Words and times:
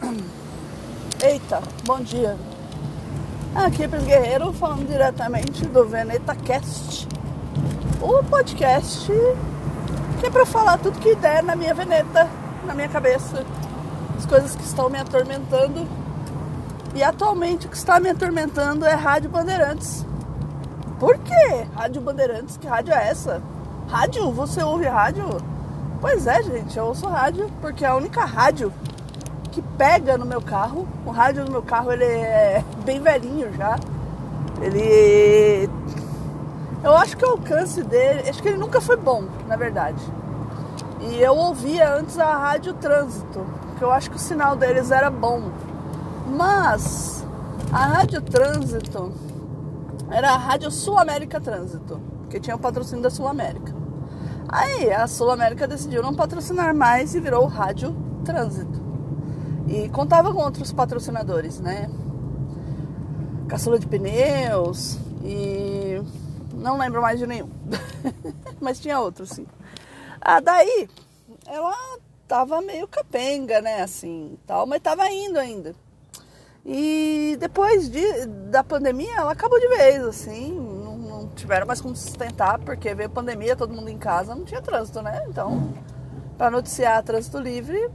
Eita, 1.22 1.62
bom 1.84 2.00
dia. 2.00 2.36
Aqui 3.54 3.86
Pris 3.86 4.04
Guerreiro 4.04 4.52
falando 4.52 4.86
diretamente 4.86 5.66
do 5.66 5.86
Veneta 5.86 6.34
Cast, 6.34 7.06
o 8.00 8.22
podcast 8.24 9.10
que 10.18 10.26
é 10.26 10.30
para 10.30 10.46
falar 10.46 10.78
tudo 10.78 10.98
que 10.98 11.14
der 11.14 11.42
na 11.42 11.56
minha 11.56 11.74
veneta, 11.74 12.28
na 12.66 12.74
minha 12.74 12.88
cabeça, 12.88 13.44
as 14.16 14.26
coisas 14.26 14.54
que 14.54 14.62
estão 14.62 14.88
me 14.88 14.98
atormentando. 14.98 15.86
E 16.94 17.02
atualmente 17.02 17.66
o 17.66 17.70
que 17.70 17.76
está 17.76 18.00
me 18.00 18.10
atormentando 18.10 18.84
é 18.84 18.94
Rádio 18.94 19.30
Bandeirantes. 19.30 20.04
Por 20.98 21.16
quê? 21.18 21.66
Rádio 21.74 22.02
Bandeirantes? 22.02 22.56
Que 22.56 22.66
rádio 22.66 22.92
é 22.92 23.08
essa? 23.08 23.42
Rádio? 23.88 24.30
Você 24.32 24.62
ouve 24.62 24.86
rádio? 24.86 25.24
Pois 26.00 26.26
é, 26.26 26.42
gente, 26.42 26.76
eu 26.76 26.86
ouço 26.86 27.06
rádio 27.06 27.50
porque 27.60 27.84
é 27.84 27.88
a 27.88 27.96
única 27.96 28.24
rádio 28.24 28.72
que 29.50 29.62
pega 29.62 30.16
no 30.16 30.24
meu 30.24 30.40
carro. 30.40 30.86
O 31.04 31.10
rádio 31.10 31.44
do 31.44 31.50
meu 31.50 31.62
carro 31.62 31.92
ele 31.92 32.04
é 32.04 32.64
bem 32.84 33.00
velhinho 33.00 33.52
já. 33.54 33.78
Ele. 34.60 35.68
Eu 36.82 36.96
acho 36.96 37.16
que 37.16 37.24
o 37.24 37.30
alcance 37.30 37.82
dele. 37.82 38.28
Acho 38.28 38.42
que 38.42 38.48
ele 38.48 38.58
nunca 38.58 38.80
foi 38.80 38.96
bom, 38.96 39.24
na 39.46 39.56
verdade. 39.56 40.02
E 41.00 41.20
eu 41.20 41.34
ouvia 41.34 41.94
antes 41.94 42.18
a 42.18 42.36
Rádio 42.36 42.74
Trânsito, 42.74 43.46
que 43.78 43.84
eu 43.84 43.90
acho 43.90 44.10
que 44.10 44.16
o 44.16 44.18
sinal 44.18 44.54
deles 44.54 44.90
era 44.90 45.10
bom. 45.10 45.50
Mas 46.28 47.26
a 47.72 47.86
Rádio 47.86 48.20
Trânsito 48.20 49.12
era 50.10 50.32
a 50.32 50.36
Rádio 50.36 50.70
Sul 50.70 50.98
América 50.98 51.40
Trânsito, 51.40 52.00
que 52.28 52.38
tinha 52.38 52.54
o 52.54 52.58
patrocínio 52.58 53.02
da 53.02 53.10
Sul 53.10 53.26
América. 53.26 53.74
Aí 54.48 54.92
a 54.92 55.06
Sul 55.06 55.30
América 55.30 55.66
decidiu 55.66 56.02
não 56.02 56.14
patrocinar 56.14 56.74
mais 56.74 57.14
e 57.14 57.20
virou 57.20 57.46
Rádio 57.46 57.96
Trânsito. 58.24 58.89
E 59.70 59.88
contava 59.90 60.32
com 60.34 60.40
outros 60.40 60.72
patrocinadores, 60.72 61.60
né? 61.60 61.88
Caçula 63.46 63.78
de 63.78 63.86
pneus 63.86 64.98
e 65.22 66.02
não 66.52 66.76
lembro 66.76 67.00
mais 67.00 67.20
de 67.20 67.26
nenhum. 67.26 67.48
Mas 68.60 68.80
tinha 68.80 68.98
outros, 68.98 69.30
sim. 69.30 69.46
Ah, 70.20 70.40
daí 70.40 70.88
ela 71.46 71.72
tava 72.26 72.60
meio 72.60 72.88
capenga, 72.88 73.60
né, 73.60 73.82
assim, 73.82 74.36
tal, 74.46 74.66
mas 74.66 74.80
tava 74.80 75.08
indo 75.08 75.38
ainda. 75.38 75.74
E 76.64 77.36
depois 77.40 77.88
de, 77.88 78.26
da 78.26 78.62
pandemia, 78.62 79.16
ela 79.16 79.32
acabou 79.32 79.58
de 79.58 79.66
vez, 79.66 80.02
assim, 80.04 80.52
não, 80.52 80.96
não 80.96 81.28
tiveram 81.28 81.66
mais 81.66 81.80
como 81.80 81.96
sustentar, 81.96 82.58
porque 82.60 82.94
veio 82.94 83.08
pandemia, 83.08 83.56
todo 83.56 83.72
mundo 83.72 83.88
em 83.88 83.98
casa, 83.98 84.34
não 84.34 84.44
tinha 84.44 84.60
trânsito, 84.60 85.00
né? 85.00 85.24
Então, 85.28 85.72
para 86.36 86.50
noticiar 86.50 87.02
trânsito 87.02 87.38
livre, 87.38 87.90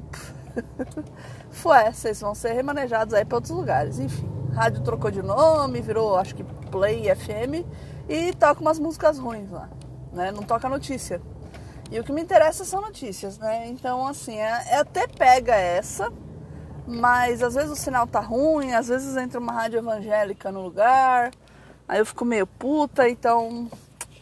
foi, 1.50 1.92
vocês 1.92 2.22
vão 2.22 2.36
ser 2.36 2.54
remanejados 2.54 3.14
aí 3.14 3.26
para 3.26 3.38
outros 3.38 3.54
lugares. 3.56 4.00
Enfim, 4.00 4.30
rádio 4.54 4.82
trocou 4.84 5.12
de 5.12 5.22
nome, 5.22 5.82
virou 5.82 6.18
acho 6.18 6.36
que 6.36 6.44
Play 6.72 7.04
FM 7.16 7.66
e 8.08 8.34
toca 8.34 8.62
umas 8.62 8.80
músicas 8.80 9.18
ruins 9.18 9.50
lá, 9.50 9.70
né? 10.12 10.32
Não 10.32 10.44
toca 10.44 10.70
notícia. 10.70 11.22
E 11.92 12.00
o 12.00 12.04
que 12.04 12.12
me 12.12 12.22
interessa 12.22 12.66
são 12.66 12.82
notícias, 12.82 13.38
né? 13.38 13.68
Então, 13.68 14.08
assim, 14.08 14.38
é, 14.38 14.64
é 14.70 14.78
até 14.78 15.08
pega 15.08 15.56
essa, 15.56 16.12
mas 16.88 17.44
às 17.44 17.54
vezes 17.54 17.72
o 17.72 17.76
sinal 17.76 18.08
tá 18.08 18.20
ruim, 18.20 18.74
às 18.74 18.88
vezes 18.88 19.16
entra 19.16 19.40
uma 19.40 19.52
rádio 19.52 19.80
evangélica 19.80 20.52
no 20.52 20.62
lugar, 20.62 21.32
aí 21.88 22.00
eu 22.00 22.06
fico 22.06 22.26
meio 22.26 22.48
puta, 22.48 23.08
então, 23.08 23.70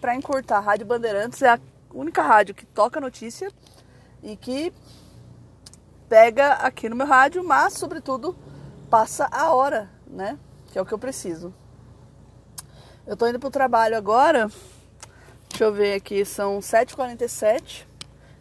pra 0.01 0.15
encurtar, 0.15 0.57
a 0.57 0.61
Rádio 0.61 0.85
Bandeirantes 0.85 1.41
é 1.41 1.53
a 1.53 1.59
única 1.93 2.21
rádio 2.21 2.53
que 2.53 2.65
toca 2.65 2.99
notícia 2.99 3.49
e 4.21 4.35
que 4.35 4.73
pega 6.13 6.53
aqui 6.53 6.87
no 6.87 6.95
meu 6.95 7.07
rádio, 7.07 7.43
mas 7.43 7.73
sobretudo 7.73 8.37
passa 8.87 9.27
a 9.31 9.51
hora, 9.51 9.89
né? 10.05 10.37
Que 10.67 10.77
é 10.77 10.81
o 10.81 10.85
que 10.85 10.93
eu 10.93 10.99
preciso. 10.99 11.51
Eu 13.07 13.17
tô 13.17 13.25
indo 13.27 13.39
pro 13.39 13.49
trabalho 13.49 13.97
agora. 13.97 14.47
Deixa 15.49 15.63
eu 15.63 15.73
ver 15.73 15.95
aqui, 15.95 16.23
são 16.23 16.59
7h47. 16.59 17.87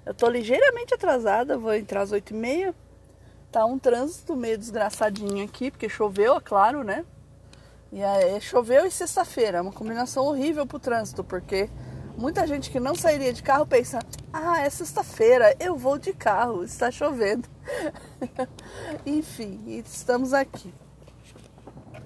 Eu 0.05 0.13
tô 0.13 0.29
ligeiramente 0.29 0.93
atrasada, 0.93 1.57
vou 1.57 1.73
entrar 1.73 2.03
às 2.03 2.13
8h30. 2.13 2.75
Tá 3.51 3.65
um 3.65 3.79
trânsito 3.79 4.37
meio 4.37 4.59
desgraçadinho 4.59 5.43
aqui, 5.43 5.71
porque 5.71 5.89
choveu, 5.89 6.37
é 6.37 6.41
claro, 6.43 6.85
né? 6.85 7.07
E 7.91 8.05
aí, 8.05 8.39
choveu 8.43 8.85
e 8.85 8.91
sexta-feira, 8.91 9.63
uma 9.63 9.73
combinação 9.73 10.27
horrível 10.27 10.67
pro 10.67 10.79
trânsito, 10.79 11.25
porque 11.25 11.71
muita 12.17 12.47
gente 12.47 12.71
que 12.71 12.81
não 12.81 12.95
sairia 12.95 13.33
de 13.33 13.43
carro 13.43 13.67
pensa: 13.67 13.99
ah, 14.33 14.61
é 14.61 14.71
sexta-feira, 14.71 15.55
eu 15.59 15.77
vou 15.77 15.99
de 15.99 16.13
carro, 16.13 16.65
está 16.65 16.91
chovendo. 16.91 17.49
Enfim, 19.07 19.61
estamos 19.85 20.33
aqui. 20.33 20.73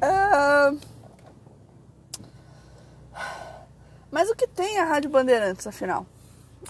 Ah, 0.01 0.73
mas 4.11 4.31
o 4.31 4.35
que 4.35 4.47
tem 4.47 4.79
a 4.79 4.85
Rádio 4.85 5.11
Bandeirantes, 5.11 5.67
afinal? 5.67 6.07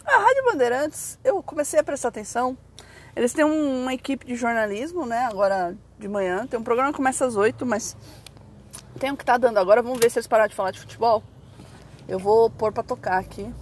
A 0.05 0.19
Rádio 0.19 0.45
Bandeirantes, 0.45 1.19
eu 1.25 1.43
comecei 1.43 1.79
a 1.79 1.85
prestar 1.85 2.09
atenção. 2.09 2.57
Eles 3.15 3.33
têm 3.33 3.45
uma 3.45 3.95
equipe 3.95 4.27
de 4.27 4.37
jornalismo, 4.37 5.07
né? 5.07 5.25
Agora 5.25 5.77
de 5.99 6.09
manhã. 6.09 6.47
Tem 6.47 6.59
um 6.59 6.63
programa 6.63 6.91
que 6.91 6.97
começa 6.97 7.25
às 7.25 7.37
8, 7.37 7.65
mas 7.65 7.97
tem 8.99 9.11
um 9.11 9.17
que 9.17 9.25
tá 9.25 9.39
dando 9.39 9.59
agora. 9.59 9.83
Vamos 9.83 9.99
ver 9.99 10.11
se 10.11 10.19
eles 10.19 10.27
pararam 10.27 10.49
de 10.49 10.55
falar 10.55 10.71
de 10.71 10.81
futebol. 10.81 11.23
Eu 12.09 12.19
vou 12.21 12.49
pôr 12.49 12.73
pra 12.73 12.83
tocar 12.83 13.19
aqui. 13.19 13.53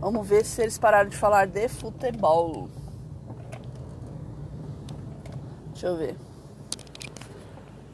Vamos 0.00 0.26
ver 0.26 0.44
se 0.44 0.62
eles 0.62 0.78
pararam 0.78 1.08
de 1.08 1.16
falar 1.16 1.46
de 1.46 1.68
futebol. 1.68 2.68
Deixa 5.68 5.86
eu 5.86 5.96
ver. 5.96 6.16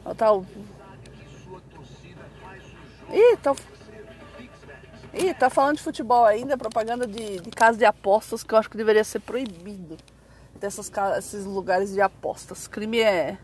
Olha 0.03 0.15
tá 0.15 0.33
o. 0.33 0.45
Ih, 3.11 3.37
tá. 3.37 3.55
Ih, 5.13 5.33
tá 5.33 5.49
falando 5.49 5.77
de 5.77 5.83
futebol 5.83 6.25
ainda, 6.25 6.57
propaganda 6.57 7.05
de, 7.05 7.39
de 7.39 7.49
casa 7.51 7.77
de 7.77 7.85
apostas 7.85 8.43
que 8.43 8.53
eu 8.53 8.57
acho 8.57 8.69
que 8.69 8.77
deveria 8.77 9.03
ser 9.03 9.19
proibido. 9.19 9.97
Dessas, 10.55 10.91
esses 11.19 11.45
lugares 11.45 11.93
de 11.93 12.01
apostas. 12.01 12.67
Crime 12.67 12.99
é, 12.99 13.37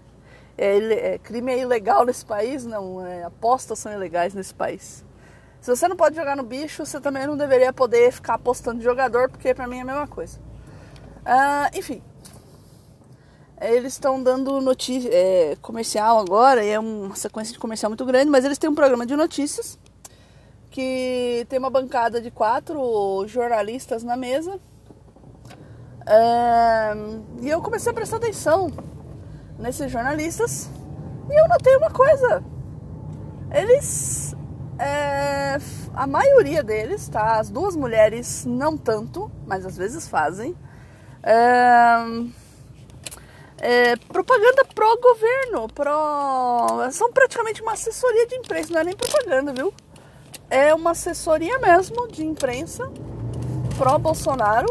é, 0.58 1.14
é, 1.14 1.18
crime 1.20 1.52
é 1.52 1.60
ilegal 1.60 2.04
nesse 2.06 2.26
país? 2.26 2.66
Não, 2.66 3.06
é, 3.06 3.24
apostas 3.24 3.78
são 3.78 3.94
ilegais 3.94 4.34
nesse 4.34 4.54
país. 4.54 5.06
Se 5.64 5.74
você 5.74 5.88
não 5.88 5.96
pode 5.96 6.14
jogar 6.18 6.36
no 6.36 6.44
bicho, 6.44 6.86
você 6.86 7.00
também 7.00 7.26
não 7.26 7.38
deveria 7.38 7.72
poder 7.72 8.12
ficar 8.12 8.34
apostando 8.34 8.80
de 8.80 8.84
jogador, 8.84 9.30
porque 9.30 9.54
pra 9.54 9.66
mim 9.66 9.78
é 9.78 9.82
a 9.84 9.86
mesma 9.86 10.06
coisa. 10.06 10.38
Uh, 11.26 11.80
enfim, 11.80 12.04
eles 13.62 13.94
estão 13.94 14.22
dando 14.22 14.60
notícia 14.60 15.10
é, 15.10 15.56
comercial 15.62 16.20
agora, 16.20 16.66
e 16.66 16.68
é 16.68 16.78
uma 16.78 17.16
sequência 17.16 17.54
de 17.54 17.60
comercial 17.60 17.90
muito 17.90 18.06
grande, 18.06 18.30
mas 18.30 18.44
eles 18.44 18.58
têm 18.58 18.70
um 18.70 18.76
programa 18.76 19.06
de 19.06 19.16
notícias 19.16 19.80
que 20.70 21.46
tem 21.48 21.60
uma 21.60 21.70
bancada 21.70 22.20
de 22.20 22.30
quatro 22.30 23.26
jornalistas 23.26 24.04
na 24.04 24.18
mesa. 24.18 24.60
É, 26.06 26.94
e 27.42 27.50
eu 27.50 27.62
comecei 27.62 27.90
a 27.90 27.96
prestar 27.96 28.18
atenção 28.18 28.70
nesses 29.58 29.90
jornalistas 29.90 30.70
e 31.32 31.42
eu 31.42 31.48
notei 31.48 31.78
uma 31.78 31.90
coisa. 31.90 32.44
Eles. 33.50 34.36
É, 34.80 35.58
a 35.94 36.08
maioria 36.08 36.64
deles, 36.64 37.08
tá? 37.08 37.40
As 37.40 37.50
duas 37.50 37.76
mulheres 37.76 38.46
não 38.46 38.78
tanto, 38.78 39.32
mas 39.46 39.66
às 39.66 39.78
vezes 39.78 40.08
fazem. 40.08 40.56
É, 41.22 41.96
é, 43.60 43.96
propaganda 43.96 44.66
pró-governo, 44.76 45.68
pró... 45.74 46.90
São 46.92 47.12
praticamente 47.14 47.62
uma 47.62 47.74
assessoria 47.74 48.28
de 48.28 48.36
imprensa, 48.36 48.74
não 48.74 48.82
é 48.82 48.84
nem 48.84 48.96
propaganda, 48.96 49.54
viu? 49.54 49.74
É 50.50 50.74
uma 50.74 50.92
assessoria 50.92 51.58
mesmo 51.60 52.08
de 52.10 52.26
imprensa 52.26 52.92
pró-Bolsonaro, 53.78 54.68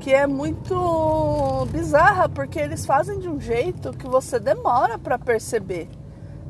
que 0.00 0.12
é 0.12 0.26
muito 0.26 1.66
bizarra, 1.70 2.28
porque 2.28 2.58
eles 2.58 2.84
fazem 2.84 3.18
de 3.18 3.28
um 3.28 3.40
jeito 3.40 3.92
que 3.92 4.06
você 4.06 4.38
demora 4.38 4.98
para 4.98 5.18
perceber 5.18 5.88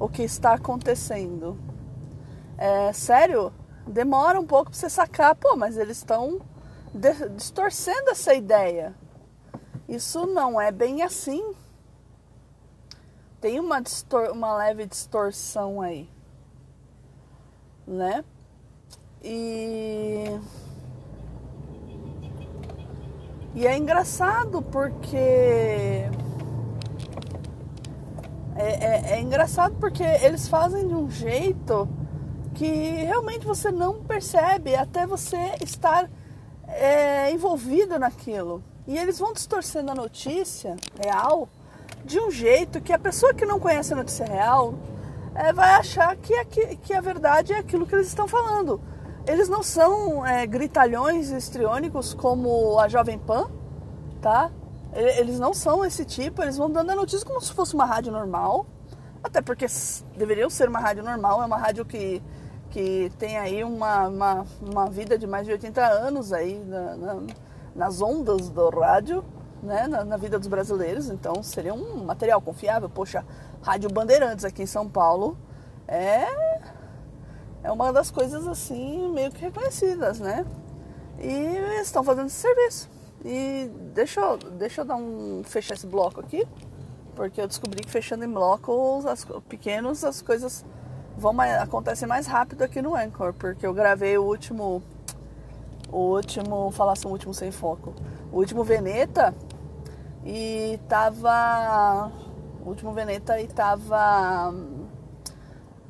o 0.00 0.08
que 0.08 0.22
está 0.22 0.54
acontecendo. 0.54 1.58
É 2.58 2.92
sério, 2.92 3.52
demora 3.86 4.40
um 4.40 4.46
pouco 4.46 4.70
para 4.70 4.78
você 4.78 4.88
sacar, 4.88 5.34
pô, 5.34 5.56
mas 5.56 5.76
eles 5.76 5.98
estão 5.98 6.40
distorcendo 7.34 8.10
essa 8.10 8.34
ideia. 8.34 8.94
Isso 9.88 10.26
não 10.26 10.60
é 10.60 10.72
bem 10.72 11.02
assim. 11.02 11.54
Tem 13.40 13.60
uma, 13.60 13.82
uma 14.32 14.56
leve 14.56 14.86
distorção 14.86 15.80
aí, 15.80 16.08
né? 17.86 18.24
E 19.22 20.40
e 23.54 23.66
é 23.66 23.76
engraçado 23.76 24.60
porque 24.60 25.16
é, 25.16 26.10
é, 28.56 29.12
é, 29.12 29.20
engraçado 29.20 29.74
porque 29.80 30.02
eles 30.02 30.46
fazem 30.46 30.86
de 30.86 30.94
um 30.94 31.10
jeito 31.10 31.88
que 32.56 32.66
realmente 32.66 33.46
você 33.46 33.70
não 33.70 34.02
percebe 34.02 34.74
até 34.74 35.06
você 35.06 35.36
estar 35.60 36.10
é, 36.66 37.30
envolvido 37.30 37.98
naquilo. 37.98 38.64
E 38.86 38.96
eles 38.96 39.18
vão 39.18 39.34
distorcendo 39.34 39.90
a 39.90 39.94
notícia 39.94 40.74
real 40.98 41.48
de 42.02 42.18
um 42.18 42.30
jeito 42.30 42.80
que 42.80 42.92
a 42.94 42.98
pessoa 42.98 43.34
que 43.34 43.44
não 43.44 43.60
conhece 43.60 43.92
a 43.92 43.96
notícia 43.96 44.24
real 44.24 44.74
é, 45.34 45.52
vai 45.52 45.74
achar 45.74 46.16
que, 46.16 46.44
que, 46.46 46.76
que 46.76 46.94
a 46.94 47.00
verdade 47.00 47.52
é 47.52 47.58
aquilo 47.58 47.86
que 47.86 47.94
eles 47.94 48.06
estão 48.06 48.26
falando. 48.26 48.80
Eles 49.26 49.48
não 49.50 49.62
são 49.62 50.24
é, 50.24 50.46
gritalhões 50.46 51.30
histriônicos 51.30 52.14
como 52.14 52.78
a 52.78 52.88
Jovem 52.88 53.18
Pan, 53.18 53.50
tá? 54.22 54.50
Eles 54.94 55.38
não 55.38 55.52
são 55.52 55.84
esse 55.84 56.06
tipo, 56.06 56.42
eles 56.42 56.56
vão 56.56 56.70
dando 56.70 56.90
a 56.90 56.94
notícia 56.94 57.26
como 57.26 57.38
se 57.38 57.52
fosse 57.52 57.74
uma 57.74 57.84
rádio 57.84 58.10
normal. 58.10 58.64
Até 59.22 59.42
porque 59.42 59.66
deveriam 60.16 60.48
ser 60.48 60.68
uma 60.70 60.78
rádio 60.78 61.02
normal, 61.02 61.42
é 61.42 61.44
uma 61.44 61.58
rádio 61.58 61.84
que, 61.84 62.22
que 62.70 63.10
tem 63.18 63.38
aí 63.38 63.64
uma, 63.64 64.08
uma, 64.08 64.46
uma 64.60 64.90
vida 64.90 65.18
de 65.18 65.26
mais 65.26 65.46
de 65.46 65.52
80 65.52 65.84
anos 65.84 66.32
aí 66.32 66.58
na, 66.58 66.96
na, 66.96 67.22
nas 67.74 68.00
ondas 68.00 68.48
do 68.48 68.68
rádio, 68.70 69.24
né? 69.62 69.86
Na, 69.86 70.04
na, 70.04 70.16
vida 70.16 70.38
dos 70.38 70.48
brasileiros. 70.48 71.08
Então 71.10 71.42
seria 71.42 71.74
um 71.74 72.04
material 72.04 72.40
confiável. 72.40 72.88
Poxa, 72.88 73.24
Rádio 73.62 73.90
Bandeirantes 73.90 74.44
aqui 74.44 74.62
em 74.62 74.66
São 74.66 74.88
Paulo 74.88 75.36
é 75.88 76.26
é 77.62 77.72
uma 77.72 77.92
das 77.92 78.10
coisas 78.12 78.46
assim 78.46 79.10
meio 79.10 79.32
que 79.32 79.40
reconhecidas, 79.40 80.20
né? 80.20 80.46
E 81.18 81.26
eles 81.26 81.86
estão 81.86 82.04
fazendo 82.04 82.26
esse 82.26 82.36
serviço. 82.36 82.88
E 83.24 83.68
deixa 83.92 84.20
eu, 84.20 84.36
deixa 84.36 84.82
eu 84.82 84.84
dar 84.84 84.94
um 84.94 85.42
fechar 85.44 85.74
esse 85.74 85.86
bloco 85.86 86.20
aqui, 86.20 86.46
porque 87.16 87.40
eu 87.40 87.48
descobri 87.48 87.82
que 87.82 87.90
fechando 87.90 88.24
em 88.24 88.30
blocos 88.30 89.04
as, 89.04 89.26
pequenos 89.48 90.04
as 90.04 90.22
coisas 90.22 90.64
vão 91.16 91.32
mais, 91.32 91.60
acontecem 91.60 92.06
mais 92.06 92.26
rápido 92.26 92.62
aqui 92.62 92.80
no 92.82 92.94
Anchor, 92.94 93.32
porque 93.32 93.66
eu 93.66 93.74
gravei 93.74 94.16
o 94.18 94.24
último 94.24 94.82
o 95.90 95.98
último, 95.98 96.70
falasse 96.72 97.06
o 97.06 97.10
último 97.10 97.32
sem 97.32 97.52
foco, 97.52 97.94
o 98.32 98.38
último 98.38 98.64
Veneta 98.64 99.34
e 100.24 100.80
tava 100.88 102.10
o 102.64 102.68
último 102.68 102.92
Veneta 102.92 103.40
e 103.40 103.46
tava 103.46 104.52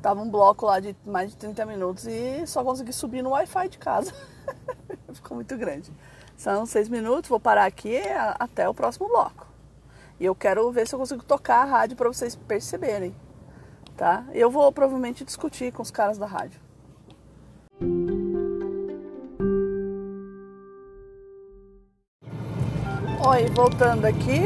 Tava 0.01 0.21
um 0.21 0.29
bloco 0.29 0.65
lá 0.65 0.79
de 0.79 0.95
mais 1.05 1.31
de 1.31 1.37
30 1.37 1.65
minutos 1.65 2.05
e 2.07 2.45
só 2.45 2.63
consegui 2.63 2.93
subir 2.93 3.21
no 3.21 3.31
Wi-Fi 3.31 3.67
de 3.69 3.77
casa. 3.77 4.13
Ficou 5.11 5.35
muito 5.35 5.57
grande. 5.57 5.91
São 6.37 6.65
seis 6.65 6.87
minutos, 6.87 7.29
vou 7.29 7.39
parar 7.39 7.65
aqui 7.65 7.99
até 8.39 8.69
o 8.69 8.73
próximo 8.73 9.07
bloco. 9.07 9.47
E 10.19 10.25
eu 10.25 10.35
quero 10.35 10.71
ver 10.71 10.87
se 10.87 10.93
eu 10.93 10.99
consigo 10.99 11.23
tocar 11.23 11.63
a 11.63 11.65
rádio 11.65 11.97
para 11.97 12.07
vocês 12.07 12.35
perceberem, 12.35 13.15
tá? 13.97 14.23
Eu 14.31 14.51
vou 14.51 14.71
provavelmente 14.71 15.25
discutir 15.25 15.73
com 15.73 15.81
os 15.81 15.89
caras 15.89 16.17
da 16.19 16.27
rádio. 16.27 16.61
Oi, 23.27 23.45
voltando 23.53 24.05
aqui. 24.05 24.43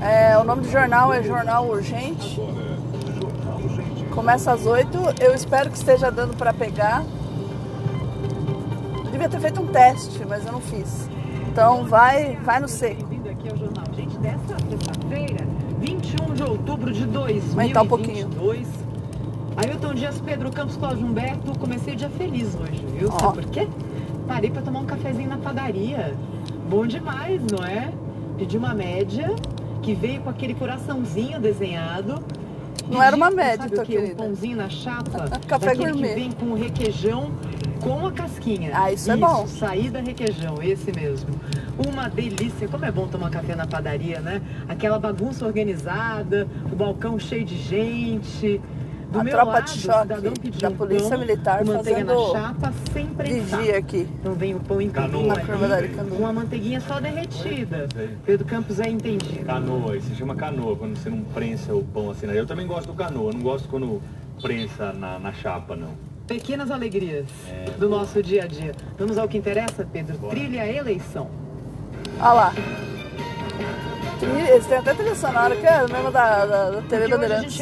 É, 0.00 0.38
o 0.38 0.44
nome 0.44 0.62
do 0.62 0.70
jornal 0.70 1.12
é 1.12 1.22
Jornal 1.22 1.68
Urgente. 1.68 2.40
Começa 4.14 4.52
às 4.52 4.64
8. 4.64 4.96
Eu 5.20 5.34
espero 5.34 5.68
que 5.68 5.76
esteja 5.76 6.10
dando 6.10 6.36
para 6.36 6.52
pegar. 6.52 7.04
Eu 9.04 9.10
devia 9.10 9.28
ter 9.28 9.40
feito 9.40 9.60
um 9.60 9.66
teste, 9.66 10.24
mas 10.24 10.46
eu 10.46 10.52
não 10.52 10.60
fiz. 10.60 11.08
Então 11.48 11.84
vai, 11.84 12.36
vai 12.36 12.60
no 12.60 12.68
seco. 12.68 13.04
Bem-vindo 13.04 13.28
aqui 13.30 13.48
ao 13.48 13.56
jornal. 13.56 13.84
Gente, 13.92 14.16
desta 14.18 14.56
sexta-feira, 14.70 15.44
21 15.80 16.34
de 16.34 16.42
outubro 16.42 16.92
de 16.92 17.04
2022. 17.06 17.52
Aumentar 17.52 17.82
um. 17.82 18.88
Ailton 19.56 19.94
Dias, 19.94 20.20
Pedro 20.20 20.50
Campos, 20.50 20.76
Cláudio 20.76 21.06
Humberto. 21.06 21.58
Comecei 21.58 21.94
o 21.94 21.96
dia 21.96 22.10
feliz 22.10 22.54
hoje, 22.54 22.84
viu? 22.96 23.10
Sabe 23.12 23.42
por 23.42 23.44
quê? 23.46 23.68
Parei 24.26 24.50
para 24.50 24.62
tomar 24.62 24.80
um 24.80 24.86
cafezinho 24.86 25.28
na 25.28 25.36
padaria. 25.36 26.14
Bom 26.68 26.86
demais, 26.86 27.40
não 27.50 27.64
é? 27.64 27.92
Pedi 28.36 28.56
uma 28.56 28.74
média 28.74 29.34
que 29.82 29.94
veio 29.94 30.20
com 30.20 30.30
aquele 30.30 30.54
coraçãozinho 30.54 31.40
desenhado 31.40 32.22
não 32.90 33.02
era 33.02 33.14
uma 33.14 33.30
média, 33.30 33.68
sabe 33.68 33.76
o 33.78 33.82
que? 33.82 33.92
querida. 33.92 34.12
Um 34.12 34.28
pãozinho 34.28 34.56
na 34.56 34.68
chapa. 34.68 35.28
Café 35.46 35.74
gourmet. 35.74 36.08
que 36.08 36.14
vem 36.14 36.32
com 36.32 36.54
requeijão 36.54 37.30
com 37.78 38.06
a 38.06 38.12
casquinha. 38.12 38.70
Ah, 38.74 38.92
isso, 38.92 39.02
isso 39.02 39.12
é 39.12 39.16
bom. 39.16 39.46
Saída 39.46 40.00
requeijão, 40.00 40.62
esse 40.62 40.92
mesmo. 40.92 41.28
Uma 41.86 42.08
delícia. 42.08 42.68
Como 42.68 42.84
é 42.84 42.90
bom 42.90 43.06
tomar 43.06 43.30
café 43.30 43.54
na 43.54 43.66
padaria, 43.66 44.20
né? 44.20 44.42
Aquela 44.68 44.98
bagunça 44.98 45.46
organizada, 45.46 46.46
o 46.70 46.76
balcão 46.76 47.18
cheio 47.18 47.44
de 47.44 47.56
gente. 47.56 48.60
Do 49.10 49.20
a 49.20 49.24
meu 49.24 49.32
tropa 49.32 49.52
lado, 49.52 49.64
de 49.64 49.78
choque 49.78 50.60
da 50.60 50.70
polícia 50.70 51.08
pão, 51.08 51.18
militar 51.18 51.64
manteiga 51.64 52.04
fazendo 52.04 52.32
na 52.34 52.40
chapa 52.40 52.72
sem 52.92 53.06
prensar. 53.06 53.62
dia 53.62 53.78
aqui. 53.78 54.06
Então 54.20 54.34
vem 54.34 54.54
o 54.54 54.60
pão 54.60 54.82
em 54.82 54.90
Canoa. 54.90 55.34
canoa, 55.40 55.80
uma 56.18 56.30
manteiguinha 56.30 56.78
só 56.82 57.00
derretida. 57.00 57.88
Pedro 58.26 58.46
Campos 58.46 58.78
é 58.78 58.86
entendido. 58.86 59.46
Canoa, 59.46 59.96
isso 59.96 60.08
se 60.08 60.14
chama 60.14 60.34
canoa, 60.34 60.76
quando 60.76 60.94
você 60.94 61.08
não 61.08 61.22
prensa 61.22 61.74
o 61.74 61.82
pão 61.82 62.10
assim. 62.10 62.26
Eu 62.26 62.46
também 62.46 62.66
gosto 62.66 62.88
do 62.88 62.92
canoa, 62.92 63.32
não 63.32 63.40
gosto 63.40 63.66
quando 63.66 64.02
prensa 64.42 64.92
na, 64.92 65.18
na 65.18 65.32
chapa, 65.32 65.74
não. 65.74 66.07
Pequenas 66.28 66.70
alegrias 66.70 67.24
é, 67.48 67.70
do 67.78 67.88
nosso 67.88 68.22
dia 68.22 68.44
a 68.44 68.46
dia. 68.46 68.72
Vamos 68.98 69.16
ao 69.16 69.26
que 69.26 69.38
interessa, 69.38 69.88
Pedro. 69.90 70.18
Bora. 70.18 70.34
Trilha 70.34 70.62
a 70.62 70.68
eleição. 70.68 71.30
Olha 72.20 72.32
lá. 72.32 72.52
Eles 74.20 74.66
têm 74.66 74.78
até 74.78 74.94
trilha 74.94 75.14
sonora, 75.14 75.54
que 75.54 75.64
é 75.66 75.86
mesmo 75.86 76.10
da, 76.10 76.44
da, 76.46 76.70
da 76.70 76.82
TV 76.82 77.08
Bandeirantes. 77.08 77.58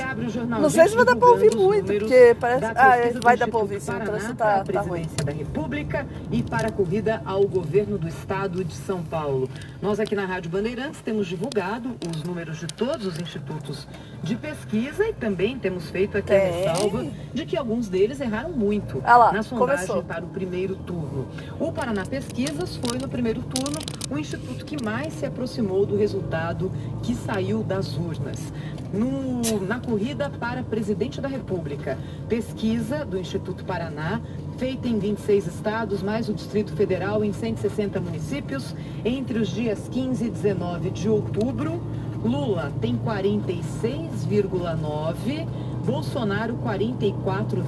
Não 0.49 0.71
sei 0.71 0.89
se 0.89 0.97
vai 0.97 1.05
dar 1.05 1.17
pra 1.17 1.29
ouvir 1.29 1.55
muito, 1.55 1.87
porque 1.93 2.37
parece. 2.41 2.65
Ah, 2.75 2.97
é, 2.97 3.13
vai 3.13 3.37
dar 3.37 3.49
pra 3.49 3.59
ouvir 3.59 3.81
sim, 3.81 3.93
Paraná, 3.93 4.19
então 4.19 4.35
tá, 4.37 4.65
tá, 4.65 4.73
tá 4.73 4.81
ruim. 4.81 5.07
da 5.25 5.33
República 5.33 6.07
e 6.31 6.43
para 6.43 6.69
a 6.69 6.73
corrida 6.73 7.21
ao 7.27 7.47
governo 7.47 7.99
do 7.99 8.09
estado 8.09 8.65
de 8.65 8.75
São 8.75 9.03
Paulo. 9.03 9.51
Nós 9.83 10.01
aqui 10.01 10.15
na 10.15 10.25
Rádio 10.25 10.51
Bandeirantes 10.51 11.01
temos 11.03 11.27
divulgado 11.27 11.95
os 12.11 12.23
números 12.23 12.59
de 12.59 12.67
todos 12.69 13.07
os 13.07 13.19
institutos 13.21 13.87
de 14.23 14.35
pesquisa 14.37 15.07
e 15.07 15.13
também 15.13 15.59
temos 15.59 15.91
feito 15.91 16.17
aqui 16.17 16.33
a 16.35 16.41
Tem. 16.41 16.53
ressalva 16.53 17.07
de 17.35 17.45
que 17.45 17.57
alguns 17.57 17.89
deles 17.89 18.19
erraram 18.21 18.51
muito 18.51 19.03
Ah 19.05 19.17
lá, 19.17 19.33
na 19.33 19.43
sondagem 19.43 19.87
começou. 19.87 20.03
para 20.03 20.25
o 20.25 20.29
primeiro 20.29 20.75
turno. 20.77 21.29
O 21.61 21.71
Paraná 21.71 22.05
Pesquisas 22.07 22.77
foi 22.77 22.99
no 22.99 23.09
primeiro 23.09 23.43
turno 23.43 23.79
o 24.11 24.17
instituto 24.17 24.65
que 24.65 24.83
mais 24.83 25.13
se 25.13 25.27
aproximou 25.27 25.85
do 25.85 25.97
resultado 25.97 26.46
que 27.03 27.15
saiu 27.15 27.63
das 27.63 27.97
urnas. 27.97 28.53
No- 28.93 29.61
na 29.67 29.81
corrida 29.81 30.29
para 30.31 30.63
presidente 30.63 31.21
da 31.21 31.29
República, 31.29 31.99
pesquisa 32.29 33.05
do 33.05 33.19
Instituto 33.19 33.65
Paraná, 33.65 34.21
feita 34.59 34.87
em 34.89 34.99
26 34.99 35.47
estados, 35.49 36.03
mais 36.03 36.29
o 36.29 36.35
Distrito 36.35 36.73
Federal 36.73 37.25
em 37.25 37.33
160 37.33 38.01
municípios, 38.01 38.75
entre 39.05 39.39
os 39.39 39.49
dias 39.49 39.89
15 39.91 40.27
e 40.27 40.31
19 40.31 40.91
de 40.91 41.09
outubro. 41.09 41.81
Lula 42.25 42.73
tem 42.81 42.97
46,9, 42.97 45.47
Bolsonaro 45.85 46.55
44, 46.57 47.63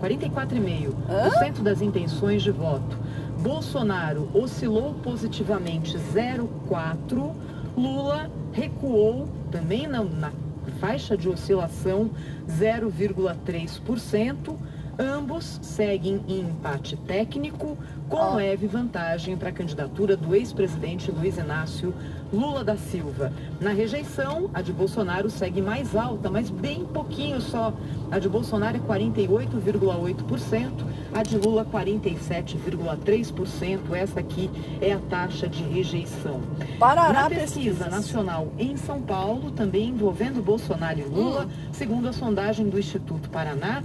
44,5% 0.00 1.62
das 1.62 1.80
intenções 1.82 2.42
de 2.42 2.50
voto. 2.50 2.96
Bolsonaro 3.40 4.28
oscilou 4.34 4.94
positivamente 4.94 5.96
0,4, 5.96 7.30
Lula 7.78 8.30
recuou 8.52 9.28
também 9.50 9.86
na, 9.86 10.02
na 10.02 10.32
faixa 10.80 11.16
de 11.16 11.28
oscilação 11.28 12.10
0,3%. 12.48 14.56
Ambos 15.00 15.60
seguem 15.62 16.20
em 16.26 16.40
empate 16.40 16.96
técnico, 16.96 17.78
com 18.08 18.34
leve 18.34 18.66
vantagem 18.66 19.36
para 19.36 19.50
a 19.50 19.52
candidatura 19.52 20.16
do 20.16 20.34
ex-presidente 20.34 21.12
Luiz 21.12 21.38
Inácio 21.38 21.94
Lula 22.32 22.64
da 22.64 22.76
Silva. 22.76 23.32
Na 23.60 23.70
rejeição, 23.70 24.50
a 24.52 24.60
de 24.60 24.72
Bolsonaro 24.72 25.30
segue 25.30 25.62
mais 25.62 25.94
alta, 25.94 26.28
mas 26.28 26.50
bem 26.50 26.84
pouquinho 26.84 27.40
só. 27.40 27.72
A 28.10 28.18
de 28.18 28.28
Bolsonaro 28.28 28.76
é 28.76 28.80
48,8%, 28.80 30.84
a 31.14 31.22
de 31.22 31.38
Lula 31.38 31.64
47,3%. 31.64 33.94
Essa 33.94 34.18
aqui 34.18 34.50
é 34.80 34.92
a 34.94 34.98
taxa 34.98 35.46
de 35.48 35.62
rejeição. 35.62 36.40
Paraná 36.78 37.22
Na 37.22 37.30
pesquisa 37.30 37.84
Pesquisas. 37.84 37.88
nacional 37.90 38.48
em 38.58 38.76
São 38.76 39.00
Paulo, 39.00 39.52
também 39.52 39.90
envolvendo 39.90 40.42
Bolsonaro 40.42 40.98
e 40.98 41.04
Lula, 41.04 41.44
Hum. 41.46 41.50
segundo 41.72 42.08
a 42.08 42.12
sondagem 42.12 42.68
do 42.68 42.78
Instituto 42.80 43.30
Paraná, 43.30 43.84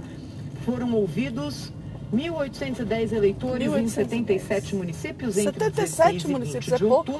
foram 0.64 0.92
ouvidos 0.94 1.72
1.810 2.12 3.12
eleitores 3.12 3.66
em 3.66 3.84
1.810. 3.84 3.88
77 3.88 4.76
municípios 4.76 5.36
entre 5.36 5.64
77 5.64 5.74
16 5.74 6.08
e 6.08 6.18
20 6.18 6.32
municípios, 6.32 6.72
é 6.72 6.76
de 6.76 6.84
pouco. 6.84 7.12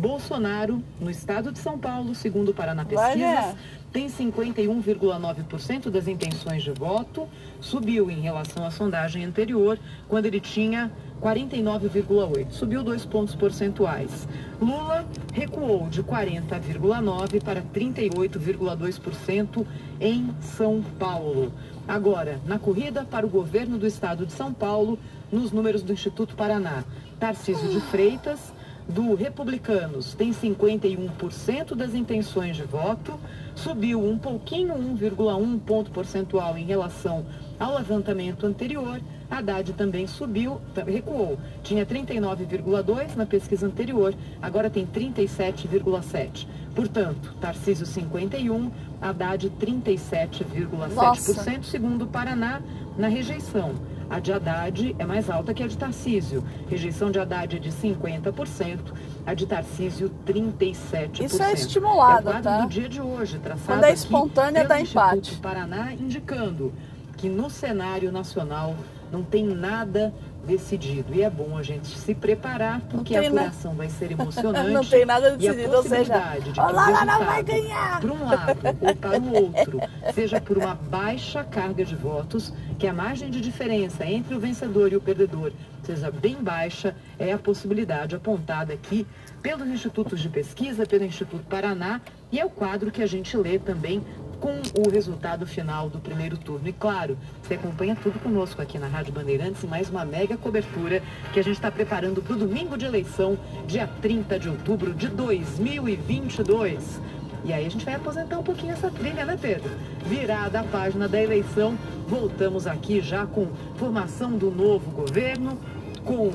Bolsonaro, 0.00 0.82
no 0.98 1.10
estado 1.10 1.52
de 1.52 1.58
São 1.58 1.78
Paulo, 1.78 2.14
segundo 2.14 2.52
o 2.52 2.54
Paraná 2.54 2.86
Pesquisas, 2.86 3.54
tem 3.92 4.08
51,9% 4.08 5.90
das 5.90 6.08
intenções 6.08 6.62
de 6.62 6.70
voto, 6.70 7.28
subiu 7.60 8.10
em 8.10 8.20
relação 8.20 8.64
à 8.64 8.70
sondagem 8.70 9.26
anterior, 9.26 9.78
quando 10.08 10.24
ele 10.24 10.40
tinha 10.40 10.90
49,8%, 11.20 12.50
subiu 12.50 12.82
dois 12.82 13.04
pontos 13.04 13.34
percentuais. 13.34 14.26
Lula 14.58 15.04
recuou 15.34 15.90
de 15.90 16.02
40,9% 16.02 17.44
para 17.44 17.60
38,2% 17.60 19.66
em 20.00 20.30
São 20.40 20.82
Paulo. 20.98 21.52
Agora, 21.86 22.40
na 22.46 22.58
corrida 22.58 23.04
para 23.04 23.26
o 23.26 23.28
governo 23.28 23.76
do 23.76 23.86
estado 23.86 24.24
de 24.24 24.32
São 24.32 24.50
Paulo, 24.50 24.98
nos 25.30 25.52
números 25.52 25.82
do 25.82 25.92
Instituto 25.92 26.34
Paraná, 26.34 26.84
Tarcísio 27.18 27.68
de 27.68 27.80
Freitas 27.80 28.58
do 28.90 29.14
Republicanos 29.14 30.14
tem 30.14 30.32
51% 30.32 31.74
das 31.74 31.94
intenções 31.94 32.56
de 32.56 32.64
voto, 32.64 33.18
subiu 33.54 34.02
um 34.04 34.18
pouquinho, 34.18 34.74
1,1 34.74 35.60
ponto 35.60 35.90
percentual 35.90 36.58
em 36.58 36.64
relação 36.64 37.24
ao 37.58 37.76
levantamento 37.76 38.46
anterior. 38.46 39.00
Haddad 39.30 39.72
também 39.74 40.06
subiu, 40.06 40.60
recuou. 40.86 41.38
Tinha 41.62 41.84
39,2 41.86 43.14
na 43.14 43.24
pesquisa 43.24 43.66
anterior, 43.66 44.14
agora 44.42 44.68
tem 44.68 44.86
37,7. 44.86 46.46
Portanto, 46.74 47.34
Tarcísio 47.40 47.86
51, 47.86 48.70
Haddad 49.00 49.48
37,7%, 49.60 51.62
segundo 51.62 52.06
o 52.06 52.08
Paraná, 52.08 52.60
na 52.98 53.06
rejeição. 53.08 53.74
A 54.10 54.18
de 54.18 54.32
Haddad 54.32 54.96
é 54.98 55.06
mais 55.06 55.30
alta 55.30 55.54
que 55.54 55.62
a 55.62 55.68
de 55.68 55.78
Tarcísio. 55.78 56.44
Rejeição 56.68 57.12
de 57.12 57.20
Haddad 57.20 57.56
é 57.56 57.60
de 57.60 57.70
50%, 57.70 58.78
a 59.24 59.34
de 59.34 59.46
Tarcísio 59.46 60.10
37%. 60.26 61.20
Isso 61.20 61.40
é 61.40 61.52
estimulado, 61.52 62.28
é 62.30 62.40
tá? 62.40 62.62
do 62.62 62.68
dia 62.68 62.88
de 62.88 63.00
hoje, 63.00 63.38
traçado 63.38 63.66
Quando 63.66 63.84
é 63.84 63.92
espontânea, 63.92 64.66
dá 64.66 64.80
empate. 64.80 65.36
Paraná 65.36 65.92
indicando 65.94 66.72
que 67.16 67.28
no 67.28 67.48
cenário 67.48 68.10
nacional 68.10 68.74
não 69.12 69.22
tem 69.22 69.44
nada 69.46 70.12
decidido. 70.44 71.14
E 71.14 71.22
é 71.22 71.30
bom 71.30 71.56
a 71.56 71.62
gente 71.62 71.86
se 71.86 72.14
preparar, 72.14 72.80
porque 72.90 73.16
a 73.16 73.26
apuração 73.26 73.72
na... 73.72 73.78
vai 73.78 73.88
ser 73.88 74.12
emocionante. 74.12 74.70
não 74.72 74.84
tem 74.84 75.04
nada 75.04 75.36
decidido, 75.36 75.76
ou 75.76 75.82
seja, 75.82 76.38
de 76.42 76.52
que 76.52 76.60
Olá, 76.60 77.04
não 77.04 77.24
vai 77.24 77.42
ganhar. 77.42 78.00
Para 78.00 78.12
um 78.12 78.24
lado 78.24 78.58
ou 78.80 78.96
para 78.96 79.20
o 79.20 79.44
outro, 79.44 79.80
seja 80.14 80.40
por 80.40 80.58
uma 80.58 80.74
baixa 80.74 81.44
carga 81.44 81.84
de 81.84 81.94
votos, 81.94 82.52
que 82.78 82.86
a 82.86 82.92
margem 82.92 83.30
de 83.30 83.40
diferença 83.40 84.04
entre 84.06 84.34
o 84.34 84.40
vencedor 84.40 84.92
e 84.92 84.96
o 84.96 85.00
perdedor 85.00 85.52
seja 85.82 86.10
bem 86.10 86.36
baixa, 86.36 86.94
é 87.18 87.32
a 87.32 87.38
possibilidade 87.38 88.14
apontada 88.14 88.72
aqui 88.72 89.06
pelos 89.42 89.66
institutos 89.68 90.20
de 90.20 90.28
pesquisa, 90.28 90.86
pelo 90.86 91.04
Instituto 91.04 91.44
Paraná, 91.48 92.00
e 92.30 92.38
é 92.38 92.44
o 92.44 92.50
quadro 92.50 92.90
que 92.90 93.02
a 93.02 93.06
gente 93.06 93.36
lê 93.36 93.58
também 93.58 94.02
com 94.40 94.60
o 94.74 94.90
resultado 94.90 95.46
final 95.46 95.90
do 95.90 95.98
primeiro 95.98 96.36
turno. 96.38 96.66
E 96.66 96.72
claro, 96.72 97.16
você 97.42 97.54
acompanha 97.54 97.94
tudo 97.94 98.18
conosco 98.18 98.60
aqui 98.60 98.78
na 98.78 98.88
Rádio 98.88 99.12
Bandeirantes, 99.12 99.62
mais 99.64 99.90
uma 99.90 100.04
mega 100.04 100.36
cobertura 100.36 101.02
que 101.32 101.38
a 101.38 101.44
gente 101.44 101.56
está 101.56 101.70
preparando 101.70 102.22
para 102.22 102.32
o 102.32 102.38
domingo 102.38 102.76
de 102.76 102.86
eleição, 102.86 103.38
dia 103.66 103.88
30 104.00 104.38
de 104.38 104.48
outubro 104.48 104.94
de 104.94 105.08
2022. 105.08 107.00
E 107.44 107.52
aí 107.52 107.66
a 107.66 107.70
gente 107.70 107.84
vai 107.84 107.94
aposentar 107.94 108.38
um 108.38 108.42
pouquinho 108.42 108.72
essa 108.72 108.90
trilha, 108.90 109.24
né, 109.24 109.38
Pedro? 109.40 109.70
Virada 110.06 110.60
a 110.60 110.64
página 110.64 111.06
da 111.06 111.20
eleição, 111.20 111.76
voltamos 112.08 112.66
aqui 112.66 113.00
já 113.00 113.26
com 113.26 113.46
formação 113.76 114.32
do 114.32 114.50
novo 114.50 114.90
governo, 114.90 115.58
com 116.04 116.32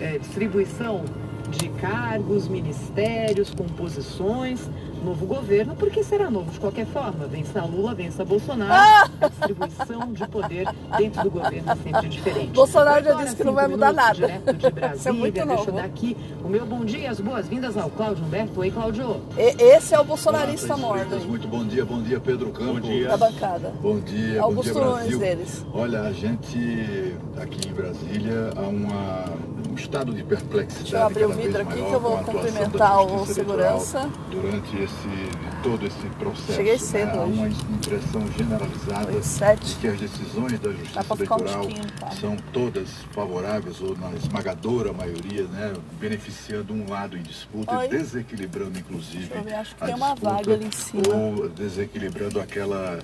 é, 0.00 0.18
distribuição 0.18 1.04
de 1.50 1.68
cargos, 1.68 2.48
ministérios, 2.48 3.50
composições, 3.54 4.68
novo 5.04 5.26
governo, 5.26 5.74
porque 5.76 6.02
será 6.02 6.30
novo 6.30 6.50
de 6.50 6.58
qualquer 6.58 6.86
forma. 6.86 7.26
Vença 7.26 7.62
Lula, 7.64 7.94
vença 7.94 8.24
Bolsonaro. 8.24 8.72
Ah! 8.72 9.10
A 9.20 9.28
distribuição 9.28 10.12
de 10.12 10.26
poder 10.28 10.66
dentro 10.96 11.22
do 11.22 11.30
governo 11.30 11.70
é 11.70 11.76
sempre 11.76 12.08
diferente. 12.08 12.52
Bolsonaro 12.52 13.04
já 13.04 13.14
disse 13.14 13.36
que 13.36 13.44
não 13.44 13.52
vai 13.52 13.66
mudar 13.66 13.92
nada. 13.92 14.14
Direto 14.14 14.52
de 14.54 14.70
Brasília, 14.70 15.10
é 15.10 15.12
muito 15.12 15.46
deixa 15.46 15.70
eu 15.70 15.74
dar 15.74 15.84
aqui 15.84 16.16
o 16.44 16.48
meu 16.48 16.66
bom 16.66 16.84
dia 16.84 17.00
e 17.00 17.06
as 17.06 17.20
boas-vindas 17.20 17.76
ao 17.76 17.90
Cláudio 17.90 18.24
Humberto. 18.24 18.60
Oi, 18.60 18.70
Cláudio. 18.70 19.20
E, 19.36 19.62
esse 19.62 19.94
é 19.94 20.00
o 20.00 20.04
bolsonarista 20.04 20.76
morto. 20.76 21.16
Muito 21.26 21.48
bom 21.48 21.64
dia, 21.64 21.84
bom 21.84 22.02
dia, 22.02 22.20
Pedro 22.20 22.50
Campos. 22.50 22.80
Bom 22.80 22.80
dia. 22.80 23.08
Da 23.08 23.16
bancada. 23.16 23.72
Bom 23.80 24.00
dia, 24.00 24.42
Augusto 24.42 24.74
bom 24.74 24.80
dia, 24.80 24.94
Brasil. 24.94 25.18
deles. 25.18 25.66
Olha, 25.72 26.02
a 26.02 26.12
gente 26.12 27.16
aqui 27.36 27.68
em 27.68 27.72
Brasília 27.72 28.50
há 28.56 28.62
uma, 28.62 29.24
um 29.70 29.74
estado 29.74 30.12
de 30.12 30.22
perplexidade 30.22 30.86
Deixa 30.86 30.96
eu 30.96 31.06
abrir 31.06 31.24
o 31.24 31.32
vidro 31.32 31.62
aqui 31.62 31.74
que 31.74 31.92
eu 31.92 32.00
vou 32.00 32.18
cumprimentar 32.18 33.00
o 33.04 33.26
segurança. 33.26 34.08
Durante 34.30 34.85
esse 34.86 35.62
todo 35.62 35.86
esse 35.86 36.06
processo. 36.18 36.54
Cheguei 36.54 36.78
cedo 36.78 37.06
né? 37.06 37.18
Há 37.18 37.24
uma 37.24 37.48
impressão 37.48 38.22
generalizada 38.36 39.12
de 39.12 39.74
que 39.76 39.88
as 39.88 40.00
decisões 40.00 40.58
da 40.60 40.70
Justiça 40.70 41.14
Eleitoral 41.14 41.68
tá? 41.98 42.10
são 42.12 42.36
todas 42.52 42.88
favoráveis 43.12 43.80
ou 43.80 43.96
na 43.96 44.12
esmagadora 44.12 44.92
maioria, 44.92 45.44
né, 45.44 45.74
beneficiando 46.00 46.72
um 46.72 46.88
lado 46.88 47.16
em 47.16 47.22
disputa, 47.22 47.78
Oi. 47.78 47.88
desequilibrando 47.88 48.78
inclusive 48.78 49.32
a 49.34 49.86
tem 49.86 49.94
uma 49.94 50.12
disputa, 50.12 50.34
vaga 50.34 50.54
ali 50.54 50.66
em 50.66 50.70
cima. 50.70 51.14
ou 51.14 51.48
desequilibrando 51.48 52.40
aquela 52.40 52.98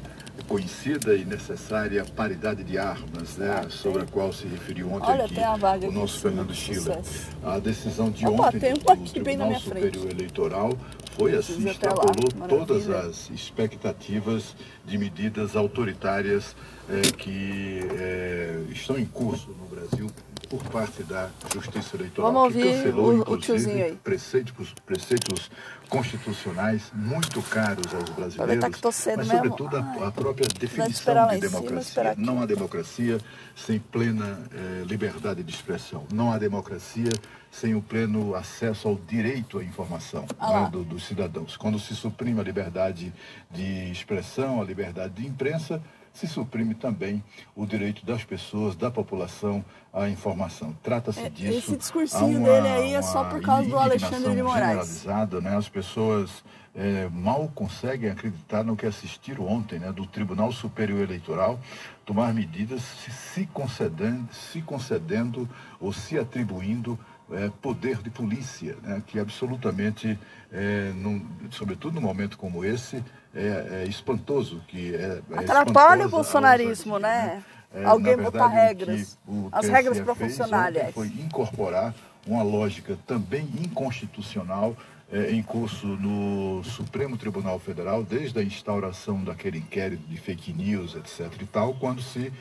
conhecida 0.49 1.15
e 1.15 1.25
necessária 1.25 2.05
paridade 2.05 2.65
de 2.65 2.79
armas, 2.79 3.37
né, 3.37 3.67
sobre 3.71 4.03
a 4.03 4.07
qual 4.07 4.33
se 4.33 4.47
referiu 4.47 4.93
ontem 4.93 5.11
Olha, 5.11 5.25
aqui 5.25 5.41
vaga 5.59 5.89
o 5.89 5.93
nosso 5.93 6.21
Fernando 6.21 6.55
Schiller. 6.55 6.99
A 7.43 7.59
decisão 7.59 8.11
de 8.11 8.27
Opa, 8.27 8.49
ontem 8.49 8.59
tem 8.59 8.73
um 8.73 8.97
do 8.97 9.11
Tribunal 9.11 9.61
Superior. 9.61 10.11
Eleitoral 10.11 10.79
foi 11.17 11.37
assim, 11.37 11.69
extrapolou 11.69 12.49
todas 12.49 12.89
as 12.89 13.31
expectativas 13.31 14.57
de 14.85 14.99
medidas 14.99 15.55
autoritárias 15.57 16.57
eh, 16.89 17.03
que 17.17 17.81
eh, 17.91 18.63
estão 18.71 18.99
em 18.99 19.05
curso 19.05 19.51
no 19.51 19.67
Brasil 19.67 20.11
por 20.53 20.63
parte 20.65 21.03
da 21.05 21.31
Justiça 21.55 21.97
Eleitoral, 21.97 22.31
Vamos 22.31 22.53
que 22.53 22.59
ouvir 22.59 22.77
cancelou, 22.77 23.07
o- 23.07 23.17
o 23.31 23.37
inclusive, 23.39 23.83
aí. 23.85 23.97
preceitos, 24.05 24.75
preceitos 24.85 25.51
constitucionais 25.89 26.93
muito 26.95 27.41
caros 27.45 27.87
aos 27.95 28.05
brasileiros, 28.11 28.35
Aproveitar 28.39 28.71
que 28.71 28.79
tô 28.79 28.93
cedo 28.93 29.17
mas 29.17 29.29
sobretudo 29.29 29.77
a, 29.79 30.09
a 30.09 30.13
própria 30.13 30.47
definição 30.61 31.15
de 31.29 31.37
em 31.37 31.41
cima, 31.41 31.51
democracia. 31.61 32.11
aqui. 32.11 32.21
Não 32.21 32.43
há 32.43 32.45
democracia 32.47 33.19
sem 33.57 33.79
plena 33.79 34.39
eh, 34.53 34.85
liberdade 34.87 35.43
de 35.43 35.51
expressão. 35.55 36.05
Não 36.13 36.31
há 36.31 36.37
democracia 36.39 37.11
sem 37.51 37.75
o 37.75 37.81
pleno 37.81 38.35
acesso 38.35 38.89
ao 38.89 38.97
direito 38.97 39.59
à 39.59 39.65
informação 39.65 40.27
Ah 40.39 40.65
né, 40.65 40.69
do- 40.71 40.85
dos 40.85 41.07
cidadãos. 41.07 41.57
Quando 41.57 41.79
se 41.79 41.97
suprime 41.97 42.39
a 42.41 42.43
liberdade 42.45 43.11
de 43.51 43.91
expressão, 43.91 44.61
a 44.61 44.65
liberdade 44.65 45.15
de 45.15 45.27
imprensa, 45.27 45.81
se 46.13 46.27
suprime 46.27 46.75
também 46.75 47.23
o 47.57 47.65
direito 47.67 48.05
das 48.05 48.23
pessoas, 48.25 48.77
da 48.77 48.91
população 48.91 49.65
à 49.93 50.09
informação. 50.09 50.77
Trata-se 50.83 51.21
É, 51.21 51.29
disso. 51.31 51.59
esse 51.59 51.77
discursinho 51.77 52.39
uma- 52.39 52.49
dele 52.49 52.69
aí 52.69 52.95
é 52.95 53.03
só 53.03 53.25
por 53.25 53.41
causa 53.41 53.69
do 53.69 53.79
Alexandre 53.79 54.35
de 54.35 54.43
Moraes. 54.43 54.61
generalizada, 55.01 55.41
né? 55.41 55.57
As 55.57 55.69
pessoas 55.69 56.45
eh, 56.75 57.07
mal 57.13 57.51
conseguem 57.55 58.09
acreditar 58.11 58.65
no 58.65 58.75
que 58.75 58.87
assistiram 58.87 59.47
ontem, 59.47 59.79
né? 59.79 59.93
Do 59.93 60.07
Tribunal 60.07 60.51
Superior 60.53 61.01
Eleitoral 61.03 61.61
tomar 62.07 62.33
medidas 62.33 62.81
se, 62.83 63.11
se 63.11 63.47
concedendo, 63.47 64.27
se 64.33 64.63
concedendo 64.63 65.47
ou 65.79 65.93
se 65.93 66.19
atribuindo 66.19 66.99
eh, 67.31 67.51
poder 67.61 67.99
de 67.99 68.09
polícia, 68.09 68.75
né? 68.83 69.03
Que 69.07 69.19
absolutamente, 69.19 70.19
eh, 70.51 70.93
num- 70.97 71.23
sobretudo 71.51 71.95
num 71.97 72.07
momento 72.07 72.39
como 72.39 72.65
esse, 72.65 73.05
é, 73.35 73.83
é 73.83 73.85
espantoso 73.89 74.63
que 74.69 74.95
é, 74.95 75.21
é 75.31 75.39
Atrapalha 75.39 76.07
o 76.07 76.11
bolsonarismo, 76.11 76.99
né? 76.99 77.43
É, 77.75 77.85
Alguém 77.85 78.17
botar 78.17 78.49
verdade, 78.49 78.55
o 78.55 78.67
regras. 78.67 79.19
As 79.51 79.69
regras 79.69 79.95
fez 79.97 80.05
profissionais. 80.05 80.77
ontem 80.77 80.93
Foi 80.93 81.07
incorporar 81.07 81.95
uma 82.27 82.43
lógica 82.43 82.99
também 83.07 83.49
inconstitucional 83.59 84.77
eh, 85.13 85.31
em 85.33 85.43
curso 85.43 85.87
no 85.87 86.65
Supremo 86.65 87.19
Tribunal 87.19 87.59
Federal, 87.59 88.03
desde 88.03 88.39
a 88.39 88.43
instauração 88.43 89.23
daquele 89.23 89.59
inquérito 89.59 90.03
de 90.09 90.17
fake 90.17 90.53
news, 90.53 90.95
etc. 90.95 91.31
e 91.41 91.47
tal, 91.47 91.75
quando 91.75 92.01
se, 92.01 92.33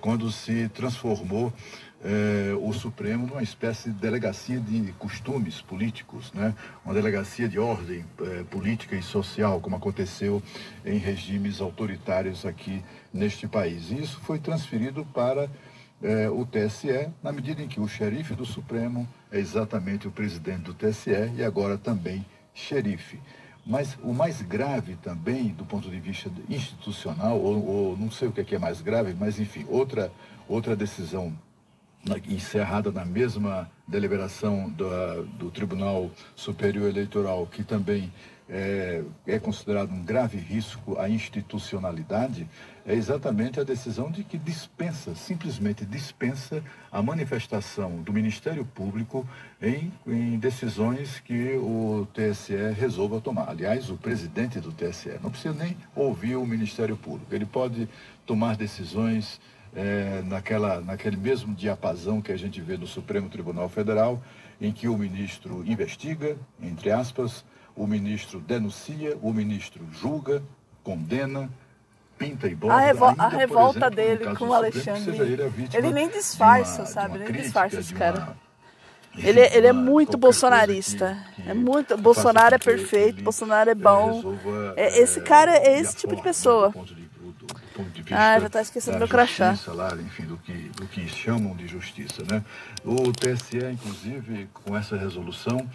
quando 0.00 0.32
se 0.32 0.68
transformou 0.70 1.52
eh, 2.02 2.54
o 2.60 2.72
Supremo 2.72 3.26
numa 3.26 3.42
espécie 3.42 3.90
de 3.90 3.98
delegacia 3.98 4.58
de 4.58 4.92
costumes 4.92 5.60
políticos, 5.60 6.32
né? 6.32 6.54
uma 6.84 6.94
delegacia 6.94 7.48
de 7.48 7.58
ordem 7.58 8.04
eh, 8.20 8.44
política 8.50 8.96
e 8.96 9.02
social, 9.02 9.60
como 9.60 9.76
aconteceu 9.76 10.42
em 10.84 10.98
regimes 10.98 11.60
autoritários 11.60 12.46
aqui 12.46 12.82
neste 13.12 13.46
país. 13.46 13.90
E 13.90 14.00
isso 14.02 14.20
foi 14.20 14.38
transferido 14.38 15.04
para 15.12 15.50
eh, 16.02 16.28
o 16.28 16.44
TSE, 16.46 17.08
na 17.22 17.32
medida 17.32 17.62
em 17.62 17.68
que 17.68 17.80
o 17.80 17.88
xerife 17.88 18.34
do 18.34 18.44
Supremo 18.44 19.08
é 19.30 19.38
exatamente 19.38 20.06
o 20.06 20.10
presidente 20.10 20.62
do 20.62 20.74
TSE 20.74 21.10
e 21.36 21.42
agora 21.42 21.76
também 21.78 22.24
xerife. 22.54 23.18
Mas 23.66 23.98
o 24.02 24.12
mais 24.12 24.40
grave 24.42 24.94
também, 25.02 25.48
do 25.48 25.64
ponto 25.64 25.90
de 25.90 25.98
vista 25.98 26.30
institucional, 26.48 27.38
ou, 27.40 27.66
ou 27.66 27.96
não 27.96 28.10
sei 28.10 28.28
o 28.28 28.32
que 28.32 28.40
é 28.40 28.56
é 28.56 28.58
mais 28.58 28.80
grave, 28.80 29.14
mas 29.18 29.40
enfim, 29.40 29.66
outra, 29.68 30.12
outra 30.48 30.76
decisão 30.76 31.32
encerrada 32.28 32.92
na 32.92 33.04
mesma 33.04 33.68
deliberação 33.88 34.70
da- 34.70 35.22
do 35.36 35.50
Tribunal 35.50 36.10
Superior 36.36 36.88
Eleitoral, 36.88 37.46
que 37.48 37.64
também 37.64 38.12
é, 38.48 39.02
é 39.26 39.38
considerado 39.40 39.90
um 39.90 40.04
grave 40.04 40.38
risco 40.38 40.96
à 41.00 41.08
institucionalidade, 41.08 42.48
é 42.86 42.94
exatamente 42.94 43.58
a 43.58 43.64
decisão 43.64 44.10
de 44.10 44.22
que 44.22 44.38
dispensa, 44.38 45.14
simplesmente 45.16 45.84
dispensa 45.84 46.62
a 46.90 47.02
manifestação 47.02 48.00
do 48.02 48.12
Ministério 48.12 48.64
Público 48.64 49.28
em, 49.60 49.92
em 50.06 50.38
decisões 50.38 51.18
que 51.18 51.56
o 51.56 52.06
TSE 52.14 52.54
resolva 52.78 53.20
tomar. 53.20 53.48
Aliás, 53.50 53.90
o 53.90 53.96
presidente 53.96 54.60
do 54.60 54.70
TSE 54.70 55.18
não 55.20 55.30
precisa 55.30 55.52
nem 55.52 55.76
ouvir 55.96 56.36
o 56.36 56.46
Ministério 56.46 56.96
Público, 56.96 57.34
ele 57.34 57.46
pode 57.46 57.88
tomar 58.24 58.56
decisões 58.56 59.40
é, 59.74 60.22
naquela, 60.24 60.80
naquele 60.80 61.16
mesmo 61.16 61.54
diapasão 61.54 62.22
que 62.22 62.30
a 62.30 62.36
gente 62.36 62.60
vê 62.60 62.76
no 62.76 62.86
Supremo 62.86 63.28
Tribunal 63.28 63.68
Federal 63.68 64.22
em 64.60 64.72
que 64.72 64.88
o 64.88 64.96
ministro 64.96 65.62
investiga, 65.66 66.36
entre 66.62 66.90
aspas, 66.90 67.44
o 67.74 67.86
ministro 67.86 68.40
denuncia, 68.40 69.18
o 69.20 69.32
ministro 69.32 69.86
julga, 69.92 70.42
condena, 70.82 71.50
pinta 72.18 72.48
e 72.48 72.54
bota. 72.54 72.74
A, 72.74 72.78
ainda, 72.78 73.14
a 73.18 73.28
revolta 73.28 73.78
exemplo, 73.78 73.96
dele 73.96 74.36
com 74.36 74.48
o 74.48 74.54
Alexandre. 74.54 75.16
Ele, 75.18 75.68
ele 75.72 75.92
nem 75.92 76.08
disfarça, 76.08 76.82
uma- 76.82 76.86
sabe? 76.86 77.18
Nem 77.18 77.32
disfarça 77.32 77.80
esse 77.80 77.94
cara. 77.94 78.36
Ele, 79.16 79.40
ele 79.40 79.66
é 79.66 79.72
uma- 79.72 79.80
muito 79.82 80.16
bolsonarista. 80.18 81.16
é 81.46 81.54
muito. 81.54 81.96
Bolsonaro 81.96 82.54
é 82.54 82.58
perfeito, 82.58 83.22
Bolsonaro 83.22 83.70
é 83.70 83.72
eh, 83.72 83.74
bom. 83.74 84.34
É, 84.76 84.98
esse 85.00 85.20
cara 85.20 85.52
é 85.56 85.74
de 85.76 85.80
esse 85.80 85.96
tipo 85.96 86.14
de 86.14 86.22
pessoa. 86.22 86.72
Ah, 88.10 88.38
já 88.40 88.48
tá 88.48 88.62
esquecendo 88.62 88.98
meu 88.98 89.08
crachá. 89.08 89.50
justiça 89.52 89.72
Lá, 89.72 89.94
enfim, 89.94 90.24
do 90.24 90.36
que, 90.38 90.52
do 90.52 90.86
que 90.86 91.06
chamam 91.08 91.54
de 91.54 91.66
justiça, 91.66 92.22
né? 92.30 92.42
O 92.84 93.12
TSE, 93.12 93.58
inclusive, 93.70 94.48
com 94.64 94.76
essa 94.76 94.96
resolução, 94.96 95.68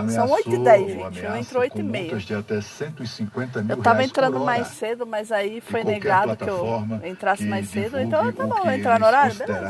ameaçou, 0.00 0.34
8 0.34 0.50
e 0.50 0.58
10, 0.58 0.86
gente. 0.86 0.98
Eu 0.98 1.06
ameaça 1.06 1.38
entro 1.38 1.60
8 1.60 1.80
e 1.80 1.82
meia. 1.82 2.16
de 2.18 2.34
até 2.34 2.60
150 2.60 3.62
mil 3.62 3.76
Eu 3.76 3.82
tava 3.82 3.96
reais 3.96 4.10
entrando 4.10 4.40
mais 4.40 4.66
cedo, 4.68 5.06
mas 5.06 5.30
aí 5.32 5.60
foi 5.60 5.84
negado 5.84 6.36
que 6.36 6.48
eu 6.48 6.86
entrasse 7.04 7.44
mais 7.44 7.68
cedo. 7.68 7.98
Então 8.00 8.32
tá 8.32 8.46
bom, 8.46 8.70
entrar 8.70 8.98
no 8.98 9.06
horário, 9.06 9.34
beleza. 9.34 9.60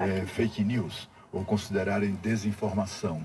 eh, 0.00 0.24
fake 0.26 0.64
news 0.64 1.08
ou 1.34 1.44
considerarem 1.44 2.16
desinformação. 2.22 3.20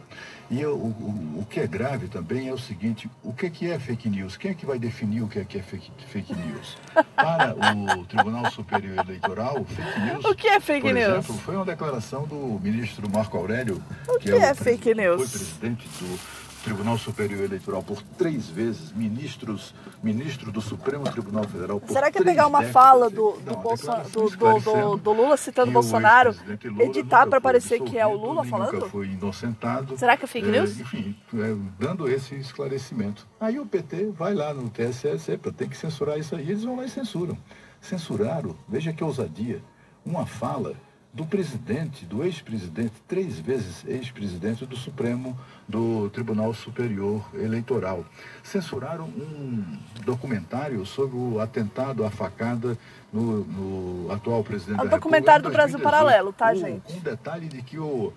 E 0.49 0.59
eu- 0.59 0.73
o, 0.75 1.39
o, 1.41 1.45
que 1.47 1.59
é 1.59 1.67
grave 1.67 2.07
também 2.07 2.47
é 2.47 2.53
o 2.53 2.57
seguinte, 2.57 3.07
o 3.23 3.31
que, 3.31 3.49
que 3.51 3.69
é 3.69 3.77
fake 3.77 4.09
news? 4.09 4.35
Quem 4.35 4.49
é 4.49 4.53
que 4.55 4.65
vai 4.65 4.79
definir 4.79 5.21
o 5.21 5.27
que 5.27 5.37
é, 5.37 5.45
que 5.45 5.59
é 5.59 5.61
fake, 5.61 5.91
fake 6.07 6.33
news? 6.33 6.75
Para 7.15 7.55
o 7.75 8.03
Tribunal 8.05 8.49
Superior 8.49 8.97
Eleitoral, 9.07 9.63
fake 9.63 9.99
news... 9.99 10.25
O 10.25 10.33
que 10.35 10.47
é 10.47 10.59
fake 10.59 10.87
por 10.87 10.93
news? 10.93 11.07
exemplo, 11.07 11.37
foi 11.37 11.55
uma 11.55 11.65
declaração 11.65 12.25
do 12.25 12.59
ministro 12.63 13.07
Marco 13.11 13.37
Aurélio, 13.37 13.79
O 14.07 14.17
que 14.17 14.31
é 14.31 14.35
o 14.35 14.39
pres- 14.39 14.59
fake 14.59 14.81
que 14.81 14.95
news? 14.95 15.17
foi 15.17 15.27
presidente 15.39 15.87
do 15.99 16.19
Tribunal 16.63 16.97
Superior 16.97 17.43
Eleitoral 17.43 17.81
por 17.81 18.01
três 18.17 18.49
vezes, 18.49 18.91
ministros, 18.91 19.73
ministro 20.03 20.51
do 20.51 20.61
Supremo 20.61 21.03
Tribunal 21.05 21.43
Federal 21.45 21.79
por 21.79 21.91
Será 21.91 22.11
que 22.11 22.19
é 22.19 22.23
pegar 22.23 22.47
uma 22.47 22.59
décadas, 22.59 22.73
fala 22.73 23.09
do, 23.09 23.31
do, 23.31 23.51
não, 23.51 23.61
declaração 23.61 24.03
do, 24.03 24.59
do, 24.59 24.97
do, 24.97 25.13
Lula 25.13 25.37
citando 25.37 25.71
Bolsonaro, 25.71 26.35
Lula 26.63 26.83
editar 26.83 27.27
para 27.27 27.39
parecer 27.39 27.81
que 27.81 27.97
é 27.97 28.05
o 28.05 28.13
Lula 28.13 28.43
falando? 28.43 28.73
Nunca 28.73 28.87
foi 28.87 29.07
inocentado. 29.07 29.97
Será 29.97 30.17
que 30.17 30.25
é 30.25 30.27
fake 30.27 30.47
É, 30.47 30.51
news? 30.51 30.79
enfim, 30.79 31.15
é, 31.33 31.55
dando 31.79 32.09
esse 32.09 32.35
esclarecimento. 32.35 33.27
Aí 33.39 33.59
o 33.59 33.65
PT 33.65 34.11
vai 34.11 34.33
lá 34.33 34.53
no 34.53 34.69
TSE, 34.69 35.37
tem 35.55 35.69
que 35.69 35.77
censurar 35.77 36.19
isso 36.19 36.35
aí, 36.35 36.43
eles 36.43 36.63
vão 36.63 36.75
lá 36.75 36.85
e 36.85 36.89
censuram. 36.89 37.37
Censuraram, 37.81 38.55
veja 38.67 38.91
que 38.91 39.03
ousadia, 39.03 39.63
uma 40.05 40.25
fala 40.25 40.75
do 41.11 41.25
presidente, 41.25 42.05
do 42.05 42.23
ex-presidente, 42.23 42.93
três 43.07 43.39
vezes 43.39 43.83
ex-presidente 43.87 44.65
do 44.65 44.75
Supremo, 44.75 45.37
do 45.67 46.09
Tribunal 46.11 46.53
Superior 46.53 47.27
Eleitoral. 47.33 48.05
Censuraram 48.43 49.05
um 49.05 49.77
documentário 50.05 50.85
sobre 50.85 51.17
o 51.17 51.39
atentado 51.39 52.05
à 52.05 52.11
facada 52.11 52.77
no, 53.11 53.43
no 53.43 54.11
atual 54.11 54.43
presidente 54.43 54.79
É 54.79 54.83
um 54.83 54.87
documentário 54.87 55.43
do 55.43 55.51
Brasil 55.51 55.79
2018. 55.79 55.83
Paralelo, 55.83 56.33
tá, 56.33 56.53
gente? 56.53 56.93
Com 56.93 56.99
o 56.99 57.01
detalhe 57.01 57.47
de 57.47 57.61
que 57.63 57.79
o, 57.79 58.13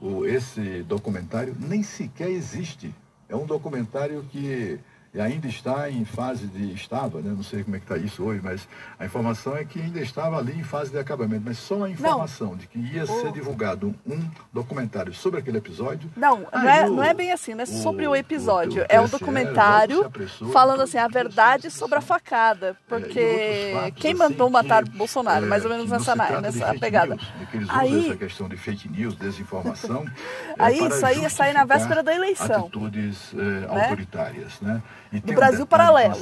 o, 0.00 0.24
esse 0.24 0.84
documentário 0.84 1.56
nem 1.58 1.82
sequer 1.82 2.30
existe. 2.30 2.94
É 3.28 3.34
um 3.34 3.44
documentário 3.44 4.24
que 4.30 4.78
ainda 5.20 5.46
está 5.46 5.90
em 5.90 6.04
fase 6.04 6.46
de. 6.46 6.72
Estava, 6.72 7.20
né? 7.20 7.32
não 7.34 7.42
sei 7.42 7.62
como 7.64 7.76
é 7.76 7.78
que 7.78 7.84
está 7.84 7.96
isso 7.96 8.22
hoje, 8.22 8.40
mas 8.42 8.68
a 8.98 9.04
informação 9.04 9.56
é 9.56 9.64
que 9.64 9.80
ainda 9.80 10.00
estava 10.00 10.38
ali 10.38 10.58
em 10.58 10.62
fase 10.62 10.90
de 10.90 10.98
acabamento. 10.98 11.42
Mas 11.44 11.58
só 11.58 11.84
a 11.84 11.90
informação 11.90 12.56
de 12.56 12.66
que 12.66 12.78
ia 12.78 13.06
ser 13.06 13.32
divulgado 13.32 13.94
um 14.06 14.28
documentário 14.52 15.12
sobre 15.14 15.40
aquele 15.40 15.58
episódio. 15.58 16.10
Não, 16.16 16.40
não 16.40 16.48
Aí 16.52 16.80
é, 16.80 16.86
o- 16.86 16.94
não 16.96 17.02
é 17.02 17.14
bem 17.14 17.32
assim, 17.32 17.54
não 17.54 17.62
é 17.62 17.66
sobre 17.66 18.06
o, 18.06 18.10
o- 18.10 18.16
episódio. 18.16 18.82
o 18.82 18.86
é 18.88 19.00
um 19.00 19.08
documentário 19.08 20.04
apressou 20.04 20.48
falando 20.50 20.82
assim 20.82 20.98
a 20.98 21.08
verdade 21.08 21.70
sobre 21.70 21.96
a 21.96 22.00
questões. 22.00 22.20
facada. 22.22 22.66
É, 22.66 22.70
e 22.70 22.74
Porque 22.88 23.70
fatos, 23.74 24.00
quem 24.02 24.12
assim, 24.12 24.18
mandou 24.18 24.50
matar 24.50 24.84
que, 24.84 24.90
Bolsonaro, 24.90 25.44
é, 25.44 25.48
mais 25.48 25.64
ou 25.64 25.70
menos 25.70 25.90
não 25.90 25.98
nessa, 25.98 26.40
nessa 26.40 26.74
pegada. 26.78 27.14
News, 27.16 27.32
de 27.38 27.46
que 27.46 27.56
eles 27.56 27.68
usam 27.68 27.80
Aí, 27.80 28.06
essa 28.06 28.16
questão 28.16 28.48
de 28.48 28.56
fake 28.56 28.88
news, 28.88 29.14
desinformação. 29.16 30.04
é, 30.50 30.54
Aí 30.58 30.78
isso 30.86 31.04
aí 31.06 31.20
ia 31.20 31.30
sair 31.30 31.52
na 31.52 31.64
véspera 31.64 32.02
da 32.02 32.14
eleição. 32.14 32.62
Atitudes 32.62 33.32
é, 33.34 33.66
autoritárias, 33.68 34.60
né? 34.60 34.82
Um 35.24 35.34
Brasil 35.34 35.64
detalhe, 35.64 35.66
Paralelo. 35.66 36.14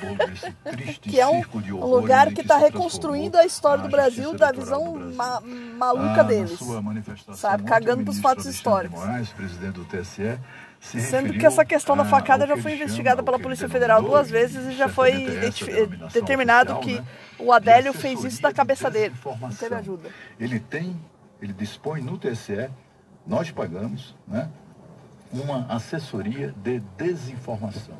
bolo 0.00 0.16
que 1.02 1.20
é 1.20 1.26
um, 1.26 1.42
um 1.74 1.86
lugar 1.86 2.32
que 2.32 2.40
está 2.40 2.56
reconstruindo 2.56 3.36
a 3.36 3.44
história 3.44 3.82
do 3.82 3.88
Brasil 3.88 4.34
da 4.34 4.52
visão 4.52 4.92
do 4.92 4.98
Brasil. 4.98 5.14
ma- 5.16 5.40
maluca 5.40 6.20
Ah, 6.20 6.24
deles. 6.24 6.58
Sabe, 7.34 7.64
cagando 7.64 8.02
o 8.02 8.04
pros 8.04 8.16
ministro 8.16 8.22
fatos 8.22 8.46
históricos. 8.46 8.98
Moraes, 9.00 9.28
presidente 9.30 9.74
do 9.74 9.84
TSE, 9.84 10.38
se 10.80 11.00
Sendo 11.00 11.32
que 11.32 11.44
essa 11.44 11.64
questão 11.64 11.96
da 11.96 12.04
facada 12.04 12.46
já 12.46 12.56
foi 12.56 12.74
investigada 12.74 13.22
pela 13.22 13.38
Polícia 13.38 13.68
Federal 13.68 14.02
duas 14.02 14.30
vezes 14.30 14.66
e 14.72 14.76
já 14.76 14.88
foi 14.88 15.12
determinado 16.12 16.78
que 16.80 16.94
né? 17.00 17.04
o 17.38 17.52
Adélio 17.52 17.92
fez 17.92 18.22
isso 18.24 18.40
da 18.42 18.52
cabeça 18.52 18.90
dele. 18.90 19.14
Não 19.40 19.50
teve 19.50 19.74
ajuda. 19.74 20.10
Ele 20.38 20.60
tem, 20.60 20.96
ele 21.40 21.52
dispõe 21.52 22.00
no 22.02 22.18
TSE, 22.18 22.68
nós 23.26 23.50
pagamos, 23.50 24.14
né? 24.28 24.48
Uma 25.32 25.66
assessoria 25.68 26.54
de 26.62 26.78
desinformação. 26.96 27.98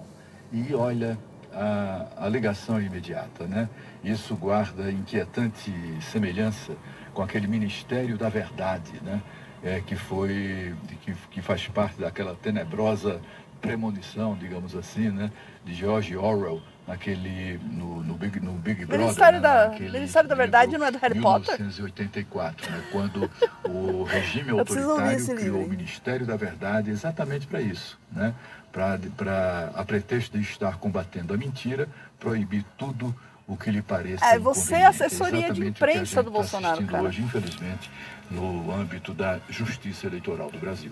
E 0.53 0.75
olha 0.75 1.19
a, 1.53 2.07
a 2.19 2.29
ligação 2.29 2.81
imediata, 2.81 3.47
né? 3.47 3.69
Isso 4.05 4.37
guarda 4.37 4.91
inquietante 4.91 5.73
semelhança 6.01 6.77
com 7.13 7.23
aquele 7.23 7.47
Ministério 7.47 8.17
da 8.17 8.29
Verdade, 8.29 8.93
né? 9.03 9.23
É, 9.65 9.81
que 9.81 9.97
foi, 9.97 10.75
que, 11.01 11.15
que 11.31 11.43
faz 11.43 11.67
parte 11.67 11.99
daquela 11.99 12.35
tenebrosa 12.35 13.21
premonição, 13.61 14.35
digamos 14.37 14.75
assim, 14.77 15.11
né? 15.11 15.31
De 15.65 15.75
George 15.75 16.17
Orwell, 16.17 16.63
naquele, 16.87 17.59
no, 17.65 18.03
no, 18.03 18.15
Big, 18.15 18.39
no 18.41 18.53
Big 18.53 18.85
Brother. 18.85 19.01
Ministério 19.01 19.41
né? 19.41 19.43
da- 19.49 19.69
Naquele 19.69 19.91
Ministério 19.91 20.29
da 20.29 20.35
Verdade 20.35 20.79
não 20.79 20.87
é 20.87 20.91
do 20.91 20.99
Harry 20.99 21.21
Potter? 21.21 21.55
1984, 21.59 22.71
né? 22.71 22.83
quando 22.93 23.31
o 23.69 24.05
regime 24.09 24.51
autoritário 24.51 25.25
criou 25.25 25.37
livro, 25.39 25.59
o? 25.65 25.69
Ministério 25.69 26.27
da 26.27 26.37
Verdade 26.37 26.91
exatamente 26.91 27.47
para 27.47 27.61
isso, 27.61 27.99
né? 28.13 28.35
Para, 28.73 29.71
a 29.75 29.85
pretexto 29.85 30.37
de 30.39 30.45
estar 30.45 30.77
combatendo 30.77 31.33
a 31.33 31.37
mentira, 31.37 31.89
proibir 32.21 32.63
tudo 32.77 33.15
o 33.49 33.57
que 33.57 33.71
lhe 33.71 33.81
pareça 33.81 34.25
É, 34.27 34.39
você 34.39 34.75
é 34.75 34.79
inconveniente. 34.89 35.03
assessoria 35.05 35.53
de 35.53 35.67
imprensa 35.67 36.23
do 36.23 36.31
tá 36.31 36.37
Bolsonaro, 36.37 36.75
assistindo 36.75 36.91
cara. 36.91 37.05
hoje, 37.05 37.23
infelizmente, 37.23 37.91
no 38.31 38.71
âmbito 38.75 39.15
da 39.15 39.39
justiça 39.49 40.07
eleitoral 40.09 40.51
do 40.51 40.59
Brasil. 40.59 40.91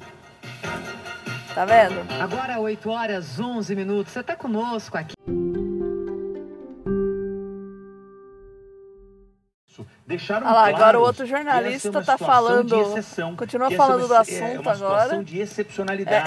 Tá 1.55 1.65
vendo? 1.65 2.05
Agora 2.21 2.59
8 2.59 2.91
horas 2.91 3.39
11 3.39 3.77
minutos. 3.77 4.13
Você 4.13 4.21
está 4.21 4.35
conosco 4.35 4.97
aqui. 4.99 5.15
Deixaram 10.07 10.47
Olha 10.47 10.55
lá, 10.55 10.63
claro 10.69 10.77
agora 10.77 10.99
o 11.01 11.03
outro 11.03 11.25
é 11.25 11.27
jornalista 11.27 11.89
uma 11.91 12.05
tá 12.05 12.13
situação 12.13 12.27
falando- 12.27 12.81
exceção, 12.83 13.35
continua 13.35 13.73
é 13.73 13.77
falando 13.77 14.07
do 14.07 14.15
é 14.15 14.19
assunto 14.19 14.57
situação 14.59 14.87
agora. 14.87 15.25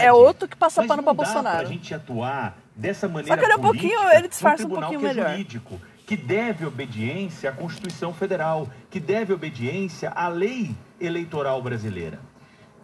É, 0.02 0.06
é 0.06 0.14
outro 0.14 0.48
que 0.48 0.58
passa 0.58 0.84
pano 0.84 1.04
dá 1.04 1.14
Bolsonaro. 1.14 1.58
Pra 1.60 1.66
gente 1.68 1.94
atuar 1.94 2.58
dessa 2.76 3.08
maneira 3.08 3.38
que 3.38 3.46
ele 3.46 3.54
é 3.54 3.56
um 3.56 3.62
pouquinho- 3.62 4.10
ele 4.12 4.28
disfarça 4.28 4.64
um 4.64 4.66
tribunal 4.66 4.90
pouquinho 4.90 5.00
que 5.00 5.06
é 5.06 5.14
melhor. 5.14 5.32
jurídico, 5.32 5.82
que 6.06 6.18
deve 6.18 6.66
obediência 6.66 7.50
à 7.52 7.54
Constituição 7.54 8.14
Federal, 8.14 8.68
que 8.90 9.00
deve 9.00 9.32
obediência 9.32 10.10
à 10.10 10.28
lei 10.28 10.76
eleitoral 11.00 11.62
brasileira. 11.62 12.20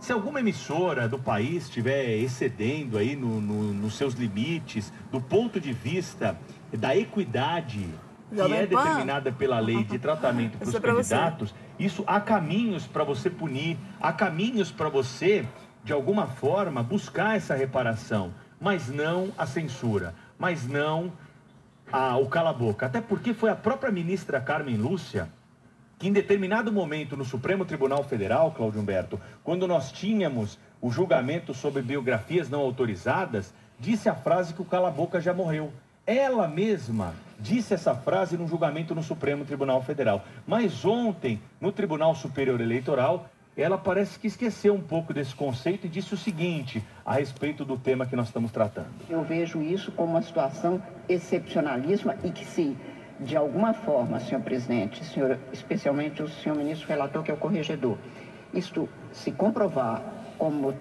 Se 0.04 0.12
alguma 0.12 0.42
emissora 0.42 1.08
do 1.08 1.18
país 1.18 1.64
estiver 1.64 2.18
excedendo 2.18 2.98
aí 2.98 3.16
no- 3.16 3.40
no- 3.40 3.74
nos 3.74 3.94
seus 3.96 4.14
limites, 4.16 4.92
do 5.10 5.22
ponto 5.22 5.62
de 5.62 5.72
vista 5.72 6.38
da 6.74 6.94
equidade 6.94 7.88
que 8.30 8.42
é 8.54 8.66
determinada 8.68 9.32
pela 9.32 9.62
lei 9.62 9.82
de 9.86 9.98
tratamento 9.98 10.58
para 10.58 10.64
Isso 10.68 10.72
os 10.72 10.76
é 10.76 10.80
pra 10.82 10.94
você. 10.94 11.16
candidatos, 11.16 11.56
isso 11.80 12.04
há 12.06 12.20
caminhos 12.20 12.86
para 12.86 13.06
você 13.06 13.30
punir, 13.30 13.78
há 14.02 14.12
caminhos 14.12 14.70
para 14.74 14.90
você, 14.90 15.46
de 15.86 15.94
alguma 15.94 16.28
forma, 16.28 16.84
buscar 16.84 17.38
essa 17.38 17.56
reparação, 17.56 18.34
mas 18.60 18.90
não 18.90 19.32
a 19.38 19.46
censura, 19.46 20.14
mas 20.38 20.68
não 20.68 21.14
a- 21.94 22.18
o 22.18 22.26
cala-boca. 22.28 22.88
Até 22.88 23.00
porque 23.00 23.34
foi 23.34 23.50
a 23.50 23.56
própria 23.56 23.90
ministra 23.90 24.42
Carmen 24.42 24.76
Lúcia 24.76 25.30
que 25.98 26.08
em 26.08 26.14
determinado 26.14 26.72
momento 26.72 27.16
no 27.16 27.26
Supremo 27.26 27.66
Tribunal 27.66 28.04
Federal, 28.04 28.52
Cláudio 28.52 28.82
Humberto, 28.82 29.20
quando 29.44 29.68
nós 29.68 29.92
tínhamos 29.92 30.58
o 30.82 30.92
julgamento 30.92 31.54
sobre 31.54 31.82
biografias 31.82 32.50
não 32.50 32.60
autorizadas, 32.60 33.54
disse 33.80 34.10
a 34.10 34.16
frase 34.16 34.54
que 34.54 34.62
o 34.62 34.66
cala-boca 34.66 35.22
já 35.22 35.34
morreu. 35.34 35.72
Ela 36.06 36.48
mesma 36.48 37.14
disse 37.40 37.74
essa 37.74 37.96
frase 37.96 38.38
no 38.38 38.48
julgamento 38.48 38.94
no 38.94 39.04
Supremo 39.04 39.46
Tribunal 39.46 39.82
Federal. 39.82 40.24
Mas 40.46 40.84
ontem, 40.84 41.42
no 41.60 41.72
Tribunal 41.72 42.16
Superior 42.16 42.60
Eleitoral, 42.60 43.30
ela 43.56 43.78
parece 43.78 44.18
que 44.18 44.28
esqueceu 44.28 44.74
um 44.74 44.82
pouco 44.82 45.14
desse 45.14 45.36
conceito 45.36 45.86
e 45.86 45.90
disse 45.90 46.14
o 46.14 46.18
seguinte 46.18 46.84
a 47.06 47.14
respeito 47.14 47.64
do 47.64 47.78
tema 47.78 48.06
que 48.06 48.16
nós 48.16 48.28
estamos 48.28 48.52
tratando. 48.52 48.88
Eu 49.10 49.24
vejo 49.24 49.62
isso 49.62 49.92
como 49.92 50.12
uma 50.12 50.22
situação 50.22 50.82
excepcionalíssima 51.08 52.16
e 52.24 52.32
que 52.32 52.46
se, 52.46 52.76
de 53.20 53.38
alguma 53.38 53.74
forma, 53.74 54.20
senhor 54.20 54.42
presidente, 54.42 55.04
senhor, 55.04 55.38
especialmente 55.52 56.22
o 56.22 56.28
senhor 56.28 56.58
ministro 56.58 56.88
relator, 56.88 57.24
que 57.24 57.32
é 57.32 57.34
o 57.34 57.38
corregedor, 57.38 57.98
isto 58.54 58.90
se 59.12 59.32
comprovar 59.32 60.02
como 60.38 60.74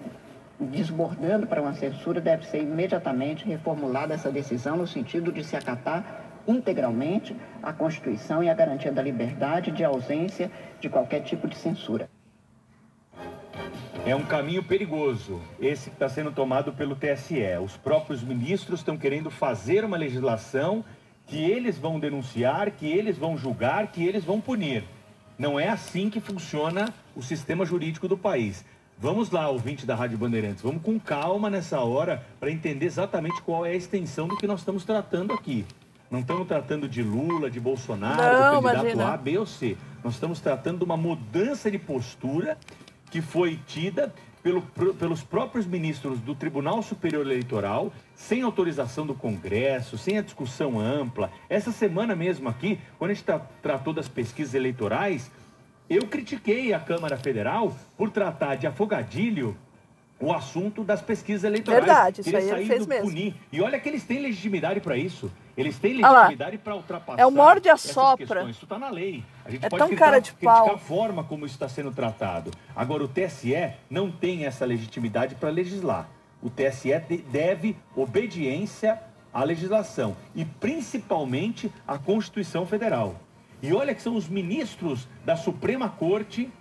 desbordando 0.59 1.47
para 1.47 1.61
uma 1.61 1.73
censura, 1.73 2.21
deve 2.21 2.45
ser 2.45 2.61
imediatamente 2.61 3.45
reformulada 3.45 4.13
essa 4.13 4.31
decisão 4.31 4.77
no 4.77 4.87
sentido 4.87 5.31
de 5.31 5.43
se 5.43 5.55
acatar 5.55 6.21
integralmente 6.47 7.35
a 7.61 7.71
Constituição 7.71 8.43
e 8.43 8.49
a 8.49 8.53
garantia 8.53 8.91
da 8.91 9.01
liberdade 9.01 9.71
de 9.71 9.83
ausência 9.83 10.51
de 10.79 10.89
qualquer 10.89 11.21
tipo 11.21 11.47
de 11.47 11.55
censura. 11.55 12.09
É 14.05 14.13
um 14.13 14.23
caminho 14.23 14.61
perigoso, 14.61 15.39
esse 15.61 15.89
que 15.89 15.95
está 15.95 16.09
sendo 16.09 16.31
tomado 16.31 16.73
pelo 16.73 16.95
TSE. 16.95 17.57
Os 17.63 17.77
próprios 17.77 18.21
ministros 18.21 18.81
estão 18.81 18.97
querendo 18.97 19.31
fazer 19.31 19.85
uma 19.85 19.95
legislação 19.95 20.83
que 21.27 21.37
eles 21.37 21.77
vão 21.77 21.99
denunciar, 21.99 22.71
que 22.71 22.85
eles 22.85 23.17
vão 23.17 23.37
julgar, 23.37 23.87
que 23.87 24.03
eles 24.03 24.23
vão 24.23 24.39
punir. 24.41 24.83
Não 25.37 25.59
é 25.59 25.69
assim 25.69 26.09
que 26.09 26.19
funciona 26.19 26.93
o 27.15 27.21
sistema 27.21 27.65
jurídico 27.65 28.07
do 28.07 28.17
país. 28.17 28.63
Vamos 28.99 29.31
lá, 29.31 29.49
ouvinte 29.49 29.85
da 29.85 29.95
Rádio 29.95 30.17
Bandeirantes, 30.17 30.61
vamos 30.61 30.81
com 30.83 30.99
calma 30.99 31.49
nessa 31.49 31.79
hora 31.81 32.23
para 32.39 32.51
entender 32.51 32.85
exatamente 32.85 33.41
qual 33.41 33.65
é 33.65 33.71
a 33.71 33.75
extensão 33.75 34.27
do 34.27 34.37
que 34.37 34.47
nós 34.47 34.59
estamos 34.59 34.85
tratando 34.85 35.33
aqui. 35.33 35.65
Não 36.09 36.19
estamos 36.19 36.47
tratando 36.47 36.87
de 36.87 37.01
Lula, 37.01 37.49
de 37.49 37.59
Bolsonaro, 37.59 38.21
Não, 38.21 38.61
do 38.61 38.63
candidato 38.67 38.85
imagina. 38.85 39.13
A, 39.13 39.17
B 39.17 39.37
ou 39.39 39.45
C. 39.47 39.75
Nós 40.03 40.13
estamos 40.13 40.39
tratando 40.39 40.77
de 40.77 40.83
uma 40.83 40.95
mudança 40.95 41.71
de 41.71 41.79
postura 41.79 42.57
que 43.09 43.19
foi 43.19 43.59
tida 43.65 44.13
pelo- 44.43 44.61
pelos 44.95 45.23
próprios 45.23 45.65
ministros 45.65 46.19
do 46.19 46.35
Tribunal 46.35 46.83
Superior 46.83 47.25
Eleitoral, 47.25 47.91
sem 48.13 48.41
autorização 48.41 49.05
do 49.07 49.15
Congresso, 49.15 49.97
sem 49.97 50.17
a 50.17 50.21
discussão 50.21 50.79
ampla. 50.79 51.31
Essa 51.49 51.71
semana 51.71 52.15
mesmo 52.15 52.49
aqui, 52.49 52.77
quando 52.99 53.11
a 53.11 53.13
gente 53.13 53.23
tra- 53.23 53.39
tratou 53.61 53.93
das 53.93 54.07
pesquisas 54.09 54.53
eleitorais, 54.53 55.31
eu 55.89 56.01
critiquei 56.07 56.73
a 56.73 56.79
Câmara 56.79 57.17
Federal 57.17 57.73
por 57.97 58.09
tratar 58.11 58.55
de 58.55 58.67
afogadilho 58.67 59.55
o 60.19 60.31
assunto 60.31 60.83
das 60.83 61.01
pesquisas 61.01 61.43
eleitorais. 61.43 61.83
Verdade, 61.83 62.21
isso 62.21 62.35
aí 62.35 62.49
ele 62.49 62.65
fez 62.65 62.87
mesmo. 62.87 63.07
punir. 63.09 63.35
E 63.51 63.61
olha 63.61 63.79
que 63.79 63.89
eles 63.89 64.03
têm 64.03 64.21
legitimidade 64.21 64.79
para 64.79 64.95
isso. 64.95 65.31
Eles 65.55 65.77
têm 65.77 66.01
legitimidade 66.01 66.57
para 66.57 66.75
ultrapassar 66.75 67.21
É 67.21 67.25
o 67.25 67.31
morde 67.31 67.69
a 67.69 67.77
sopra. 67.77 68.43
Isso 68.49 68.63
está 68.63 68.79
na 68.79 68.89
lei. 68.89 69.23
A 69.45 69.51
gente 69.51 69.65
É 69.65 69.69
pode 69.69 69.79
tão 69.79 69.87
criticar, 69.87 70.09
cara 70.09 70.19
de 70.21 70.31
criticar 70.31 70.57
pau. 70.65 70.73
a 70.73 70.77
forma 70.77 71.23
como 71.23 71.45
isso 71.45 71.55
está 71.55 71.69
sendo 71.69 71.91
tratado. 71.91 72.49
Agora, 72.75 73.03
o 73.03 73.07
TSE 73.07 73.73
não 73.89 74.11
tem 74.11 74.45
essa 74.45 74.65
legitimidade 74.65 75.35
para 75.35 75.49
legislar. 75.49 76.09
O 76.41 76.49
TSE 76.49 76.97
de- 77.07 77.17
deve 77.17 77.77
obediência 77.95 78.99
à 79.33 79.43
legislação 79.43 80.15
e 80.35 80.43
principalmente 80.43 81.71
à 81.87 81.97
Constituição 81.97 82.65
Federal. 82.65 83.15
E 83.61 83.73
olha 83.73 83.93
que 83.95 84.01
são 84.01 84.15
os 84.15 84.27
ministros 84.27 85.07
da 85.25 85.35
Suprema 85.35 85.87
Corte 85.89 86.51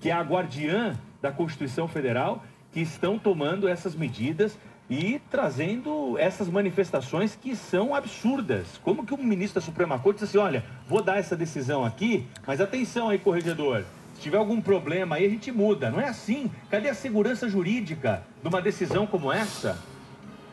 que 0.00 0.08
é 0.08 0.12
a 0.12 0.22
guardiã 0.22 0.98
da 1.20 1.30
Constituição 1.30 1.86
Federal, 1.86 2.42
que 2.72 2.80
estão 2.80 3.18
tomando 3.18 3.68
essas 3.68 3.94
medidas 3.94 4.58
e 4.90 5.20
trazendo 5.30 6.18
essas 6.18 6.48
manifestações 6.48 7.38
que 7.40 7.54
são 7.54 7.94
absurdas. 7.94 8.66
Como 8.82 9.06
que 9.06 9.14
um 9.14 9.22
ministro 9.22 9.60
da 9.60 9.64
Suprema 9.64 9.98
Corte 9.98 10.18
diz 10.18 10.28
assim, 10.28 10.38
olha, 10.38 10.64
vou 10.88 11.00
dar 11.00 11.18
essa 11.18 11.36
decisão 11.36 11.84
aqui, 11.84 12.26
mas 12.46 12.60
atenção 12.60 13.08
aí, 13.08 13.18
corregedor, 13.18 13.84
se 14.14 14.20
tiver 14.20 14.36
algum 14.36 14.60
problema 14.60 15.16
aí 15.16 15.24
a 15.24 15.30
gente 15.30 15.52
muda. 15.52 15.90
Não 15.90 16.00
é 16.00 16.08
assim. 16.08 16.50
Cadê 16.68 16.88
a 16.88 16.94
segurança 16.94 17.48
jurídica 17.48 18.24
de 18.42 18.48
uma 18.48 18.60
decisão 18.60 19.06
como 19.06 19.32
essa? 19.32 19.78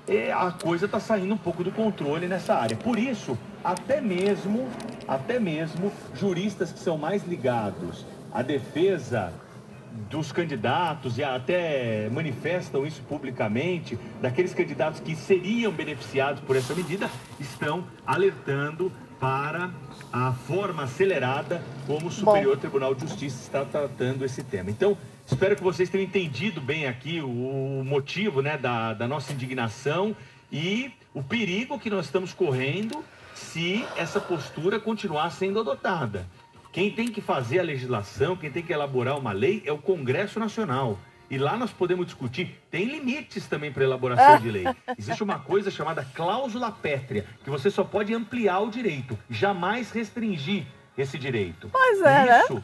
é, 0.07 0.31
a 0.31 0.51
coisa 0.51 0.85
está 0.85 0.99
saindo 0.99 1.33
um 1.33 1.37
pouco 1.37 1.63
do 1.63 1.71
controle 1.71 2.27
nessa 2.27 2.55
área. 2.55 2.77
Por 2.77 2.97
isso, 2.97 3.37
até 3.63 3.99
mesmo, 3.99 4.67
até 5.07 5.39
mesmo 5.39 5.91
juristas 6.15 6.71
que 6.71 6.79
são 6.79 6.97
mais 6.97 7.27
ligados 7.27 8.05
à 8.33 8.41
defesa 8.41 9.33
dos 10.09 10.31
candidatos 10.31 11.17
e 11.17 11.23
até 11.23 12.09
manifestam 12.09 12.85
isso 12.85 13.01
publicamente, 13.03 13.97
daqueles 14.21 14.53
candidatos 14.53 14.99
que 14.99 15.15
seriam 15.15 15.71
beneficiados 15.71 16.41
por 16.41 16.55
essa 16.55 16.73
medida, 16.73 17.09
estão 17.39 17.83
alertando 18.05 18.91
para 19.19 19.71
a 20.13 20.31
forma 20.31 20.83
acelerada 20.83 21.63
como 21.85 22.07
o 22.07 22.11
Superior 22.11 22.57
Tribunal 22.57 22.93
de 22.93 23.01
Justiça 23.01 23.41
está 23.41 23.65
tratando 23.65 24.23
esse 24.23 24.43
tema. 24.43 24.69
Então, 24.69 24.97
espero 25.25 25.55
que 25.55 25.63
vocês 25.63 25.89
tenham 25.89 26.05
entendido 26.05 26.61
bem 26.61 26.85
aqui 26.85 27.19
o 27.19 27.83
motivo 27.83 28.41
né, 28.41 28.57
da, 28.57 28.93
da 28.93 29.07
nossa 29.07 29.33
indignação 29.33 30.15
e 30.51 30.91
o 31.13 31.23
perigo 31.23 31.79
que 31.79 31.89
nós 31.89 32.05
estamos 32.05 32.33
correndo 32.33 33.03
se 33.33 33.85
essa 33.95 34.19
postura 34.19 34.79
continuar 34.79 35.31
sendo 35.31 35.59
adotada. 35.59 36.25
Quem 36.77 36.91
tem 36.91 37.07
que 37.07 37.21
fazer 37.21 37.57
a 37.57 37.63
legislação, 37.63 38.35
quem 38.35 38.51
tem 38.51 38.61
que 38.61 38.71
elaborar 38.71 39.17
uma 39.17 39.31
lei 39.31 39.63
é 39.65 39.71
o 39.71 39.79
Congresso 39.79 40.39
Nacional. 40.39 40.99
E 41.27 41.35
lá 41.35 41.57
nós 41.57 41.71
podemos 41.71 42.05
discutir, 42.05 42.55
tem 42.69 42.85
limites 42.85 43.47
também 43.47 43.71
para 43.71 43.83
elaboração 43.83 44.39
de 44.39 44.51
lei. 44.51 44.63
Existe 44.95 45.23
uma 45.23 45.39
coisa 45.39 45.71
chamada 45.71 46.05
cláusula 46.13 46.71
pétrea, 46.71 47.25
que 47.43 47.49
você 47.49 47.71
só 47.71 47.83
pode 47.83 48.13
ampliar 48.13 48.59
o 48.59 48.69
direito, 48.69 49.17
jamais 49.27 49.89
restringir 49.89 50.67
esse 50.95 51.17
direito. 51.17 51.67
Pois 51.71 51.99
é, 51.99 52.25
né? 52.25 52.63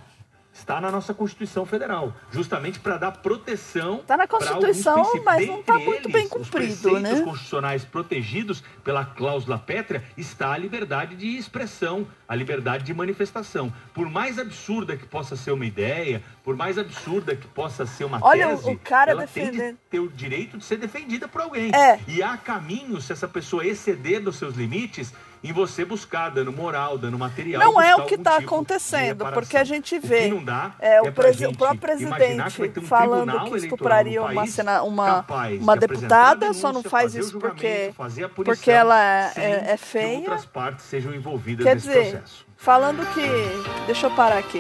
Está 0.53 0.79
na 0.79 0.91
nossa 0.91 1.15
Constituição 1.15 1.65
Federal, 1.65 2.13
justamente 2.31 2.79
para 2.79 2.97
dar 2.97 3.11
proteção. 3.11 4.03
Tá 4.05 4.15
na 4.15 4.27
Constituição, 4.27 5.03
mas 5.25 5.47
não 5.47 5.63
tá 5.63 5.73
Dentre 5.73 5.89
muito 5.89 6.09
bem 6.09 6.21
eles, 6.21 6.31
os 6.31 6.47
cumprido, 6.47 6.51
preceitos 6.51 7.01
né? 7.01 7.21
constitucionais 7.21 7.83
protegidos 7.83 8.63
pela 8.83 9.03
cláusula 9.03 9.57
pétrea 9.57 10.03
está 10.15 10.53
a 10.53 10.57
liberdade 10.57 11.15
de 11.15 11.37
expressão, 11.37 12.07
a 12.27 12.35
liberdade 12.35 12.83
de 12.83 12.93
manifestação. 12.93 13.73
Por 13.95 14.07
mais 14.07 14.37
absurda 14.37 14.95
que 14.95 15.07
possa 15.07 15.35
ser 15.35 15.51
uma 15.51 15.65
ideia, 15.65 16.21
por 16.43 16.55
mais 16.55 16.77
absurda 16.77 17.35
que 17.35 17.47
possa 17.47 17.87
ser 17.87 18.03
uma 18.03 18.19
Olha, 18.21 18.49
tese, 18.49 18.69
o 18.69 18.77
cara 18.77 19.11
ela 19.11 19.25
tem 19.25 19.49
de 19.49 19.73
ter 19.89 19.99
o 19.99 20.07
direito 20.07 20.59
de 20.59 20.63
ser 20.63 20.77
defendida 20.77 21.27
por 21.27 21.41
alguém. 21.41 21.71
É. 21.73 21.99
E 22.07 22.21
há 22.21 22.37
caminhos, 22.37 23.05
se 23.05 23.11
essa 23.11 23.27
pessoa 23.27 23.65
exceder 23.65 24.21
dos 24.21 24.35
seus 24.35 24.55
limites, 24.55 25.11
em 25.43 25.51
você 25.51 25.83
buscar 25.83 26.29
dano 26.29 26.51
moral, 26.53 26.97
dano 26.97 27.19
material. 27.19 27.61
Não 27.61 27.81
é 27.81 27.93
o 27.95 28.05
que 28.05 28.15
está 28.15 28.37
tipo 28.39 28.45
acontecendo, 28.45 29.25
porque 29.33 29.57
a 29.57 29.63
gente 29.63 29.97
O 29.97 30.01
que 30.01 30.07
vê 30.07 30.27
não 30.29 30.43
dá 30.43 30.73
é, 30.79 31.01
o, 31.01 31.07
é 31.07 31.11
presi- 31.11 31.39
gente 31.39 31.53
o 31.53 31.57
próprio 31.57 31.79
que 31.79 31.85
presidente 31.85 32.79
um 32.79 32.81
falando 32.85 33.43
que 33.49 33.57
estupraria 33.57 34.21
uma, 34.23 34.47
sena- 34.47 34.83
uma, 34.83 35.25
uma 35.59 35.73
de 35.75 35.87
deputada, 35.87 36.53
só 36.53 36.67
não 36.67 36.81
denúncia, 36.81 36.89
faz 36.89 37.13
o 37.15 37.19
isso 37.19 37.39
porque, 37.39 37.93
fazer 37.95 38.23
a 38.23 38.29
punição, 38.29 38.55
porque 38.55 38.71
ela 38.71 38.97
é, 39.03 39.31
é- 39.35 39.71
é 39.73 39.77
que 39.77 39.85
feia. 39.85 40.17
outras 40.19 40.45
partes 40.45 40.85
sejam 40.85 41.13
envolvidas 41.13 41.65
Quer 41.65 41.75
nesse 41.75 41.87
dizer, 41.87 42.11
processo. 42.11 42.45
falando 42.55 43.05
que. 43.13 43.85
Deixa 43.85 44.07
eu 44.07 44.11
parar 44.11 44.37
aqui. 44.37 44.59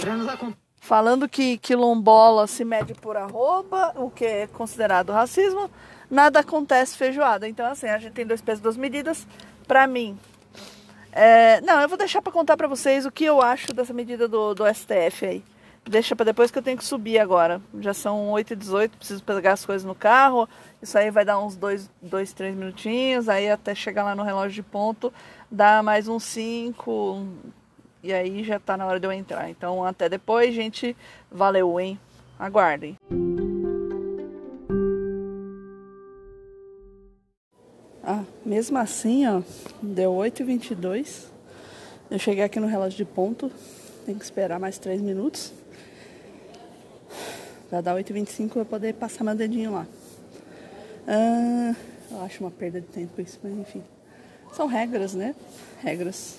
Falando 0.81 1.29
que 1.29 1.57
quilombola 1.59 2.45
se 2.45 2.65
mede 2.65 2.93
por 2.93 3.15
arroba, 3.15 3.93
o 3.95 4.09
que 4.09 4.25
é 4.25 4.47
considerado 4.47 5.13
racismo, 5.13 5.71
nada 6.11 6.41
acontece 6.41 6.97
feijoada. 6.97 7.47
Então, 7.47 7.65
assim, 7.65 7.87
a 7.87 7.97
gente 7.97 8.11
tem 8.11 8.25
dois 8.25 8.41
pesos, 8.41 8.61
duas 8.61 8.75
medidas. 8.75 9.25
Pra 9.65 9.87
mim. 9.87 10.17
É, 11.15 11.61
não, 11.61 11.79
eu 11.79 11.87
vou 11.87 11.97
deixar 11.97 12.21
pra 12.21 12.31
contar 12.31 12.57
pra 12.57 12.67
vocês 12.67 13.05
o 13.05 13.11
que 13.11 13.23
eu 13.23 13.41
acho 13.41 13.73
dessa 13.73 13.93
medida 13.93 14.27
do, 14.27 14.53
do 14.53 14.63
STF 14.73 15.25
aí. 15.25 15.43
Deixa 15.85 16.15
pra 16.15 16.25
depois 16.25 16.49
que 16.49 16.57
eu 16.57 16.63
tenho 16.63 16.77
que 16.77 16.83
subir 16.83 17.19
agora. 17.19 17.61
Já 17.79 17.93
são 17.93 18.31
8h18, 18.31 18.91
preciso 18.97 19.23
pegar 19.23 19.53
as 19.53 19.65
coisas 19.65 19.85
no 19.85 19.93
carro. 19.93 20.47
Isso 20.81 20.97
aí 20.97 21.11
vai 21.11 21.25
dar 21.25 21.39
uns 21.39 21.55
2, 21.55 21.89
dois, 22.01 22.33
3 22.33 22.55
minutinhos. 22.55 23.27
Aí 23.27 23.49
até 23.49 23.75
chegar 23.75 24.03
lá 24.03 24.15
no 24.15 24.23
relógio 24.23 24.55
de 24.55 24.63
ponto, 24.63 25.13
dá 25.51 25.83
mais 25.83 26.07
uns 26.07 26.23
5, 26.23 27.27
e 28.01 28.13
aí 28.13 28.43
já 28.43 28.59
tá 28.59 28.77
na 28.77 28.85
hora 28.85 28.99
de 28.99 29.05
eu 29.05 29.11
entrar. 29.11 29.49
Então 29.49 29.83
até 29.83 30.07
depois, 30.07 30.55
gente. 30.55 30.95
Valeu, 31.29 31.79
hein? 31.79 31.99
Aguardem. 32.39 32.97
Mesmo 38.45 38.77
assim, 38.77 39.25
ó, 39.27 39.41
deu 39.81 40.11
8h22. 40.13 41.25
Eu 42.11 42.19
cheguei 42.19 42.43
aqui 42.43 42.59
no 42.59 42.67
relógio 42.67 42.97
de 42.97 43.05
ponto. 43.05 43.51
Tem 44.05 44.15
que 44.15 44.23
esperar 44.23 44.59
mais 44.59 44.77
3 44.77 45.01
minutos. 45.01 45.53
Pra 47.69 47.81
dar 47.81 47.95
8h25 47.95 48.57
eu 48.57 48.65
poder 48.65 48.93
passar 48.93 49.23
meu 49.23 49.33
dedinho 49.33 49.71
lá. 49.71 49.87
Ah, 51.07 51.75
eu 52.11 52.21
acho 52.21 52.43
uma 52.43 52.51
perda 52.51 52.79
de 52.79 52.87
tempo 52.87 53.19
isso, 53.21 53.39
mas 53.41 53.53
enfim. 53.53 53.83
São 54.53 54.67
regras, 54.67 55.13
né? 55.13 55.33
Regras. 55.81 56.37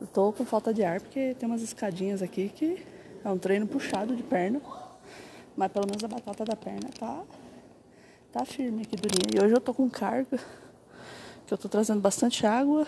Eu 0.00 0.06
tô 0.06 0.32
com 0.32 0.44
falta 0.44 0.72
de 0.72 0.84
ar 0.84 1.00
porque 1.00 1.34
tem 1.38 1.48
umas 1.48 1.62
escadinhas 1.62 2.22
aqui 2.22 2.48
que 2.48 2.82
é 3.24 3.28
um 3.28 3.38
treino 3.38 3.66
puxado 3.66 4.14
de 4.16 4.22
perna. 4.22 4.60
Mas 5.56 5.72
pelo 5.72 5.86
menos 5.86 6.02
a 6.04 6.08
batata 6.08 6.44
da 6.44 6.54
perna 6.54 6.88
tá, 6.98 7.22
tá 8.36 8.44
firme 8.44 8.82
aqui 8.82 8.96
durinha. 8.96 9.30
E 9.34 9.42
hoje 9.42 9.54
eu 9.54 9.60
tô 9.62 9.72
com 9.72 9.88
carga, 9.88 10.38
que 11.46 11.54
eu 11.54 11.56
tô 11.56 11.70
trazendo 11.70 12.02
bastante 12.02 12.46
água. 12.46 12.86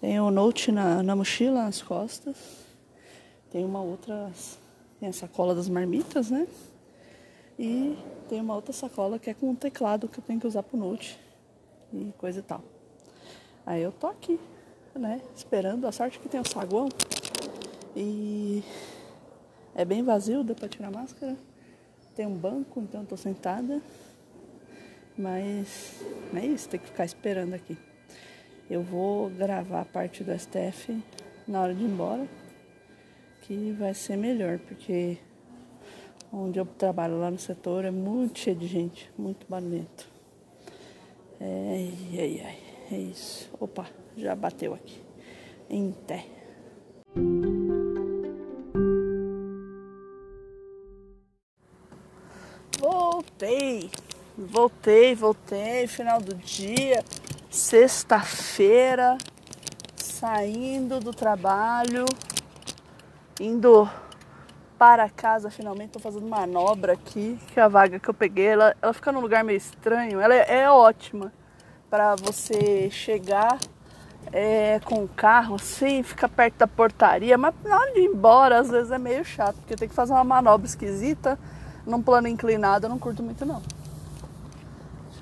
Tem 0.00 0.18
o 0.18 0.30
note 0.30 0.72
na, 0.72 1.02
na 1.02 1.14
mochila, 1.14 1.64
nas 1.64 1.82
costas. 1.82 2.34
Tem 3.50 3.62
uma 3.62 3.82
outra, 3.82 4.32
tem 4.98 5.10
a 5.10 5.12
sacola 5.12 5.54
das 5.54 5.68
marmitas, 5.68 6.30
né? 6.30 6.48
E 7.58 7.98
tem 8.26 8.40
uma 8.40 8.54
outra 8.54 8.72
sacola 8.72 9.18
que 9.18 9.28
é 9.28 9.34
com 9.34 9.50
um 9.50 9.54
teclado 9.54 10.08
que 10.08 10.18
eu 10.18 10.24
tenho 10.24 10.40
que 10.40 10.46
usar 10.46 10.62
pro 10.62 10.78
note 10.78 11.20
e 11.92 12.10
coisa 12.16 12.38
e 12.38 12.42
tal. 12.42 12.64
Aí 13.66 13.82
eu 13.82 13.92
tô 13.92 14.06
aqui, 14.06 14.40
né? 14.94 15.20
Esperando. 15.36 15.86
A 15.86 15.92
sorte 15.92 16.18
que 16.18 16.28
tem 16.28 16.40
o 16.40 16.48
saguão. 16.48 16.88
E 17.94 18.62
é 19.74 19.84
bem 19.84 20.02
vazio, 20.02 20.42
deu 20.42 20.56
pra 20.56 20.68
tirar 20.68 20.90
máscara. 20.90 21.36
tem 22.14 22.26
um 22.26 22.34
banco, 22.34 22.80
então 22.80 23.02
eu 23.02 23.06
tô 23.06 23.16
sentada. 23.16 23.82
Mas 25.16 26.02
é 26.34 26.44
isso, 26.44 26.68
tem 26.68 26.78
que 26.78 26.86
ficar 26.86 27.04
esperando 27.04 27.54
aqui. 27.54 27.76
Eu 28.68 28.82
vou 28.82 29.30
gravar 29.30 29.80
a 29.80 29.84
parte 29.84 30.22
do 30.22 30.36
STF 30.36 31.02
na 31.46 31.62
hora 31.62 31.74
de 31.74 31.84
ir 31.84 31.86
embora, 31.86 32.26
que 33.42 33.72
vai 33.78 33.94
ser 33.94 34.16
melhor, 34.16 34.58
porque 34.58 35.18
onde 36.32 36.58
eu 36.58 36.66
trabalho 36.66 37.18
lá 37.18 37.30
no 37.30 37.38
setor 37.38 37.84
é 37.84 37.90
muito 37.90 38.38
cheio 38.40 38.56
de 38.56 38.66
gente, 38.66 39.10
muito 39.16 39.46
barulhento. 39.48 40.08
É, 41.40 41.88
ai, 42.18 42.42
ai, 42.44 42.58
é 42.92 42.98
isso. 42.98 43.48
Opa, 43.60 43.86
já 44.16 44.34
bateu 44.34 44.74
aqui. 44.74 45.00
Em 45.70 45.92
pé. 45.92 46.26
Voltei, 54.38 55.14
voltei. 55.14 55.86
Final 55.86 56.20
do 56.20 56.34
dia, 56.34 57.02
sexta-feira, 57.48 59.16
saindo 59.96 61.00
do 61.00 61.10
trabalho, 61.10 62.04
indo 63.40 63.88
para 64.78 65.08
casa 65.08 65.50
finalmente. 65.50 65.92
Tô 65.92 65.98
fazendo 65.98 66.26
manobra 66.28 66.92
aqui, 66.92 67.38
que 67.54 67.58
a 67.58 67.66
vaga 67.66 67.98
que 67.98 68.10
eu 68.10 68.12
peguei, 68.12 68.48
ela, 68.48 68.76
ela 68.82 68.92
fica 68.92 69.10
num 69.10 69.20
lugar 69.20 69.42
meio 69.42 69.56
estranho. 69.56 70.20
Ela 70.20 70.34
é, 70.34 70.60
é 70.60 70.70
ótima 70.70 71.32
para 71.88 72.14
você 72.16 72.90
chegar 72.90 73.58
é, 74.34 74.80
com 74.84 75.02
o 75.02 75.08
carro 75.08 75.54
assim, 75.54 76.02
fica 76.02 76.28
perto 76.28 76.56
da 76.56 76.66
portaria, 76.66 77.38
mas 77.38 77.54
na 77.64 77.78
hora 77.78 77.92
de 77.94 78.00
ir 78.00 78.04
embora, 78.04 78.58
às 78.58 78.68
vezes 78.68 78.90
é 78.90 78.98
meio 78.98 79.24
chato, 79.24 79.56
porque 79.56 79.76
tem 79.76 79.88
que 79.88 79.94
fazer 79.94 80.12
uma 80.12 80.24
manobra 80.24 80.66
esquisita 80.66 81.38
num 81.86 82.02
plano 82.02 82.28
inclinado, 82.28 82.84
eu 82.84 82.90
não 82.90 82.98
curto 82.98 83.22
muito 83.22 83.46
não. 83.46 83.62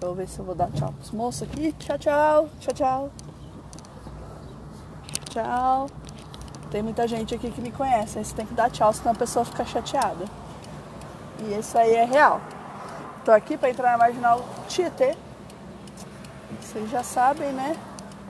Deixa 0.05 0.13
eu 0.13 0.15
ver 0.15 0.29
se 0.29 0.39
eu 0.39 0.45
vou 0.45 0.55
dar 0.55 0.71
tchau 0.71 0.93
pros 0.93 1.11
moços 1.13 1.49
aqui. 1.49 1.73
Tchau, 1.79 1.97
tchau, 1.97 2.49
tchau, 2.61 2.75
tchau. 2.75 3.11
Tchau. 5.31 5.87
Tem 6.71 6.83
muita 6.83 7.09
gente 7.09 7.35
aqui 7.35 7.51
que 7.51 7.61
me 7.63 7.73
conhece, 7.73 8.19
aí 8.19 8.25
você 8.25 8.35
tem 8.35 8.45
que 8.45 8.53
dar 8.53 8.71
tchau, 8.71 8.93
senão 8.93 9.13
a 9.13 9.15
pessoa 9.15 9.47
fica 9.47 9.65
chateada. 9.65 10.27
E 11.41 11.59
isso 11.59 11.79
aí 11.79 11.95
é 11.95 12.05
real. 12.05 12.39
Tô 13.25 13.33
aqui 13.33 13.57
para 13.57 13.71
entrar 13.71 13.93
na 13.93 13.97
marginal 13.97 14.45
Tietê. 14.69 15.17
Vocês 16.61 16.91
já 16.91 17.03
sabem, 17.03 17.55
né? 17.55 17.75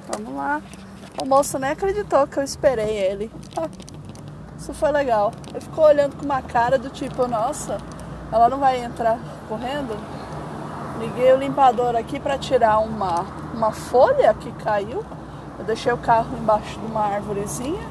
Vamos 0.07 0.33
lá. 0.33 0.63
O 1.21 1.27
moço 1.27 1.59
nem 1.59 1.71
acreditou 1.71 2.25
que 2.29 2.37
eu 2.37 2.45
esperei 2.45 2.97
ele. 2.97 3.33
Isso 4.57 4.73
foi 4.73 4.93
legal. 4.93 5.33
Ele 5.51 5.61
ficou 5.61 5.87
olhando 5.87 6.15
com 6.15 6.25
uma 6.25 6.41
cara 6.41 6.79
do 6.79 6.89
tipo, 6.89 7.27
nossa, 7.27 7.79
ela 8.31 8.49
não 8.49 8.61
vai 8.61 8.79
entrar 8.79 9.19
correndo? 9.49 10.14
Liguei 10.99 11.33
o 11.33 11.37
limpador 11.37 11.97
aqui 11.97 12.21
para 12.21 12.39
tirar 12.39 12.79
uma, 12.79 13.25
uma 13.53 13.73
folha 13.73 14.33
que 14.35 14.51
caiu. 14.53 15.05
Eu 15.59 15.65
deixei 15.65 15.93
o 15.93 15.97
carro 15.97 16.37
embaixo 16.37 16.79
de 16.79 16.87
uma 16.87 17.01
árvorezinha. 17.01 17.83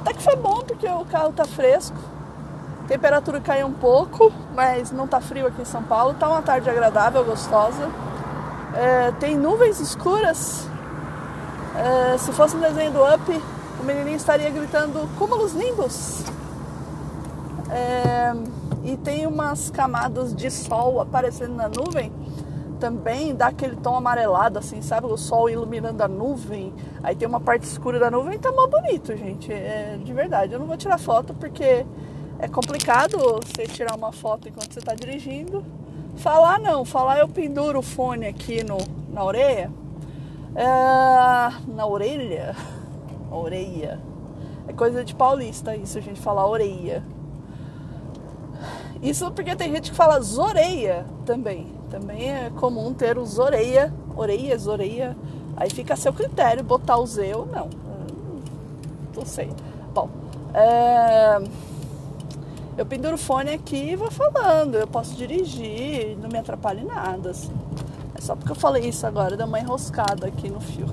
Até 0.00 0.14
que 0.14 0.22
foi 0.22 0.36
bom 0.36 0.62
porque 0.66 0.88
o 0.88 1.04
carro 1.04 1.32
tá 1.32 1.44
fresco. 1.44 1.96
A 2.84 2.88
temperatura 2.88 3.40
caiu 3.40 3.66
um 3.66 3.72
pouco, 3.72 4.32
mas 4.54 4.90
não 4.90 5.06
tá 5.06 5.20
frio 5.20 5.46
aqui 5.46 5.62
em 5.62 5.64
São 5.64 5.82
Paulo. 5.82 6.14
Tá 6.14 6.28
uma 6.28 6.42
tarde 6.42 6.68
agradável, 6.68 7.24
gostosa. 7.24 7.88
É, 8.74 9.12
tem 9.12 9.36
nuvens 9.36 9.80
escuras. 9.80 10.66
É, 11.76 12.18
se 12.18 12.32
fosse 12.32 12.56
um 12.56 12.60
desenho 12.60 12.92
do 12.92 13.02
Up, 13.02 13.42
o 13.80 13.84
menininho 13.84 14.16
estaria 14.16 14.50
gritando 14.50 15.08
cúmulos 15.18 15.54
nimbus. 15.54 16.24
É, 17.70 18.34
e 18.84 18.96
tem 18.96 19.26
umas 19.26 19.70
camadas 19.70 20.34
de 20.34 20.50
sol 20.50 21.00
aparecendo 21.00 21.54
na 21.54 21.68
nuvem 21.68 22.12
também 22.78 23.34
dá 23.34 23.48
aquele 23.48 23.76
tom 23.76 23.96
amarelado, 23.96 24.58
assim, 24.58 24.80
sabe? 24.80 25.06
O 25.06 25.16
sol 25.16 25.50
iluminando 25.50 26.02
a 26.02 26.08
nuvem. 26.08 26.72
Aí 27.02 27.14
tem 27.14 27.28
uma 27.28 27.40
parte 27.40 27.64
escura 27.64 27.98
da 27.98 28.10
nuvem, 28.10 28.38
tá 28.38 28.50
mal 28.52 28.68
bonito, 28.68 29.16
gente. 29.16 29.52
É, 29.52 29.98
de 30.02 30.12
verdade. 30.12 30.52
Eu 30.52 30.60
não 30.60 30.66
vou 30.66 30.76
tirar 30.76 30.98
foto 30.98 31.34
porque 31.34 31.84
é 32.38 32.48
complicado 32.48 33.18
você 33.18 33.66
tirar 33.66 33.94
uma 33.96 34.12
foto 34.12 34.48
enquanto 34.48 34.72
você 34.72 34.80
tá 34.80 34.94
dirigindo. 34.94 35.64
Falar 36.16 36.58
não, 36.58 36.84
falar 36.84 37.18
eu 37.18 37.28
penduro 37.28 37.80
o 37.80 37.82
fone 37.82 38.26
aqui 38.26 38.64
no, 38.64 38.78
na 39.12 39.24
orelha. 39.24 39.70
É, 40.54 40.64
na 41.72 41.86
orelha? 41.86 42.56
Orelha. 43.30 44.00
É 44.66 44.72
coisa 44.72 45.04
de 45.04 45.14
paulista 45.14 45.76
isso, 45.76 45.98
a 45.98 46.00
gente 46.00 46.20
falar 46.20 46.46
orelha. 46.46 47.02
Isso 49.02 49.30
porque 49.30 49.54
tem 49.54 49.72
gente 49.72 49.90
que 49.90 49.96
fala 49.96 50.20
zoreia 50.20 51.06
também. 51.24 51.66
Também 51.90 52.30
é 52.30 52.50
comum 52.50 52.92
ter 52.92 53.16
o 53.16 53.24
zoreia, 53.24 53.92
orelha, 54.16 54.58
zoreia. 54.58 55.16
Aí 55.56 55.70
fica 55.70 55.94
a 55.94 55.96
seu 55.96 56.12
critério 56.12 56.62
botar 56.62 56.98
o 56.98 57.06
Z 57.06 57.34
ou 57.34 57.46
não. 57.46 57.68
Não 59.16 59.24
sei. 59.24 59.50
Bom, 59.94 60.08
é... 60.52 61.42
eu 62.76 62.86
penduro 62.86 63.14
o 63.14 63.18
fone 63.18 63.50
aqui 63.50 63.90
e 63.92 63.96
vou 63.96 64.10
falando. 64.10 64.74
Eu 64.74 64.86
posso 64.86 65.14
dirigir, 65.14 66.16
não 66.18 66.28
me 66.28 66.38
atrapalhe 66.38 66.84
nada. 66.84 67.30
Assim. 67.30 67.52
É 68.14 68.20
só 68.20 68.34
porque 68.34 68.52
eu 68.52 68.56
falei 68.56 68.88
isso 68.88 69.06
agora, 69.06 69.36
deu 69.36 69.46
uma 69.46 69.60
enroscada 69.60 70.26
aqui 70.26 70.50
no 70.50 70.60
fio. 70.60 70.86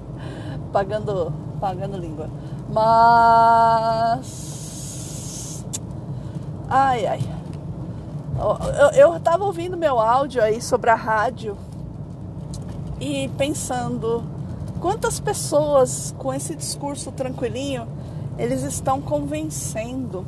pagando, 0.72 1.32
pagando 1.60 1.96
língua. 1.96 2.28
Mas 2.68 4.53
Ai, 6.76 7.06
ai. 7.06 7.20
Eu, 8.96 9.12
eu 9.12 9.20
tava 9.20 9.44
ouvindo 9.44 9.76
meu 9.76 10.00
áudio 10.00 10.42
aí 10.42 10.60
sobre 10.60 10.90
a 10.90 10.96
rádio 10.96 11.56
e 13.00 13.30
pensando 13.38 14.24
quantas 14.80 15.20
pessoas 15.20 16.12
com 16.18 16.34
esse 16.34 16.52
discurso 16.56 17.12
tranquilinho 17.12 17.86
eles 18.36 18.64
estão 18.64 19.00
convencendo, 19.00 20.26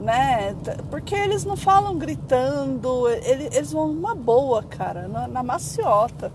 né? 0.00 0.56
Porque 0.90 1.14
eles 1.14 1.44
não 1.44 1.56
falam 1.56 1.96
gritando, 1.98 3.08
eles, 3.08 3.54
eles 3.54 3.70
vão 3.70 3.86
numa 3.86 4.16
boa, 4.16 4.60
cara, 4.64 5.06
na, 5.06 5.28
na 5.28 5.44
maciota. 5.44 6.32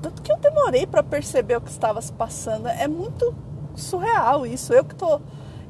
Tanto 0.00 0.22
que 0.22 0.30
eu 0.30 0.36
demorei 0.36 0.86
para 0.86 1.02
perceber 1.02 1.56
o 1.56 1.60
que 1.60 1.70
estava 1.72 2.00
se 2.00 2.12
passando. 2.12 2.68
É 2.68 2.86
muito 2.86 3.34
surreal 3.74 4.46
isso. 4.46 4.72
Eu 4.72 4.84
que 4.84 4.94
tô 4.94 5.20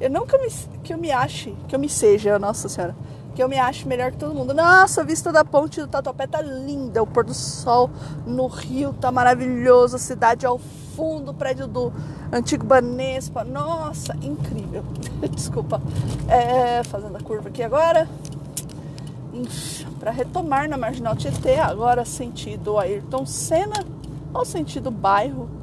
eu 0.00 0.08
não 0.08 0.26
que 0.26 0.34
eu, 0.34 0.40
me, 0.40 0.50
que 0.82 0.94
eu 0.94 0.98
me 0.98 1.10
ache, 1.10 1.54
que 1.68 1.74
eu 1.76 1.78
me 1.78 1.88
seja, 1.88 2.38
nossa 2.38 2.68
senhora, 2.68 2.96
que 3.34 3.42
eu 3.42 3.48
me 3.48 3.58
ache 3.58 3.86
melhor 3.86 4.10
que 4.10 4.16
todo 4.16 4.34
mundo. 4.34 4.54
Nossa, 4.54 5.02
a 5.02 5.04
vista 5.04 5.30
da 5.30 5.44
ponte 5.44 5.78
do 5.80 5.86
Tatuapé 5.86 6.26
tá 6.26 6.40
linda, 6.40 7.02
o 7.02 7.06
pôr 7.06 7.22
do 7.24 7.34
sol 7.34 7.90
no 8.26 8.46
rio 8.46 8.94
tá 8.94 9.12
maravilhoso, 9.12 9.96
a 9.96 9.98
cidade 9.98 10.46
ao 10.46 10.58
fundo, 10.96 11.32
o 11.32 11.34
prédio 11.34 11.66
do 11.66 11.92
antigo 12.32 12.64
Banespa, 12.64 13.44
nossa, 13.44 14.16
incrível. 14.22 14.84
Desculpa, 15.30 15.82
é, 16.28 16.82
fazendo 16.84 17.16
a 17.16 17.20
curva 17.20 17.48
aqui 17.48 17.62
agora. 17.62 18.08
Para 19.98 20.10
retomar 20.10 20.68
na 20.68 20.76
Marginal 20.76 21.14
Tietê, 21.14 21.60
agora 21.60 22.04
sentido 22.04 22.78
Ayrton 22.78 23.24
Senna, 23.26 23.84
ou 24.32 24.44
sentido 24.44 24.90
bairro 24.90 25.59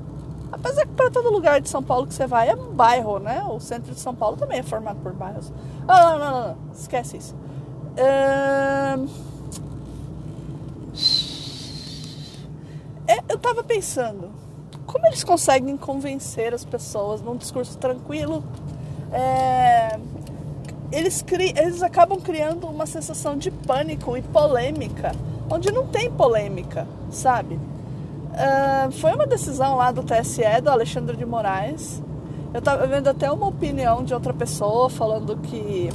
Apesar 0.52 0.86
que 0.86 0.94
para 0.94 1.10
todo 1.10 1.30
lugar 1.32 1.60
de 1.60 1.70
São 1.70 1.84
Paulo 1.84 2.08
que 2.08 2.14
você 2.14 2.26
vai 2.26 2.50
é 2.50 2.56
um 2.56 2.72
bairro, 2.74 3.20
né? 3.20 3.44
O 3.44 3.60
centro 3.60 3.94
de 3.94 4.00
São 4.00 4.16
Paulo 4.16 4.38
também 4.38 4.60
é 4.60 4.64
formado 4.64 5.00
por 5.02 5.14
bairros. 5.14 5.52
Ah, 5.88 6.02
não, 6.02 6.20
não, 6.20 6.32
não, 6.32 6.48
não. 6.50 6.58
esquece 6.74 7.18
isso. 7.18 7.36
É, 13.08 13.20
eu 13.30 13.38
tava 13.38 13.64
pensando, 13.64 14.30
como 14.86 15.06
eles 15.08 15.24
conseguem 15.24 15.76
convencer 15.78 16.54
as 16.54 16.64
pessoas 16.64 17.22
num 17.22 17.36
discurso 17.36 17.78
tranquilo? 17.78 18.44
É, 19.12 19.98
eles, 20.92 21.22
cri, 21.22 21.54
eles 21.58 21.82
acabam 21.82 22.20
criando 22.20 22.68
uma 22.68 22.86
sensação 22.86 23.38
de 23.38 23.50
pânico 23.52 24.16
e 24.18 24.22
polêmica, 24.22 25.12
onde 25.50 25.72
não 25.72 25.88
tem 25.88 26.12
polêmica, 26.12 26.88
sabe? 27.12 27.60
Uh, 28.38 28.91
foi 28.91 29.13
uma 29.13 29.26
decisão 29.26 29.78
lá 29.78 29.91
do 29.91 30.04
TSE, 30.04 30.62
do 30.62 30.69
Alexandre 30.69 31.17
de 31.17 31.26
Moraes. 31.26 32.04
Eu 32.54 32.60
estava 32.60 32.86
vendo 32.86 33.08
até 33.08 33.32
uma 33.32 33.47
opinião 33.47 34.04
de 34.04 34.13
outra 34.13 34.32
pessoa 34.32 34.91
falando 34.91 35.36
que 35.38 35.89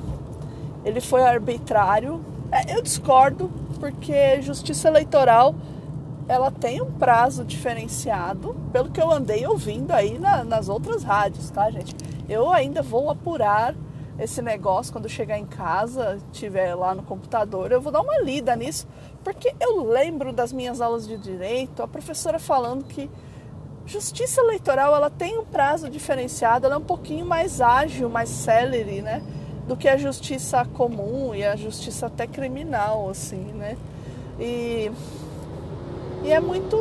ele 0.84 1.00
foi 1.00 1.22
arbitrário. 1.22 2.20
É, 2.50 2.76
eu 2.76 2.82
discordo, 2.82 3.48
porque 3.78 4.42
justiça 4.42 4.88
eleitoral 4.88 5.54
ela 6.28 6.50
tem 6.50 6.82
um 6.82 6.90
prazo 6.90 7.44
diferenciado, 7.44 8.56
pelo 8.72 8.90
que 8.90 9.00
eu 9.00 9.10
andei 9.10 9.46
ouvindo 9.46 9.92
aí 9.92 10.18
na, 10.18 10.42
nas 10.42 10.68
outras 10.68 11.04
rádios, 11.04 11.48
tá, 11.50 11.70
gente? 11.70 11.94
Eu 12.28 12.50
ainda 12.50 12.82
vou 12.82 13.10
apurar 13.10 13.74
esse 14.18 14.42
negócio 14.42 14.92
quando 14.92 15.08
chegar 15.08 15.38
em 15.38 15.46
casa, 15.46 16.18
tiver 16.32 16.74
lá 16.74 16.94
no 16.94 17.02
computador, 17.02 17.72
eu 17.72 17.80
vou 17.80 17.92
dar 17.92 18.00
uma 18.00 18.18
lida 18.18 18.54
nisso, 18.54 18.86
porque 19.24 19.54
eu 19.60 19.84
lembro 19.84 20.32
das 20.32 20.52
minhas 20.52 20.80
aulas 20.80 21.06
de 21.06 21.16
direito, 21.16 21.82
a 21.82 21.88
professora 21.88 22.38
falando 22.38 22.84
que 22.84 23.10
justiça 23.86 24.40
eleitoral 24.40 24.94
ela 24.94 25.10
tem 25.10 25.38
um 25.38 25.44
prazo 25.44 25.88
diferenciado, 25.90 26.66
ela 26.66 26.74
é 26.76 26.78
um 26.78 26.84
pouquinho 26.84 27.26
mais 27.26 27.60
ágil, 27.60 28.08
mais 28.08 28.28
célere, 28.28 29.02
né? 29.02 29.22
do 29.66 29.76
que 29.76 29.88
a 29.88 29.96
justiça 29.96 30.64
comum 30.64 31.34
e 31.34 31.44
a 31.44 31.56
justiça 31.56 32.06
até 32.06 32.26
criminal, 32.26 33.08
assim, 33.08 33.42
né? 33.54 33.76
E, 34.38 34.90
e 36.24 36.32
é 36.32 36.40
muito 36.40 36.76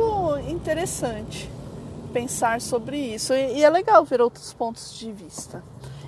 interessante 0.48 1.48
pensar 2.12 2.60
sobre 2.60 2.96
isso. 2.98 3.32
E, 3.32 3.58
e, 3.58 3.64
é 3.64 3.70
legal 3.70 4.04
ver 4.04 4.20
outros 4.20 4.52
pontos 4.52 4.94
de 4.98 5.12
vista. 5.12 5.62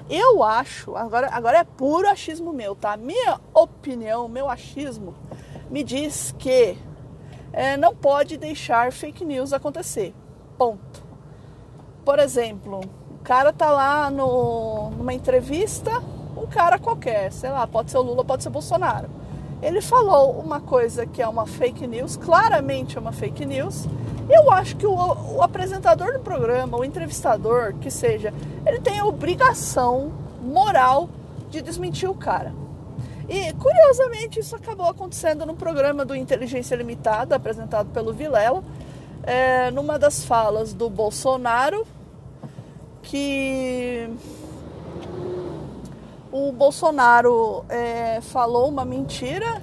Eu 0.08 0.42
acho, 0.42 0.94
agora, 0.96 1.28
agora 1.32 1.58
é 1.58 1.64
puro 1.64 2.08
achismo 2.08 2.52
meu, 2.52 2.74
tá? 2.74 2.96
Minha 2.96 3.40
opinião, 3.54 4.28
meu 4.28 4.50
achismo, 4.50 5.14
me 5.70 5.82
diz 5.82 6.34
que 6.38 6.76
é, 7.52 7.76
não 7.76 7.94
pode 7.94 8.36
deixar 8.36 8.92
fake 8.92 9.24
news 9.24 9.52
acontecer. 9.52 10.14
Ponto. 10.58 11.02
Por 12.04 12.18
exemplo, 12.18 12.80
o 13.10 13.24
cara 13.24 13.52
tá 13.52 13.70
lá 13.70 14.10
no, 14.10 14.90
numa 14.90 15.14
entrevista, 15.14 15.90
um 16.36 16.46
cara 16.46 16.78
qualquer, 16.78 17.32
sei 17.32 17.48
lá, 17.48 17.66
pode 17.66 17.90
ser 17.90 17.96
o 17.96 18.02
Lula, 18.02 18.24
pode 18.24 18.42
ser 18.42 18.50
o 18.50 18.52
Bolsonaro. 18.52 19.08
Ele 19.62 19.80
falou 19.80 20.32
uma 20.32 20.60
coisa 20.60 21.06
que 21.06 21.22
é 21.22 21.26
uma 21.26 21.46
fake 21.46 21.86
news, 21.86 22.16
claramente 22.18 22.98
é 22.98 23.00
uma 23.00 23.12
fake 23.12 23.46
news. 23.46 23.86
Eu 24.28 24.50
acho 24.50 24.76
que 24.76 24.86
o, 24.86 24.94
o 25.36 25.42
apresentador 25.42 26.12
do 26.12 26.20
programa, 26.20 26.78
o 26.78 26.84
entrevistador, 26.84 27.74
que 27.80 27.90
seja, 27.90 28.32
ele 28.66 28.80
tem 28.80 28.98
a 28.98 29.04
obrigação 29.04 30.12
moral 30.40 31.08
de 31.50 31.60
desmentir 31.60 32.08
o 32.08 32.14
cara. 32.14 32.52
E 33.28 33.52
curiosamente 33.54 34.40
isso 34.40 34.54
acabou 34.56 34.86
acontecendo 34.86 35.46
no 35.46 35.54
programa 35.54 36.04
do 36.04 36.14
Inteligência 36.14 36.74
Limitada, 36.74 37.36
apresentado 37.36 37.88
pelo 37.90 38.12
Vilela, 38.12 38.62
é, 39.22 39.70
numa 39.70 39.98
das 39.98 40.24
falas 40.24 40.74
do 40.74 40.90
Bolsonaro, 40.90 41.86
que 43.02 44.08
o 46.30 46.52
Bolsonaro 46.52 47.64
é, 47.68 48.20
falou 48.20 48.68
uma 48.68 48.84
mentira 48.84 49.62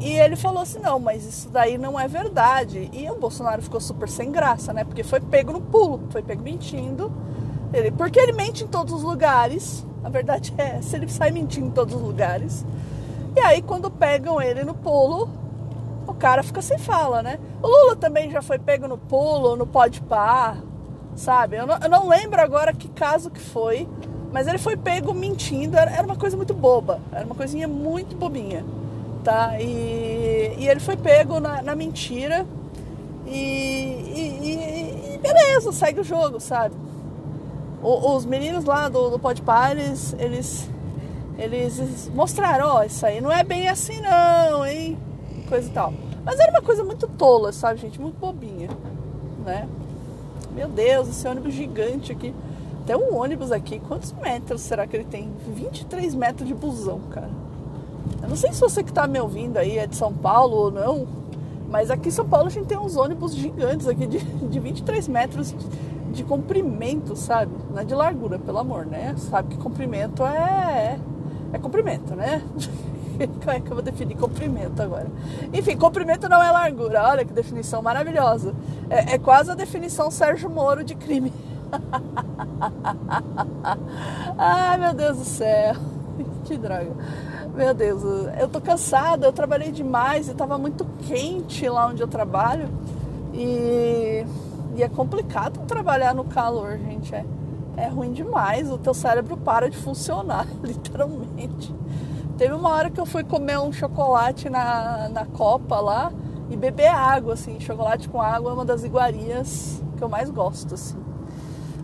e 0.00 0.16
ele 0.16 0.34
falou 0.34 0.62
assim: 0.62 0.78
não, 0.78 0.98
mas 0.98 1.24
isso 1.24 1.50
daí 1.50 1.76
não 1.76 2.00
é 2.00 2.08
verdade. 2.08 2.90
E 2.92 3.08
o 3.10 3.16
Bolsonaro 3.16 3.60
ficou 3.60 3.80
super 3.80 4.08
sem 4.08 4.32
graça, 4.32 4.72
né? 4.72 4.82
Porque 4.82 5.02
foi 5.02 5.20
pego 5.20 5.52
no 5.52 5.60
pulo, 5.60 6.00
foi 6.10 6.22
pego 6.22 6.42
mentindo. 6.42 7.12
Ele, 7.72 7.90
porque 7.90 8.18
ele 8.18 8.32
mente 8.32 8.64
em 8.64 8.66
todos 8.66 8.92
os 8.94 9.02
lugares. 9.02 9.86
A 10.02 10.08
verdade 10.08 10.52
é, 10.56 10.80
se 10.80 10.96
ele 10.96 11.08
sai 11.08 11.30
mentindo 11.30 11.66
em 11.66 11.70
todos 11.70 11.94
os 11.94 12.00
lugares. 12.00 12.64
E 13.36 13.40
aí, 13.40 13.60
quando 13.60 13.90
pegam 13.90 14.40
ele 14.40 14.64
no 14.64 14.74
pulo, 14.74 15.28
o 16.06 16.14
cara 16.14 16.42
fica 16.42 16.62
sem 16.62 16.78
fala, 16.78 17.22
né? 17.22 17.38
O 17.62 17.68
Lula 17.68 17.94
também 17.94 18.30
já 18.30 18.42
foi 18.42 18.58
pego 18.58 18.88
no 18.88 18.96
pulo, 18.98 19.54
no 19.54 19.66
pode 19.66 20.00
par, 20.00 20.56
sabe? 21.14 21.56
Eu 21.56 21.66
não, 21.66 21.78
eu 21.78 21.88
não, 21.88 22.08
lembro 22.08 22.40
agora 22.40 22.72
que 22.72 22.88
caso 22.88 23.30
que 23.30 23.38
foi, 23.38 23.86
mas 24.32 24.48
ele 24.48 24.58
foi 24.58 24.76
pego 24.76 25.14
mentindo. 25.14 25.76
Era, 25.76 25.90
era 25.90 26.02
uma 26.04 26.16
coisa 26.16 26.36
muito 26.36 26.54
boba, 26.54 27.00
era 27.12 27.24
uma 27.24 27.34
coisinha 27.34 27.68
muito 27.68 28.16
bobinha, 28.16 28.64
tá? 29.22 29.60
E, 29.60 30.54
e 30.58 30.68
ele 30.68 30.80
foi 30.80 30.96
pego 30.96 31.40
na, 31.40 31.62
na 31.62 31.74
mentira 31.74 32.46
e, 33.26 33.30
e, 33.32 35.14
e 35.14 35.18
beleza, 35.18 35.72
segue 35.72 36.00
o 36.00 36.04
jogo, 36.04 36.40
sabe? 36.40 36.74
os 37.82 38.26
meninos 38.26 38.64
lá 38.64 38.88
do, 38.88 39.10
do 39.10 39.18
Podpah, 39.18 39.70
eles, 39.70 40.14
eles, 40.18 40.68
eles 41.38 42.10
mostraram, 42.14 42.68
ó, 42.68 42.82
isso 42.82 43.04
aí 43.06 43.20
não 43.20 43.32
é 43.32 43.42
bem 43.42 43.68
assim 43.68 44.00
não, 44.00 44.66
hein? 44.66 44.98
Coisa 45.48 45.68
e 45.68 45.72
tal. 45.72 45.92
Mas 46.24 46.38
era 46.38 46.50
uma 46.50 46.62
coisa 46.62 46.84
muito 46.84 47.08
tola, 47.08 47.52
sabe, 47.52 47.80
gente? 47.80 48.00
Muito 48.00 48.18
bobinha, 48.18 48.68
né? 49.44 49.66
Meu 50.52 50.68
Deus, 50.68 51.08
esse 51.08 51.26
ônibus 51.26 51.54
gigante 51.54 52.12
aqui. 52.12 52.34
Tem 52.86 52.96
um 52.96 53.16
ônibus 53.16 53.50
aqui, 53.52 53.80
quantos 53.80 54.12
metros 54.12 54.60
será 54.60 54.86
que 54.86 54.96
ele 54.96 55.04
tem? 55.04 55.32
23 55.46 56.14
metros 56.14 56.46
de 56.46 56.54
busão, 56.54 57.00
cara. 57.10 57.30
Eu 58.22 58.28
não 58.28 58.36
sei 58.36 58.52
se 58.52 58.60
você 58.60 58.82
que 58.82 58.92
tá 58.92 59.06
me 59.06 59.20
ouvindo 59.20 59.56
aí 59.56 59.78
é 59.78 59.86
de 59.86 59.96
São 59.96 60.12
Paulo 60.12 60.56
ou 60.56 60.70
não, 60.70 61.06
mas 61.68 61.90
aqui 61.90 62.08
em 62.08 62.12
São 62.12 62.28
Paulo 62.28 62.46
a 62.46 62.50
gente 62.50 62.66
tem 62.66 62.78
uns 62.78 62.96
ônibus 62.96 63.34
gigantes 63.34 63.86
aqui 63.86 64.06
de, 64.06 64.18
de 64.18 64.60
23 64.60 65.08
metros 65.08 65.54
de 66.12 66.24
comprimento, 66.24 67.16
sabe? 67.16 67.52
Não 67.70 67.78
é 67.78 67.84
de 67.84 67.94
largura, 67.94 68.38
pelo 68.38 68.58
amor, 68.58 68.86
né? 68.86 69.14
Sabe 69.16 69.54
que 69.54 69.56
comprimento 69.56 70.24
é. 70.24 70.98
É 71.52 71.58
comprimento, 71.58 72.14
né? 72.14 72.42
Como 73.40 73.50
é 73.50 73.60
que 73.60 73.70
eu 73.70 73.74
vou 73.74 73.82
definir 73.82 74.16
comprimento 74.16 74.82
agora? 74.82 75.06
Enfim, 75.52 75.76
comprimento 75.76 76.28
não 76.28 76.42
é 76.42 76.50
largura. 76.50 77.02
Olha 77.04 77.24
que 77.24 77.32
definição 77.32 77.82
maravilhosa. 77.82 78.54
É, 78.88 79.14
é 79.14 79.18
quase 79.18 79.50
a 79.50 79.54
definição 79.54 80.10
Sérgio 80.10 80.48
Moro 80.48 80.82
de 80.82 80.94
crime. 80.94 81.32
Ai, 84.38 84.78
meu 84.78 84.94
Deus 84.94 85.18
do 85.18 85.24
céu. 85.24 85.76
Que 86.44 86.56
droga. 86.56 86.90
Meu 87.60 87.74
Deus, 87.74 88.02
eu 88.40 88.48
tô 88.48 88.58
cansada, 88.58 89.26
eu 89.26 89.32
trabalhei 89.34 89.70
demais 89.70 90.30
e 90.30 90.34
tava 90.34 90.56
muito 90.56 90.86
quente 91.06 91.68
lá 91.68 91.88
onde 91.88 92.00
eu 92.00 92.08
trabalho. 92.08 92.70
E 93.34 94.24
e 94.74 94.82
é 94.82 94.88
complicado 94.88 95.60
trabalhar 95.66 96.14
no 96.14 96.24
calor, 96.24 96.78
gente. 96.78 97.14
É, 97.14 97.22
é 97.76 97.88
ruim 97.88 98.14
demais. 98.14 98.72
O 98.72 98.78
teu 98.78 98.94
cérebro 98.94 99.36
para 99.36 99.68
de 99.68 99.76
funcionar, 99.76 100.46
literalmente. 100.64 101.74
Teve 102.38 102.54
uma 102.54 102.70
hora 102.70 102.88
que 102.88 102.98
eu 102.98 103.04
fui 103.04 103.22
comer 103.22 103.58
um 103.58 103.70
chocolate 103.70 104.48
na, 104.48 105.10
na 105.10 105.26
copa 105.26 105.78
lá 105.80 106.10
e 106.48 106.56
beber 106.56 106.88
água, 106.88 107.34
assim. 107.34 107.60
Chocolate 107.60 108.08
com 108.08 108.22
água 108.22 108.52
é 108.52 108.54
uma 108.54 108.64
das 108.64 108.84
iguarias 108.84 109.82
que 109.98 110.02
eu 110.02 110.08
mais 110.08 110.30
gosto, 110.30 110.72
assim. 110.72 110.96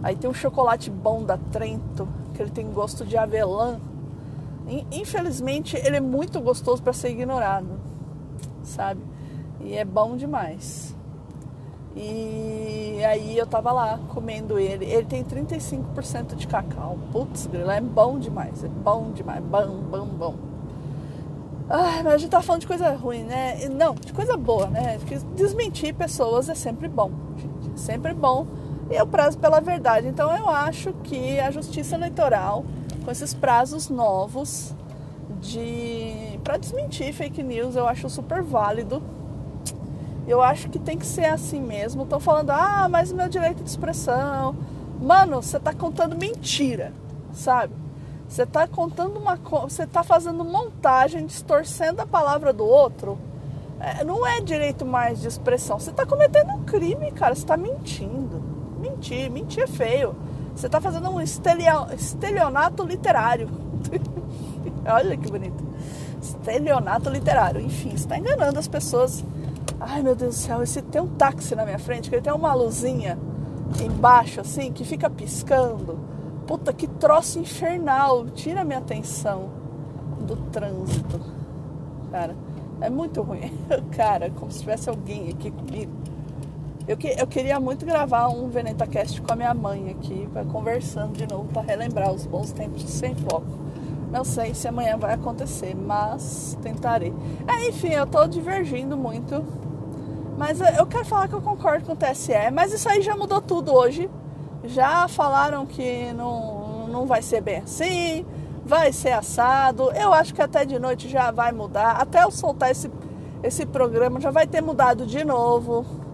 Aí 0.02 0.16
tem 0.16 0.30
um 0.30 0.32
chocolate 0.32 0.90
bom 0.90 1.22
da 1.22 1.36
Trento, 1.36 2.08
que 2.32 2.40
ele 2.40 2.50
tem 2.50 2.66
gosto 2.70 3.04
de 3.04 3.18
avelã. 3.18 3.78
Infelizmente, 4.90 5.76
ele 5.76 5.96
é 5.96 6.00
muito 6.00 6.40
gostoso 6.40 6.82
para 6.82 6.92
ser 6.92 7.10
ignorado, 7.10 7.68
sabe? 8.62 9.00
E 9.60 9.74
é 9.74 9.84
bom 9.84 10.16
demais. 10.16 10.96
E 11.94 13.02
aí 13.04 13.38
eu 13.38 13.46
tava 13.46 13.72
lá 13.72 13.98
comendo 14.08 14.58
ele. 14.58 14.84
Ele 14.84 15.06
tem 15.06 15.24
35% 15.24 16.34
de 16.34 16.46
cacau. 16.46 16.98
Putz, 17.10 17.46
grilo, 17.46 17.70
é 17.70 17.80
bom 17.80 18.18
demais. 18.18 18.62
É 18.62 18.68
bom 18.68 19.12
demais. 19.12 19.42
Bom, 19.42 19.78
bom, 19.90 20.06
bom. 20.06 20.34
Ai, 21.68 22.02
mas 22.02 22.14
a 22.14 22.18
gente 22.18 22.30
tá 22.30 22.42
falando 22.42 22.60
de 22.60 22.66
coisa 22.66 22.94
ruim, 22.94 23.24
né? 23.24 23.68
Não, 23.70 23.94
de 23.94 24.12
coisa 24.12 24.36
boa, 24.36 24.66
né? 24.68 24.98
Porque 24.98 25.18
desmentir 25.34 25.94
pessoas 25.94 26.48
é 26.48 26.54
sempre 26.54 26.86
bom, 26.86 27.10
gente. 27.36 27.72
É 27.74 27.76
sempre 27.76 28.14
bom. 28.14 28.46
E 28.90 28.94
eu 28.94 29.06
prazo 29.06 29.38
pela 29.38 29.60
verdade. 29.60 30.06
Então 30.06 30.36
eu 30.36 30.48
acho 30.48 30.92
que 31.02 31.40
a 31.40 31.50
justiça 31.50 31.96
eleitoral, 31.96 32.64
com 33.06 33.10
esses 33.10 33.32
prazos 33.32 33.88
novos 33.88 34.74
de 35.40 36.38
para 36.44 36.58
desmentir 36.58 37.14
fake 37.14 37.42
news, 37.42 37.74
eu 37.74 37.88
acho 37.88 38.10
super 38.10 38.42
válido 38.42 39.02
eu 40.26 40.42
acho 40.42 40.68
que 40.68 40.78
tem 40.78 40.98
que 40.98 41.06
ser 41.06 41.26
assim 41.26 41.60
mesmo. 41.60 42.02
Estão 42.02 42.18
falando, 42.18 42.50
ah, 42.50 42.88
mas 42.90 43.12
meu 43.12 43.28
direito 43.28 43.62
de 43.62 43.70
expressão. 43.70 44.56
Mano, 45.00 45.40
você 45.40 45.56
está 45.56 45.72
contando 45.72 46.18
mentira, 46.18 46.92
sabe? 47.32 47.72
Você 48.28 48.42
está 48.42 48.66
contando 48.66 49.18
uma 49.18 49.36
você 49.36 49.84
está 49.84 50.02
fazendo 50.02 50.44
montagem, 50.44 51.26
distorcendo 51.26 52.02
a 52.02 52.06
palavra 52.06 52.52
do 52.52 52.64
outro. 52.64 53.18
É, 53.78 54.02
não 54.02 54.26
é 54.26 54.40
direito 54.40 54.84
mais 54.84 55.20
de 55.20 55.28
expressão. 55.28 55.78
Você 55.78 55.90
está 55.90 56.04
cometendo 56.04 56.50
um 56.50 56.64
crime, 56.64 57.12
cara. 57.12 57.34
Você 57.34 57.42
está 57.42 57.56
mentindo. 57.56 58.42
Mentir, 58.80 59.30
mentir 59.30 59.62
é 59.62 59.66
feio. 59.68 60.16
Você 60.56 60.66
está 60.66 60.80
fazendo 60.80 61.10
um 61.10 61.20
estelionato 61.20 62.82
literário. 62.82 63.48
Olha 64.86 65.16
que 65.16 65.30
bonito. 65.30 65.62
Estelionato 66.20 67.10
literário. 67.10 67.60
Enfim, 67.60 67.90
está 67.90 68.18
enganando 68.18 68.58
as 68.58 68.66
pessoas 68.66 69.22
Ai 69.78 70.02
meu 70.02 70.14
Deus 70.14 70.36
do 70.36 70.38
céu, 70.38 70.62
esse 70.62 70.80
tem 70.80 71.02
um 71.02 71.06
táxi 71.06 71.54
na 71.54 71.64
minha 71.64 71.78
frente, 71.78 72.08
que 72.08 72.14
ele 72.14 72.22
tem 72.22 72.32
uma 72.32 72.54
luzinha 72.54 73.18
embaixo, 73.84 74.40
assim, 74.40 74.72
que 74.72 74.84
fica 74.84 75.10
piscando. 75.10 75.98
Puta, 76.46 76.72
que 76.72 76.86
troço 76.86 77.38
infernal. 77.38 78.26
Tira 78.30 78.62
a 78.62 78.64
minha 78.64 78.78
atenção 78.78 79.50
do 80.20 80.36
trânsito. 80.50 81.20
Cara, 82.10 82.34
é 82.80 82.88
muito 82.88 83.20
ruim. 83.20 83.52
Cara, 83.94 84.30
como 84.30 84.50
se 84.50 84.60
tivesse 84.60 84.88
alguém 84.88 85.28
aqui 85.28 85.50
comigo. 85.50 85.92
Eu, 86.88 86.96
que, 86.96 87.08
eu 87.18 87.26
queria 87.26 87.58
muito 87.58 87.84
gravar 87.84 88.28
um 88.28 88.48
VenetaCast 88.48 89.20
com 89.20 89.32
a 89.32 89.36
minha 89.36 89.52
mãe 89.52 89.90
aqui, 89.90 90.28
conversando 90.52 91.14
de 91.14 91.26
novo, 91.26 91.48
para 91.52 91.62
relembrar 91.62 92.12
os 92.12 92.26
bons 92.26 92.52
tempos 92.52 92.84
sem 92.84 93.12
foco. 93.14 93.58
Não 94.12 94.24
sei 94.24 94.54
se 94.54 94.68
amanhã 94.68 94.96
vai 94.96 95.14
acontecer, 95.14 95.74
mas 95.74 96.56
tentarei. 96.62 97.12
É, 97.48 97.68
enfim, 97.68 97.88
eu 97.88 98.06
tô 98.06 98.24
divergindo 98.28 98.96
muito. 98.96 99.44
Mas 100.38 100.60
eu 100.60 100.86
quero 100.86 101.04
falar 101.04 101.26
que 101.26 101.34
eu 101.34 101.40
concordo 101.40 101.86
com 101.86 101.92
o 101.92 101.96
TSE, 101.96 102.50
mas 102.52 102.72
isso 102.72 102.88
aí 102.88 103.02
já 103.02 103.16
mudou 103.16 103.40
tudo 103.40 103.74
hoje. 103.74 104.08
Já 104.64 105.08
falaram 105.08 105.66
que 105.66 106.12
não, 106.12 106.86
não 106.86 107.04
vai 107.04 107.20
ser 107.20 107.40
bem 107.40 107.58
assim, 107.58 108.24
vai 108.64 108.92
ser 108.92 109.10
assado. 109.10 109.90
Eu 109.90 110.12
acho 110.12 110.32
que 110.32 110.42
até 110.42 110.64
de 110.64 110.78
noite 110.78 111.08
já 111.08 111.32
vai 111.32 111.50
mudar. 111.50 111.96
Até 112.00 112.22
eu 112.22 112.30
soltar 112.30 112.70
esse, 112.70 112.88
esse 113.42 113.66
programa 113.66 114.20
já 114.20 114.30
vai 114.30 114.46
ter 114.46 114.60
mudado 114.60 115.04
de 115.04 115.24
novo. 115.24 116.05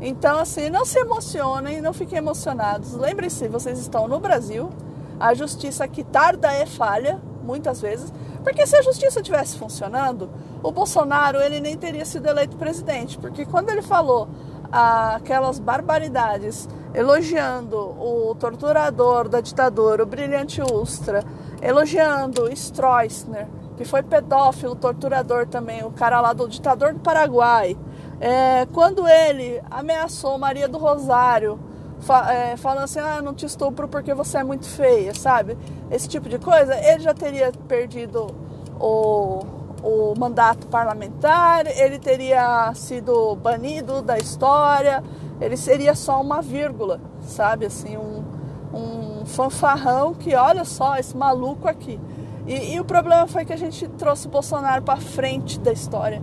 Então, 0.00 0.38
assim, 0.38 0.68
não 0.68 0.84
se 0.84 0.98
emocionem, 0.98 1.80
não 1.80 1.92
fiquem 1.92 2.18
emocionados. 2.18 2.92
Lembrem-se, 2.94 3.48
vocês 3.48 3.78
estão 3.78 4.06
no 4.06 4.20
Brasil. 4.20 4.70
A 5.18 5.32
justiça 5.34 5.88
que 5.88 6.04
tarda 6.04 6.52
é 6.52 6.66
falha 6.66 7.18
muitas 7.42 7.80
vezes, 7.80 8.12
porque 8.42 8.66
se 8.66 8.76
a 8.76 8.82
justiça 8.82 9.22
tivesse 9.22 9.56
funcionando, 9.56 10.28
o 10.62 10.70
Bolsonaro 10.70 11.40
ele 11.40 11.60
nem 11.60 11.76
teria 11.76 12.04
sido 12.04 12.26
eleito 12.26 12.56
presidente, 12.56 13.16
porque 13.16 13.46
quando 13.46 13.70
ele 13.70 13.82
falou 13.82 14.28
aquelas 14.70 15.58
barbaridades 15.58 16.68
elogiando 16.92 17.76
o 17.76 18.34
torturador 18.34 19.28
da 19.28 19.40
ditadura, 19.40 20.02
o 20.02 20.06
brilhante 20.06 20.60
Ustra, 20.60 21.22
elogiando 21.62 22.50
Stroessner, 22.52 23.46
que 23.76 23.84
foi 23.84 24.02
pedófilo, 24.02 24.74
torturador 24.74 25.46
também, 25.46 25.84
o 25.84 25.90
cara 25.90 26.20
lá 26.20 26.32
do 26.32 26.48
ditador 26.48 26.94
do 26.94 27.00
Paraguai. 27.00 27.76
É, 28.20 28.66
quando 28.72 29.06
ele 29.06 29.62
ameaçou 29.70 30.38
Maria 30.38 30.66
do 30.66 30.78
Rosário, 30.78 31.58
fa 32.00 32.32
é, 32.32 32.56
falando 32.56 32.84
assim, 32.84 32.98
ah, 32.98 33.20
não 33.20 33.34
te 33.34 33.44
estupro 33.44 33.88
porque 33.88 34.14
você 34.14 34.38
é 34.38 34.44
muito 34.44 34.66
feia, 34.66 35.14
sabe? 35.14 35.56
Esse 35.90 36.08
tipo 36.08 36.28
de 36.28 36.38
coisa, 36.38 36.74
ele 36.76 37.00
já 37.00 37.12
teria 37.12 37.52
perdido 37.68 38.34
o, 38.80 39.44
o 39.82 40.14
mandato 40.18 40.66
parlamentar, 40.66 41.66
ele 41.66 41.98
teria 41.98 42.72
sido 42.74 43.36
banido 43.36 44.00
da 44.00 44.18
história, 44.18 45.02
ele 45.40 45.56
seria 45.56 45.94
só 45.94 46.20
uma 46.20 46.40
vírgula, 46.40 47.00
sabe? 47.22 47.66
Assim, 47.66 47.96
um, 47.96 48.24
um 48.72 49.26
fanfarrão 49.26 50.14
que, 50.14 50.34
olha 50.34 50.64
só, 50.64 50.96
esse 50.96 51.16
maluco 51.16 51.68
aqui. 51.68 52.00
E, 52.46 52.74
e 52.74 52.80
o 52.80 52.84
problema 52.84 53.26
foi 53.26 53.44
que 53.44 53.52
a 53.52 53.56
gente 53.56 53.86
trouxe 53.88 54.26
o 54.26 54.30
Bolsonaro 54.30 54.82
para 54.82 54.96
frente 54.98 55.58
da 55.60 55.72
história. 55.72 56.22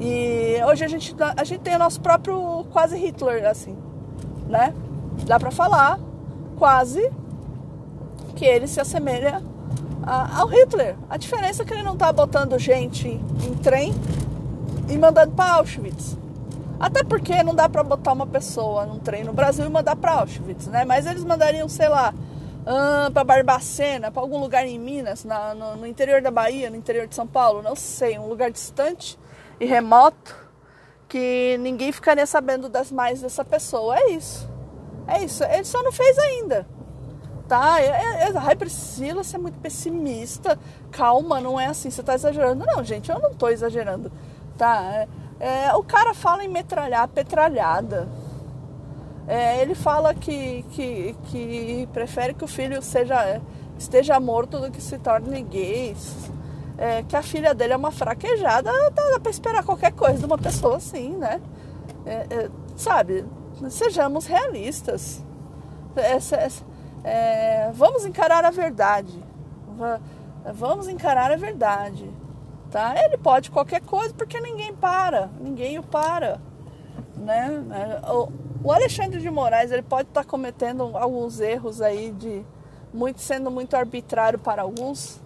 E 0.00 0.60
hoje 0.66 0.84
a 0.84 0.88
gente, 0.88 1.14
a 1.36 1.44
gente 1.44 1.60
tem 1.60 1.76
o 1.76 1.78
nosso 1.78 2.00
próprio 2.00 2.64
quase 2.72 2.96
Hitler, 2.96 3.46
assim, 3.46 3.76
né? 4.48 4.74
Dá 5.26 5.38
para 5.38 5.50
falar 5.50 5.98
quase 6.56 7.10
que 8.34 8.44
ele 8.44 8.66
se 8.66 8.80
assemelha 8.80 9.42
a, 10.02 10.40
ao 10.40 10.48
Hitler. 10.48 10.96
A 11.08 11.16
diferença 11.16 11.62
é 11.62 11.66
que 11.66 11.72
ele 11.72 11.82
não 11.82 11.96
tá 11.96 12.12
botando 12.12 12.58
gente 12.58 13.08
em 13.08 13.54
trem 13.62 13.94
e 14.88 14.98
mandando 14.98 15.32
para 15.32 15.54
Auschwitz. 15.54 16.16
Até 16.78 17.04
porque 17.04 17.42
não 17.42 17.54
dá 17.54 17.68
para 17.68 17.82
botar 17.82 18.12
uma 18.12 18.26
pessoa 18.26 18.84
num 18.84 18.98
trem 18.98 19.22
no 19.24 19.32
Brasil 19.32 19.64
e 19.64 19.68
mandar 19.68 19.96
para 19.96 20.12
Auschwitz, 20.14 20.66
né? 20.66 20.84
Mas 20.84 21.06
eles 21.06 21.24
mandariam, 21.24 21.68
sei 21.68 21.88
lá, 21.88 22.12
ah, 22.66 23.10
para 23.12 23.24
Barbacena, 23.24 24.10
para 24.10 24.20
algum 24.20 24.38
lugar 24.40 24.66
em 24.66 24.78
Minas, 24.78 25.24
na, 25.24 25.54
no, 25.54 25.76
no, 25.76 25.86
interior 25.86 26.20
da 26.20 26.30
Bahia, 26.30 26.68
no 26.68 26.76
interior 26.76 27.06
de 27.06 27.14
São 27.14 27.26
Paulo, 27.26 27.62
não 27.62 27.76
sei, 27.76 28.18
um 28.18 28.26
lugar 28.26 28.50
distante 28.50 29.18
e 29.60 29.66
remoto 29.66 30.34
que 31.08 31.56
ninguém 31.60 31.92
ficaria 31.92 32.26
sabendo 32.26 32.68
das 32.68 32.90
mais 32.90 33.20
dessa 33.20 33.44
pessoa. 33.44 33.96
É 33.98 34.10
isso. 34.10 34.48
É 35.06 35.22
isso. 35.22 35.44
Ele 35.44 35.64
só 35.64 35.82
não 35.82 35.92
fez 35.92 36.18
ainda. 36.18 36.66
Tá? 37.46 37.80
É, 37.80 37.86
é, 37.86 38.28
é 38.28 38.32
ai, 38.36 38.56
Priscila, 38.56 39.22
você 39.22 39.36
é 39.36 39.38
muito 39.38 39.58
pessimista. 39.60 40.58
Calma, 40.90 41.40
não 41.40 41.60
é 41.60 41.66
assim, 41.66 41.90
você 41.90 42.00
está 42.00 42.14
exagerando. 42.14 42.64
Não, 42.64 42.82
gente, 42.82 43.10
eu 43.10 43.18
não 43.18 43.30
estou 43.30 43.50
exagerando. 43.50 44.10
Tá? 44.56 45.06
É, 45.40 45.66
é, 45.66 45.74
o 45.74 45.82
cara 45.82 46.14
fala 46.14 46.44
em 46.44 46.48
metralhar 46.48 47.06
petralhada 47.08 48.08
é, 49.26 49.62
ele 49.62 49.74
fala 49.74 50.14
que, 50.14 50.64
que, 50.70 51.16
que 51.24 51.88
prefere 51.92 52.34
que 52.34 52.44
o 52.44 52.48
filho 52.48 52.82
seja, 52.82 53.40
esteja 53.78 54.20
morto 54.20 54.58
do 54.60 54.70
que 54.70 54.82
se 54.82 54.98
torne 54.98 55.42
gay. 55.42 55.96
É, 56.76 57.02
que 57.04 57.14
a 57.14 57.22
filha 57.22 57.54
dele 57.54 57.72
é 57.72 57.76
uma 57.76 57.92
fraquejada, 57.92 58.70
dá, 58.90 59.20
para 59.20 59.30
esperar 59.30 59.62
qualquer 59.62 59.92
coisa 59.92 60.18
de 60.18 60.24
uma 60.24 60.36
pessoa 60.36 60.76
assim, 60.76 61.10
né? 61.10 61.40
É, 62.04 62.26
é 62.30 62.50
sabe, 62.76 63.24
sejamos 63.70 64.26
realistas. 64.26 65.24
É, 67.04 67.70
vamos 67.72 68.04
encarar 68.04 68.44
a 68.44 68.50
verdade. 68.50 69.22
Vamos 70.54 70.88
encarar 70.88 71.30
a 71.30 71.36
verdade. 71.36 72.10
Tá? 72.70 72.94
Ele 73.04 73.16
pode 73.16 73.50
qualquer 73.50 73.80
coisa 73.82 74.12
porque 74.14 74.40
ninguém 74.40 74.74
para, 74.74 75.30
ninguém 75.40 75.78
o 75.78 75.82
para. 75.82 76.40
Né? 77.16 77.48
O 78.64 78.72
Alexandre 78.72 79.20
de 79.20 79.30
Moraes 79.30 79.70
ele 79.70 79.82
pode 79.82 80.08
estar 80.08 80.24
tá 80.24 80.28
cometendo 80.28 80.96
alguns 80.96 81.38
erros 81.38 81.80
aí 81.80 82.10
de 82.10 82.44
muito 82.92 83.20
sendo 83.20 83.50
muito 83.50 83.76
arbitrário 83.76 84.38
para 84.38 84.62
alguns. 84.62 85.20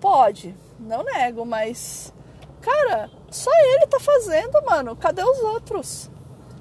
Pode, 0.00 0.54
não 0.78 1.04
nego, 1.04 1.44
mas 1.44 2.12
cara, 2.60 3.10
só 3.30 3.50
ele 3.52 3.86
tá 3.86 4.00
fazendo, 4.00 4.62
mano. 4.64 4.96
Cadê 4.96 5.22
os 5.22 5.38
outros? 5.40 6.10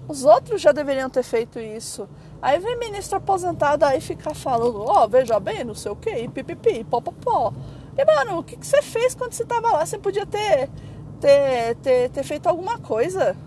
Os 0.07 0.25
outros 0.25 0.61
já 0.61 0.71
deveriam 0.71 1.09
ter 1.09 1.23
feito 1.23 1.59
isso. 1.59 2.07
Aí 2.41 2.59
vem 2.59 2.77
ministro 2.77 3.17
aposentado 3.17 3.85
aí 3.85 4.01
ficar 4.01 4.35
falando, 4.35 4.81
ó, 4.81 5.05
oh, 5.05 5.07
veja 5.07 5.39
bem, 5.39 5.63
não 5.63 5.73
sei 5.73 5.91
o 5.91 5.95
que, 5.95 6.27
pipipi, 6.27 6.83
popopó. 6.83 7.53
E, 7.97 8.03
mano, 8.03 8.39
o 8.39 8.43
que, 8.43 8.57
que 8.57 8.67
você 8.67 8.81
fez 8.81 9.15
quando 9.15 9.31
você 9.31 9.45
tava 9.45 9.71
lá? 9.71 9.85
Você 9.85 9.97
podia 9.97 10.25
ter, 10.25 10.69
ter, 11.21 11.75
ter, 11.75 12.09
ter 12.09 12.23
feito 12.23 12.47
alguma 12.47 12.79
coisa. 12.79 13.37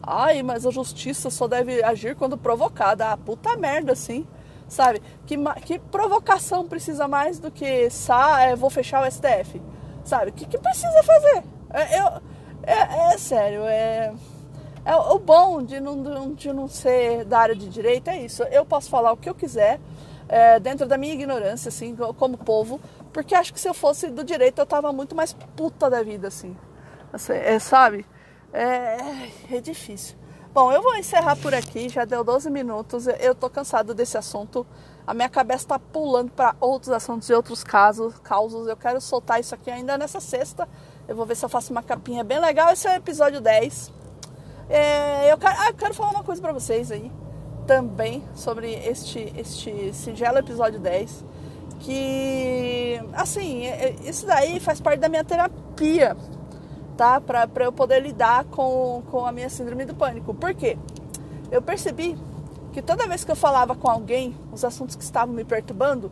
Ai, 0.00 0.42
mas 0.42 0.64
a 0.64 0.70
justiça 0.70 1.30
só 1.30 1.48
deve 1.48 1.82
agir 1.82 2.14
quando 2.14 2.36
provocada. 2.38 3.10
Ah, 3.10 3.16
puta 3.16 3.56
merda, 3.56 3.92
assim. 3.92 4.24
Sabe? 4.68 5.02
Que, 5.26 5.36
que 5.64 5.78
provocação 5.78 6.68
precisa 6.68 7.08
mais 7.08 7.38
do 7.38 7.50
que 7.50 7.90
sa, 7.90 8.40
é, 8.42 8.54
vou 8.54 8.70
fechar 8.70 9.02
o 9.02 9.10
STF? 9.10 9.60
Sabe? 10.04 10.30
O 10.30 10.34
que, 10.34 10.46
que 10.46 10.58
precisa 10.58 11.02
fazer? 11.02 11.44
É, 11.72 11.98
eu, 11.98 12.06
é, 12.62 13.14
é 13.14 13.18
sério, 13.18 13.62
é, 13.64 14.12
é 14.84 14.96
o 14.96 15.18
bom 15.18 15.62
de 15.62 15.80
não, 15.80 16.34
de 16.34 16.52
não 16.52 16.68
ser 16.68 17.24
da 17.24 17.38
área 17.38 17.56
de 17.56 17.68
direito 17.68 18.08
é 18.08 18.20
isso. 18.20 18.42
Eu 18.44 18.64
posso 18.64 18.90
falar 18.90 19.12
o 19.12 19.16
que 19.16 19.28
eu 19.28 19.34
quiser, 19.34 19.80
é, 20.28 20.60
dentro 20.60 20.86
da 20.86 20.96
minha 20.96 21.14
ignorância, 21.14 21.68
assim, 21.68 21.96
como 22.16 22.36
povo, 22.36 22.80
porque 23.12 23.34
acho 23.34 23.52
que 23.52 23.60
se 23.60 23.68
eu 23.68 23.74
fosse 23.74 24.08
do 24.08 24.22
direito 24.22 24.58
eu 24.58 24.66
tava 24.66 24.92
muito 24.92 25.14
mais 25.14 25.32
puta 25.56 25.88
da 25.88 26.02
vida, 26.02 26.28
assim. 26.28 26.56
assim 27.12 27.32
é, 27.32 27.58
sabe? 27.58 28.06
É, 28.52 28.98
é 29.50 29.60
difícil. 29.60 30.16
Bom, 30.54 30.70
eu 30.70 30.80
vou 30.80 30.94
encerrar 30.94 31.34
por 31.34 31.52
aqui, 31.52 31.88
já 31.88 32.04
deu 32.04 32.22
12 32.22 32.48
minutos. 32.48 33.08
Eu 33.18 33.34
tô 33.34 33.50
cansado 33.50 33.92
desse 33.92 34.16
assunto. 34.16 34.64
A 35.06 35.12
minha 35.12 35.28
cabeça 35.28 35.68
tá 35.68 35.78
pulando 35.78 36.30
para 36.30 36.56
outros 36.60 36.90
assuntos 36.90 37.28
e 37.28 37.34
outros 37.34 37.62
casos, 37.62 38.14
causos. 38.18 38.66
Eu 38.66 38.76
quero 38.76 39.00
soltar 39.00 39.40
isso 39.40 39.54
aqui 39.54 39.70
ainda 39.70 39.98
nessa 39.98 40.20
sexta. 40.20 40.68
Eu 41.06 41.14
vou 41.14 41.26
ver 41.26 41.36
se 41.36 41.44
eu 41.44 41.48
faço 41.48 41.72
uma 41.72 41.82
capinha 41.82 42.24
bem 42.24 42.38
legal. 42.38 42.72
Esse 42.72 42.88
é 42.88 42.92
o 42.92 42.96
episódio 42.96 43.40
10. 43.40 43.92
É, 44.68 45.32
eu, 45.32 45.36
quero, 45.36 45.54
ah, 45.58 45.68
eu 45.68 45.74
quero 45.74 45.94
falar 45.94 46.10
uma 46.10 46.24
coisa 46.24 46.40
para 46.40 46.52
vocês 46.52 46.90
aí 46.90 47.12
também 47.66 48.22
sobre 48.34 48.72
este, 48.72 49.32
este 49.36 49.92
singelo 49.92 50.38
episódio 50.38 50.80
10. 50.80 51.24
Que, 51.80 52.98
assim, 53.12 53.66
é, 53.66 53.88
é, 53.88 53.96
isso 54.08 54.26
daí 54.26 54.58
faz 54.58 54.80
parte 54.80 55.00
da 55.00 55.08
minha 55.08 55.24
terapia 55.24 56.16
tá? 56.96 57.20
Para 57.20 57.64
eu 57.64 57.72
poder 57.72 58.00
lidar 58.00 58.44
com, 58.44 59.02
com 59.10 59.26
a 59.26 59.32
minha 59.32 59.48
síndrome 59.48 59.84
do 59.84 59.94
pânico. 59.94 60.34
Por 60.34 60.54
quê? 60.54 60.78
Eu 61.50 61.60
percebi 61.60 62.16
que 62.74 62.82
toda 62.82 63.06
vez 63.06 63.24
que 63.24 63.30
eu 63.30 63.36
falava 63.36 63.76
com 63.76 63.88
alguém 63.88 64.36
os 64.52 64.64
assuntos 64.64 64.96
que 64.96 65.04
estavam 65.04 65.32
me 65.32 65.44
perturbando, 65.44 66.10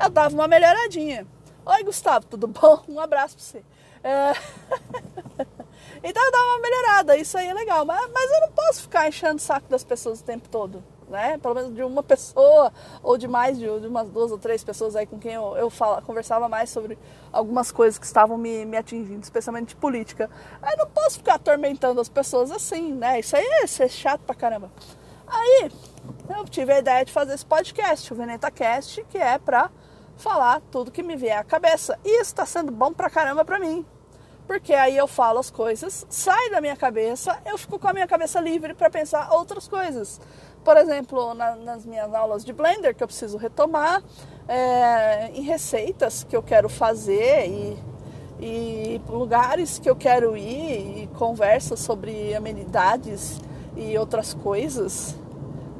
eu 0.00 0.10
dava 0.10 0.34
uma 0.34 0.46
melhoradinha. 0.46 1.26
Oi, 1.64 1.82
Gustavo, 1.82 2.26
tudo 2.26 2.46
bom? 2.46 2.84
Um 2.86 3.00
abraço 3.00 3.34
para 3.36 3.44
você. 3.44 3.64
É... 4.04 4.32
então 6.04 6.22
eu 6.22 6.32
dava 6.32 6.44
uma 6.44 6.60
melhorada, 6.60 7.16
isso 7.16 7.38
aí 7.38 7.48
é 7.48 7.54
legal. 7.54 7.86
Mas, 7.86 8.10
mas 8.12 8.30
eu 8.30 8.40
não 8.42 8.52
posso 8.52 8.82
ficar 8.82 9.08
enchendo 9.08 9.36
o 9.36 9.40
saco 9.40 9.68
das 9.70 9.82
pessoas 9.82 10.20
o 10.20 10.24
tempo 10.24 10.50
todo 10.50 10.84
né? 11.12 11.38
Pelo 11.38 11.54
menos 11.54 11.74
de 11.74 11.82
uma 11.82 12.02
pessoa 12.04 12.72
ou 13.02 13.16
de 13.16 13.28
mais 13.28 13.58
de, 13.58 13.66
de 13.80 13.86
umas 13.86 14.08
duas 14.08 14.32
ou 14.32 14.38
três 14.38 14.64
pessoas 14.64 14.96
aí 14.96 15.06
com 15.06 15.18
quem 15.18 15.34
eu, 15.34 15.54
eu 15.56 15.70
fala, 15.70 16.00
conversava 16.02 16.48
mais 16.48 16.70
sobre 16.70 16.98
algumas 17.30 17.70
coisas 17.70 17.98
que 17.98 18.06
estavam 18.06 18.36
me, 18.36 18.64
me 18.64 18.76
atingindo, 18.76 19.22
especialmente 19.22 19.68
de 19.68 19.76
política. 19.76 20.28
Aí 20.60 20.74
não 20.76 20.88
posso 20.88 21.18
ficar 21.18 21.34
atormentando 21.34 22.00
as 22.00 22.08
pessoas 22.08 22.50
assim, 22.50 22.92
né? 22.92 23.20
Isso 23.20 23.36
aí 23.36 23.44
é, 23.44 23.64
isso 23.64 23.82
é 23.82 23.88
chato 23.88 24.22
pra 24.22 24.34
caramba. 24.34 24.72
Aí 25.32 25.70
eu 26.36 26.44
tive 26.44 26.72
a 26.74 26.78
ideia 26.78 27.04
de 27.04 27.12
fazer 27.12 27.32
esse 27.32 27.46
podcast, 27.46 28.12
o 28.12 28.16
Veneta 28.16 28.50
Cast, 28.50 29.02
que 29.04 29.16
é 29.16 29.38
pra 29.38 29.70
falar 30.16 30.60
tudo 30.70 30.90
que 30.90 31.02
me 31.02 31.16
vier 31.16 31.38
à 31.38 31.42
cabeça. 31.42 31.98
E 32.04 32.20
isso 32.20 32.34
tá 32.34 32.44
sendo 32.44 32.70
bom 32.70 32.92
pra 32.92 33.08
caramba 33.08 33.44
pra 33.44 33.58
mim. 33.58 33.84
Porque 34.46 34.74
aí 34.74 34.96
eu 34.96 35.06
falo 35.06 35.38
as 35.38 35.50
coisas, 35.50 36.04
sai 36.10 36.50
da 36.50 36.60
minha 36.60 36.76
cabeça, 36.76 37.40
eu 37.46 37.56
fico 37.56 37.78
com 37.78 37.88
a 37.88 37.92
minha 37.92 38.06
cabeça 38.06 38.40
livre 38.40 38.74
para 38.74 38.90
pensar 38.90 39.32
outras 39.32 39.66
coisas. 39.66 40.20
Por 40.62 40.76
exemplo, 40.76 41.32
na, 41.32 41.56
nas 41.56 41.86
minhas 41.86 42.12
aulas 42.12 42.44
de 42.44 42.52
Blender, 42.52 42.94
que 42.94 43.02
eu 43.02 43.06
preciso 43.06 43.38
retomar, 43.38 44.02
é, 44.46 45.30
em 45.32 45.42
receitas 45.42 46.24
que 46.24 46.36
eu 46.36 46.42
quero 46.42 46.68
fazer 46.68 47.48
e, 47.48 47.78
e 48.40 49.00
lugares 49.08 49.78
que 49.78 49.88
eu 49.88 49.96
quero 49.96 50.36
ir, 50.36 51.04
e 51.04 51.06
conversas 51.16 51.80
sobre 51.80 52.34
amenidades 52.34 53.40
e 53.76 53.96
outras 53.96 54.34
coisas, 54.34 55.16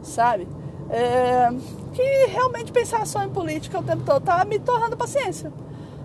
sabe? 0.02 0.48
É, 0.90 1.48
que 1.92 2.26
realmente 2.26 2.72
pensar 2.72 3.06
só 3.06 3.22
em 3.22 3.30
política 3.30 3.78
o 3.78 3.82
tempo 3.82 4.02
todo 4.04 4.22
tá 4.22 4.44
me 4.44 4.58
tornando 4.58 4.96
paciência. 4.96 5.52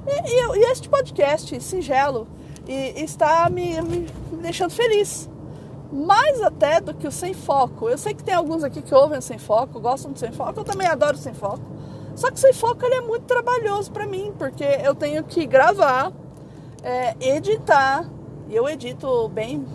E, 0.07 0.29
e, 0.29 0.59
e 0.59 0.71
este 0.71 0.87
podcast 0.87 1.59
singelo 1.61 2.27
e, 2.67 3.03
está 3.03 3.49
me, 3.49 3.81
me 3.81 4.07
deixando 4.41 4.71
feliz 4.71 5.29
mais 5.91 6.41
até 6.41 6.81
do 6.81 6.93
que 6.93 7.07
o 7.07 7.11
sem 7.11 7.33
foco. 7.33 7.89
Eu 7.89 7.97
sei 7.97 8.13
que 8.13 8.23
tem 8.23 8.33
alguns 8.33 8.63
aqui 8.63 8.81
que 8.81 8.93
ouvem 8.93 9.19
o 9.19 9.21
sem 9.21 9.37
foco, 9.37 9.79
gostam 9.79 10.11
do 10.11 10.19
sem 10.19 10.31
foco, 10.31 10.59
eu 10.59 10.63
também 10.63 10.87
adoro 10.87 11.15
o 11.15 11.19
sem 11.19 11.33
foco, 11.33 11.61
Só 12.15 12.29
que 12.31 12.39
sem 12.39 12.53
foco 12.53 12.85
ele 12.85 12.95
é 12.95 13.01
muito 13.01 13.23
trabalhoso 13.23 13.91
para 13.91 14.05
mim, 14.05 14.33
porque 14.37 14.63
eu 14.83 14.93
tenho 14.93 15.23
que 15.23 15.45
gravar, 15.45 16.11
é, 16.83 17.15
editar, 17.19 18.09
e 18.49 18.55
eu 18.55 18.67
edito 18.67 19.29
bem. 19.29 19.65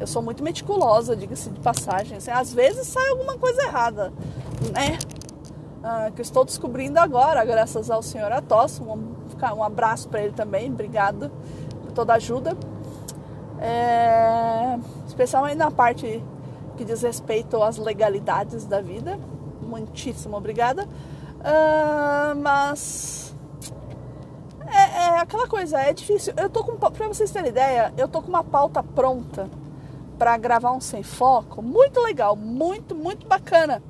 Eu 0.00 0.06
sou 0.06 0.22
muito 0.22 0.42
meticulosa, 0.42 1.14
diga-se 1.14 1.50
de 1.50 1.60
passagem. 1.60 2.16
Assim, 2.16 2.30
às 2.30 2.54
vezes 2.54 2.86
sai 2.86 3.06
alguma 3.10 3.36
coisa 3.36 3.62
errada, 3.62 4.10
né? 4.72 4.98
Ah, 5.84 6.10
que 6.14 6.22
eu 6.22 6.22
estou 6.22 6.42
descobrindo 6.42 6.98
agora, 6.98 7.44
graças 7.44 7.90
ao 7.90 8.02
senhor 8.02 8.32
Atos. 8.32 8.80
Um, 8.80 9.14
um 9.54 9.62
abraço 9.62 10.08
para 10.08 10.22
ele 10.22 10.32
também, 10.32 10.72
obrigado 10.72 11.30
por 11.82 11.92
toda 11.92 12.14
a 12.14 12.16
ajuda. 12.16 12.56
É, 13.60 14.78
especialmente 15.06 15.56
na 15.56 15.70
parte 15.70 16.24
que 16.78 16.84
diz 16.84 17.02
respeito 17.02 17.62
às 17.62 17.76
legalidades 17.76 18.64
da 18.64 18.80
vida. 18.80 19.18
Muitíssimo 19.60 20.34
obrigada. 20.34 20.88
Uh, 21.40 22.40
mas 22.42 23.36
é, 24.66 25.04
é, 25.04 25.18
aquela 25.18 25.46
coisa, 25.46 25.78
é 25.78 25.92
difícil. 25.92 26.32
Eu 26.38 26.48
tô 26.48 26.64
com, 26.64 26.76
pra 26.76 27.08
vocês 27.08 27.30
terem 27.30 27.50
ideia, 27.50 27.92
eu 27.98 28.08
tô 28.08 28.22
com 28.22 28.28
uma 28.28 28.42
pauta 28.42 28.82
pronta 28.82 29.59
para 30.20 30.36
gravar 30.36 30.72
um 30.72 30.82
sem 30.82 31.02
foco, 31.02 31.62
muito 31.62 31.98
legal, 32.02 32.36
muito, 32.36 32.94
muito 32.94 33.26
bacana. 33.26 33.82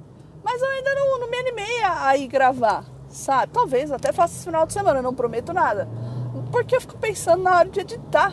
Mas 0.44 0.62
eu 0.62 0.68
ainda 0.68 0.94
não, 0.94 1.18
não 1.18 1.28
me 1.28 1.36
animei 1.36 1.82
a, 1.82 2.16
ir 2.16 2.28
gravar, 2.28 2.84
sabe? 3.08 3.52
Talvez 3.52 3.90
até 3.90 4.12
faça 4.12 4.36
esse 4.36 4.44
final 4.44 4.64
de 4.64 4.72
semana, 4.72 5.02
não 5.02 5.12
prometo 5.12 5.52
nada. 5.52 5.88
Porque 6.52 6.76
eu 6.76 6.80
fico 6.80 6.96
pensando 6.98 7.42
na 7.42 7.58
hora 7.58 7.68
de 7.68 7.80
editar. 7.80 8.32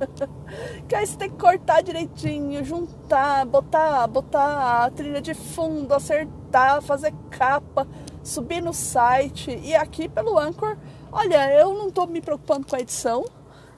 que 0.88 0.94
aí 0.94 1.06
você 1.06 1.18
tem 1.18 1.28
que 1.28 1.36
cortar 1.36 1.82
direitinho, 1.82 2.64
juntar, 2.64 3.44
botar, 3.44 4.06
botar 4.06 4.84
a 4.86 4.90
trilha 4.90 5.20
de 5.20 5.34
fundo, 5.34 5.92
acertar, 5.92 6.80
fazer 6.80 7.12
capa 7.28 7.86
subir 8.22 8.62
no 8.62 8.72
site 8.72 9.60
e 9.62 9.74
aqui 9.74 10.08
pelo 10.08 10.38
Anchor. 10.38 10.74
Olha, 11.12 11.52
eu 11.52 11.74
não 11.74 11.88
estou 11.88 12.06
me 12.06 12.22
preocupando 12.22 12.66
com 12.66 12.76
a 12.76 12.80
edição. 12.80 13.26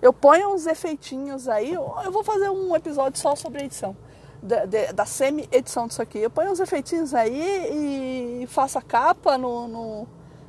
Eu 0.02 0.12
ponho 0.12 0.52
uns 0.52 0.66
efeitinhos 0.66 1.48
aí. 1.48 1.72
Eu 1.72 2.10
vou 2.10 2.24
fazer 2.24 2.50
um 2.50 2.74
episódio 2.74 3.20
só 3.20 3.36
sobre 3.36 3.62
edição. 3.62 3.96
Da, 4.42 4.64
da 4.92 5.06
semi-edição 5.06 5.86
disso 5.86 6.02
aqui. 6.02 6.18
Eu 6.18 6.28
ponho 6.28 6.50
uns 6.50 6.58
efeitinhos 6.58 7.14
aí 7.14 8.42
e 8.42 8.46
faço 8.48 8.76
a 8.76 8.82
capa 8.82 9.38
no, 9.38 9.68
no, 9.68 10.08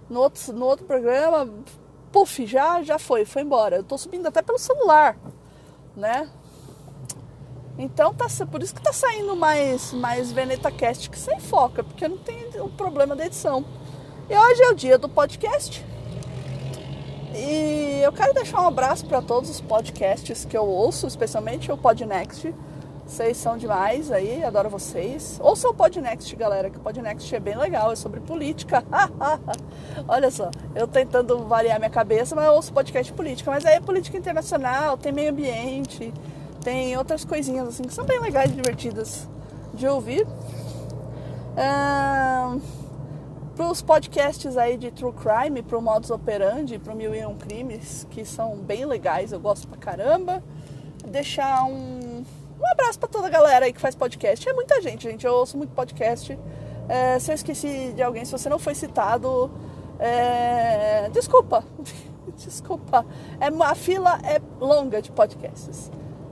no, 0.10 0.20
outro, 0.20 0.52
no 0.54 0.66
outro 0.66 0.86
programa. 0.88 1.48
Puf, 2.12 2.48
já, 2.48 2.82
já 2.82 2.98
foi, 2.98 3.26
foi 3.26 3.44
embora. 3.44 3.76
Eu 3.76 3.84
tô 3.84 3.96
subindo 3.96 4.26
até 4.26 4.42
pelo 4.42 4.58
celular, 4.58 5.16
né? 5.96 6.28
Então 7.78 8.12
tá, 8.12 8.26
por 8.52 8.64
isso 8.64 8.74
que 8.74 8.82
tá 8.82 8.94
saindo 8.94 9.36
mais, 9.36 9.94
mais 9.94 10.32
Veneta 10.32 10.72
Cast 10.72 11.10
que 11.10 11.18
sem 11.18 11.40
foca, 11.40 11.84
porque 11.84 12.08
não 12.08 12.18
tem 12.18 12.50
o 12.60 12.70
problema 12.70 13.16
da 13.16 13.26
edição. 13.26 13.64
E 14.28 14.36
hoje 14.36 14.64
é 14.64 14.70
o 14.70 14.76
dia 14.76 14.98
do 14.98 15.08
podcast. 15.08 15.93
E 17.36 18.02
eu 18.04 18.12
quero 18.12 18.34
deixar 18.34 18.62
um 18.62 18.68
abraço 18.68 19.06
para 19.08 19.22
todos 19.22 19.50
os 19.50 19.60
podcasts 19.60 20.46
que 20.46 20.56
eu 20.56 20.66
ouço, 20.66 21.08
especialmente 21.08 21.72
o 21.72 21.78
Podnext. 21.78 22.54
Vocês 23.06 23.38
são 23.38 23.58
demais 23.58 24.12
aí, 24.12 24.44
adoro 24.44 24.70
vocês. 24.70 25.40
Ouça 25.42 25.68
o 25.68 25.74
Podnext, 25.74 26.36
galera, 26.36 26.70
que 26.70 26.78
o 26.78 26.80
Podnext 26.80 27.34
é 27.34 27.40
bem 27.40 27.58
legal, 27.58 27.92
é 27.92 27.96
sobre 27.96 28.20
política. 28.20 28.84
Olha 30.08 30.30
só, 30.30 30.52
eu 30.76 30.88
tentando 30.88 31.40
variar 31.48 31.80
minha 31.80 31.90
cabeça, 31.90 32.36
mas 32.36 32.46
eu 32.46 32.54
ouço 32.54 32.72
podcast 32.72 33.12
política. 33.14 33.50
Mas 33.50 33.66
aí 33.66 33.76
é 33.76 33.82
política 33.82 34.18
internacional, 34.18 34.96
tem 34.96 35.12
meio 35.12 35.32
ambiente, 35.32 36.14
tem 36.64 36.96
outras 36.98 37.26
coisinhas 37.26 37.68
assim 37.68 37.84
que 37.84 37.94
são 37.94 38.06
bem 38.06 38.20
legais 38.20 38.52
e 38.52 38.54
divertidas 38.54 39.28
de 39.74 39.88
ouvir. 39.88 40.26
Um 41.58 42.83
para 43.56 43.70
os 43.70 43.82
podcasts 43.82 44.58
aí 44.58 44.78
de 44.78 44.92
True 44.92 45.14
Crime, 45.14 45.62
para 45.62 45.78
o 45.78 45.82
Modus 45.82 46.10
Operandi, 46.10 46.80
para 46.80 46.94
o 46.94 46.96
Mil 46.96 47.14
e 47.14 47.26
Um 47.26 47.36
Crimes, 47.36 48.08
que 48.10 48.26
são 48.26 48.58
bem 48.58 48.86
legais, 48.86 49.32
eu 49.32 49.40
gosto 49.40 49.68
pra 49.68 49.78
caramba. 49.78 50.44
Deixar 51.06 51.64
um, 51.66 52.24
um 52.60 52.68
abraço 52.72 53.00
para 53.00 53.10
toda 53.10 53.28
a 53.28 53.30
galera 53.30 53.66
aí 53.66 53.74
que 53.74 53.80
faz 53.80 53.96
podcast. 53.96 54.48
É 54.48 54.54
muita 54.54 54.82
gente, 54.82 55.04
gente. 55.04 55.26
Eu 55.26 55.34
ouço 55.34 55.58
muito 55.58 55.72
podcast. 55.72 56.38
É, 56.90 57.20
se 57.20 57.32
eu 57.32 57.36
esqueci 57.36 57.94
de 57.96 58.02
alguém, 58.02 58.26
se 58.26 58.32
você 58.32 58.50
não 58.50 58.58
foi 58.58 58.74
citado, 58.74 59.52
é, 60.00 61.10
desculpa. 61.10 61.64
desculpa. 62.36 63.06
É, 63.40 63.48
a 63.48 63.76
fila 63.76 64.20
é 64.24 64.42
longa 64.60 65.02
de 65.02 65.12
podcasts. 65.12 65.92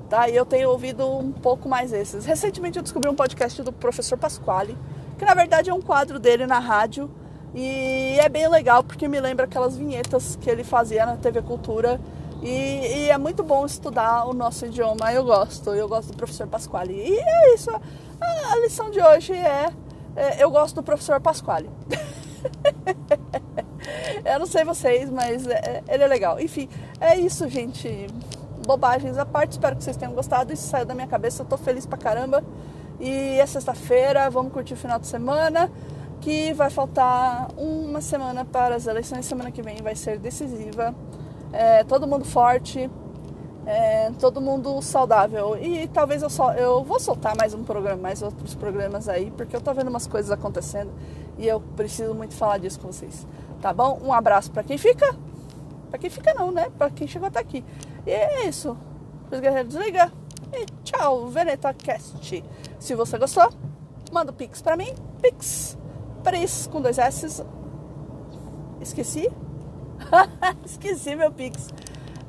Tá? 0.10 0.28
E 0.28 0.36
eu 0.36 0.46
tenho 0.46 0.70
ouvido 0.70 1.08
um 1.08 1.32
pouco 1.32 1.70
mais 1.70 1.94
esses. 1.94 2.26
Recentemente 2.26 2.78
eu 2.78 2.84
descobri 2.84 3.10
um 3.10 3.16
podcast 3.16 3.62
do 3.62 3.72
professor 3.72 4.18
Pasquale 4.18 4.78
que 5.22 5.26
na 5.26 5.36
verdade 5.36 5.70
é 5.70 5.74
um 5.74 5.82
quadro 5.82 6.18
dele 6.18 6.48
na 6.48 6.58
rádio 6.58 7.08
e 7.54 8.18
é 8.20 8.28
bem 8.28 8.48
legal 8.48 8.84
porque 8.84 9.08
me 9.08 9.20
lembra 9.20 9.46
aquelas 9.46 9.78
vinhetas 9.78 10.36
que 10.36 10.50
ele 10.50 10.64
fazia 10.64 11.06
na 11.06 11.16
TV 11.16 11.44
Cultura 11.44 12.02
e, 12.42 12.48
e 12.50 13.10
é 13.12 13.20
muito 13.20 13.44
bom 13.44 13.64
estudar 13.64 14.26
o 14.26 14.34
nosso 14.34 14.66
idioma. 14.66 15.14
Eu 15.14 15.24
gosto, 15.24 15.76
eu 15.76 15.88
gosto 15.88 16.12
do 16.12 16.18
professor 16.18 16.48
Pasquale. 16.48 16.96
E 16.96 17.20
é 17.20 17.54
isso. 17.54 17.70
A, 17.70 18.54
a 18.54 18.60
lição 18.62 18.90
de 18.90 19.00
hoje 19.00 19.34
é, 19.34 19.72
é, 20.16 20.44
eu 20.44 20.50
gosto 20.50 20.74
do 20.78 20.82
professor 20.82 21.22
Pasquale. 21.22 21.70
eu 24.26 24.40
não 24.40 24.48
sei 24.48 24.64
vocês, 24.64 25.08
mas 25.08 25.46
é, 25.46 25.84
ele 25.88 26.04
é 26.04 26.08
legal. 26.08 26.40
Enfim, 26.40 26.68
é 27.00 27.16
isso, 27.16 27.48
gente. 27.48 28.08
Bobagens 28.66 29.20
à 29.20 29.26
parte, 29.26 29.52
espero 29.52 29.76
que 29.76 29.84
vocês 29.84 29.98
tenham 29.98 30.16
gostado. 30.16 30.52
Isso 30.52 30.68
saiu 30.68 30.86
da 30.88 30.96
minha 30.96 31.06
cabeça, 31.06 31.44
eu 31.44 31.46
tô 31.46 31.58
feliz 31.58 31.86
pra 31.86 32.00
caramba. 32.00 32.44
E 33.02 33.40
é 33.40 33.46
sexta-feira, 33.48 34.30
vamos 34.30 34.54
curtir 34.54 34.76
o 34.76 34.78
final 34.78 35.00
de 35.00 35.08
semana, 35.08 35.72
que 36.22 36.54
vai 36.54 36.70
faltar 36.70 37.48
uma 37.58 38.00
semana 38.00 38.46
para 38.46 38.76
as 38.76 38.86
eleições. 38.86 39.26
Semana 39.26 39.50
que 39.50 39.64
vem 39.64 39.82
vai 39.82 39.96
ser 39.96 40.20
decisiva. 40.20 40.94
É, 41.52 41.84
todo 41.84 42.06
mundo 42.06 42.24
forte, 42.24 42.88
é, 43.66 44.12
todo 44.20 44.40
mundo 44.40 44.80
saudável. 44.84 45.58
E 45.60 45.88
talvez 45.88 46.22
eu 46.22 46.30
só 46.30 46.54
eu 46.54 46.84
vou 46.84 47.00
soltar 47.00 47.36
mais 47.36 47.56
um 47.56 47.64
programa, 47.64 48.00
mais 48.00 48.22
outros 48.22 48.54
programas 48.54 49.10
aí, 49.10 49.32
porque 49.32 49.56
eu 49.56 49.62
tô 49.62 49.74
vendo 49.74 49.88
umas 49.88 50.06
coisas 50.06 50.30
acontecendo 50.30 50.92
e 51.40 51.48
eu 51.48 51.60
preciso 51.60 52.14
muito 52.14 52.36
falar 52.36 52.60
disso 52.60 52.80
com 52.80 52.92
vocês. 52.92 53.26
Tá 53.60 53.74
bom? 53.74 54.00
Um 54.04 54.14
abraço 54.14 54.52
para 54.52 54.62
quem 54.62 54.78
fica. 54.78 55.16
Para 55.90 55.98
quem 55.98 56.10
fica 56.12 56.36
não, 56.36 56.52
né? 56.52 56.68
Para 56.78 56.92
quem 56.92 57.08
chegou 57.08 57.28
até 57.28 57.40
aqui. 57.40 57.66
E 58.06 58.12
é 58.12 58.48
isso. 58.48 58.78
Os 59.32 59.40
guerreiros 59.40 59.74
desliga. 59.74 60.21
E 60.54 60.66
tchau, 60.84 61.28
VenetaCast. 61.28 62.44
Se 62.80 62.96
você 62.96 63.18
gostou, 63.18 63.50
manda 64.12 64.32
o 64.32 64.36
Pix 64.36 64.62
pra 64.62 64.76
mim. 64.76 64.94
Pix. 65.22 65.78
Pris 66.24 66.68
com 66.68 66.82
dois 66.82 66.98
S. 66.98 67.46
Esqueci? 68.82 69.32
Esqueci 70.66 71.16
meu 71.16 71.32
Pix. 71.32 71.70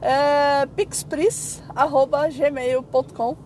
É, 0.00 0.66
pixpris.gmail.com 0.66 3.36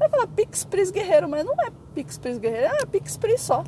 Eu 0.00 0.10
falar 0.10 0.26
Pixpris 0.26 0.90
Guerreiro, 0.90 1.28
mas 1.28 1.44
não 1.44 1.54
é 1.60 1.70
Pixpris 1.94 2.38
Guerreiro, 2.38 2.74
é 2.74 2.86
Pixpris 2.86 3.40
só. 3.40 3.62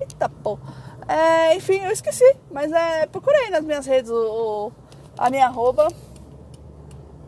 Eita 0.00 0.26
pô. 0.28 0.58
É, 1.06 1.54
enfim, 1.54 1.80
eu 1.80 1.90
esqueci, 1.90 2.36
mas 2.50 2.72
é, 2.72 3.06
procurei 3.06 3.50
nas 3.50 3.62
minhas 3.62 3.84
redes 3.86 4.10
o, 4.10 4.72
a 5.16 5.30
minha 5.30 5.46
arroba 5.46 5.86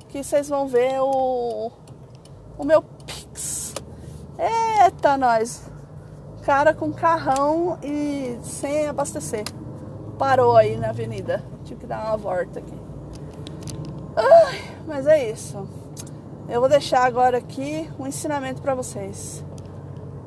que 0.09 0.25
vocês 0.25 0.49
vão 0.49 0.67
ver 0.67 1.01
o, 1.01 1.71
o 2.59 2.65
meu 2.65 2.83
Pix. 2.83 3.75
Eita, 4.37 5.17
nós! 5.17 5.63
Cara 6.43 6.75
com 6.75 6.93
carrão 6.93 7.79
e 7.83 8.39
sem 8.43 8.89
abastecer. 8.89 9.45
Parou 10.19 10.57
aí 10.57 10.77
na 10.77 10.89
avenida. 10.89 11.45
Tive 11.65 11.81
que 11.81 11.87
dar 11.87 12.07
uma 12.07 12.17
volta 12.17 12.59
aqui. 12.59 12.75
Ai, 14.17 14.77
mas 14.87 15.07
é 15.07 15.31
isso. 15.31 15.69
Eu 16.49 16.61
vou 16.61 16.69
deixar 16.69 17.05
agora 17.05 17.39
aqui 17.39 17.89
um 17.99 18.07
ensinamento 18.07 18.63
para 18.63 18.75
vocês. 18.75 19.45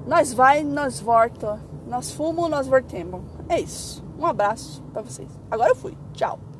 Nós 0.05 0.31
vai, 0.31 0.63
nós 0.63 0.99
volta. 0.99 1.59
Nós 1.87 2.11
fumo, 2.11 2.47
nós 2.47 2.67
voltemos. 2.67 3.21
É 3.49 3.59
isso. 3.59 4.03
Um 4.17 4.25
abraço 4.25 4.81
para 4.93 5.01
vocês. 5.01 5.29
Agora 5.49 5.71
eu 5.71 5.75
fui. 5.75 5.97
Tchau. 6.13 6.50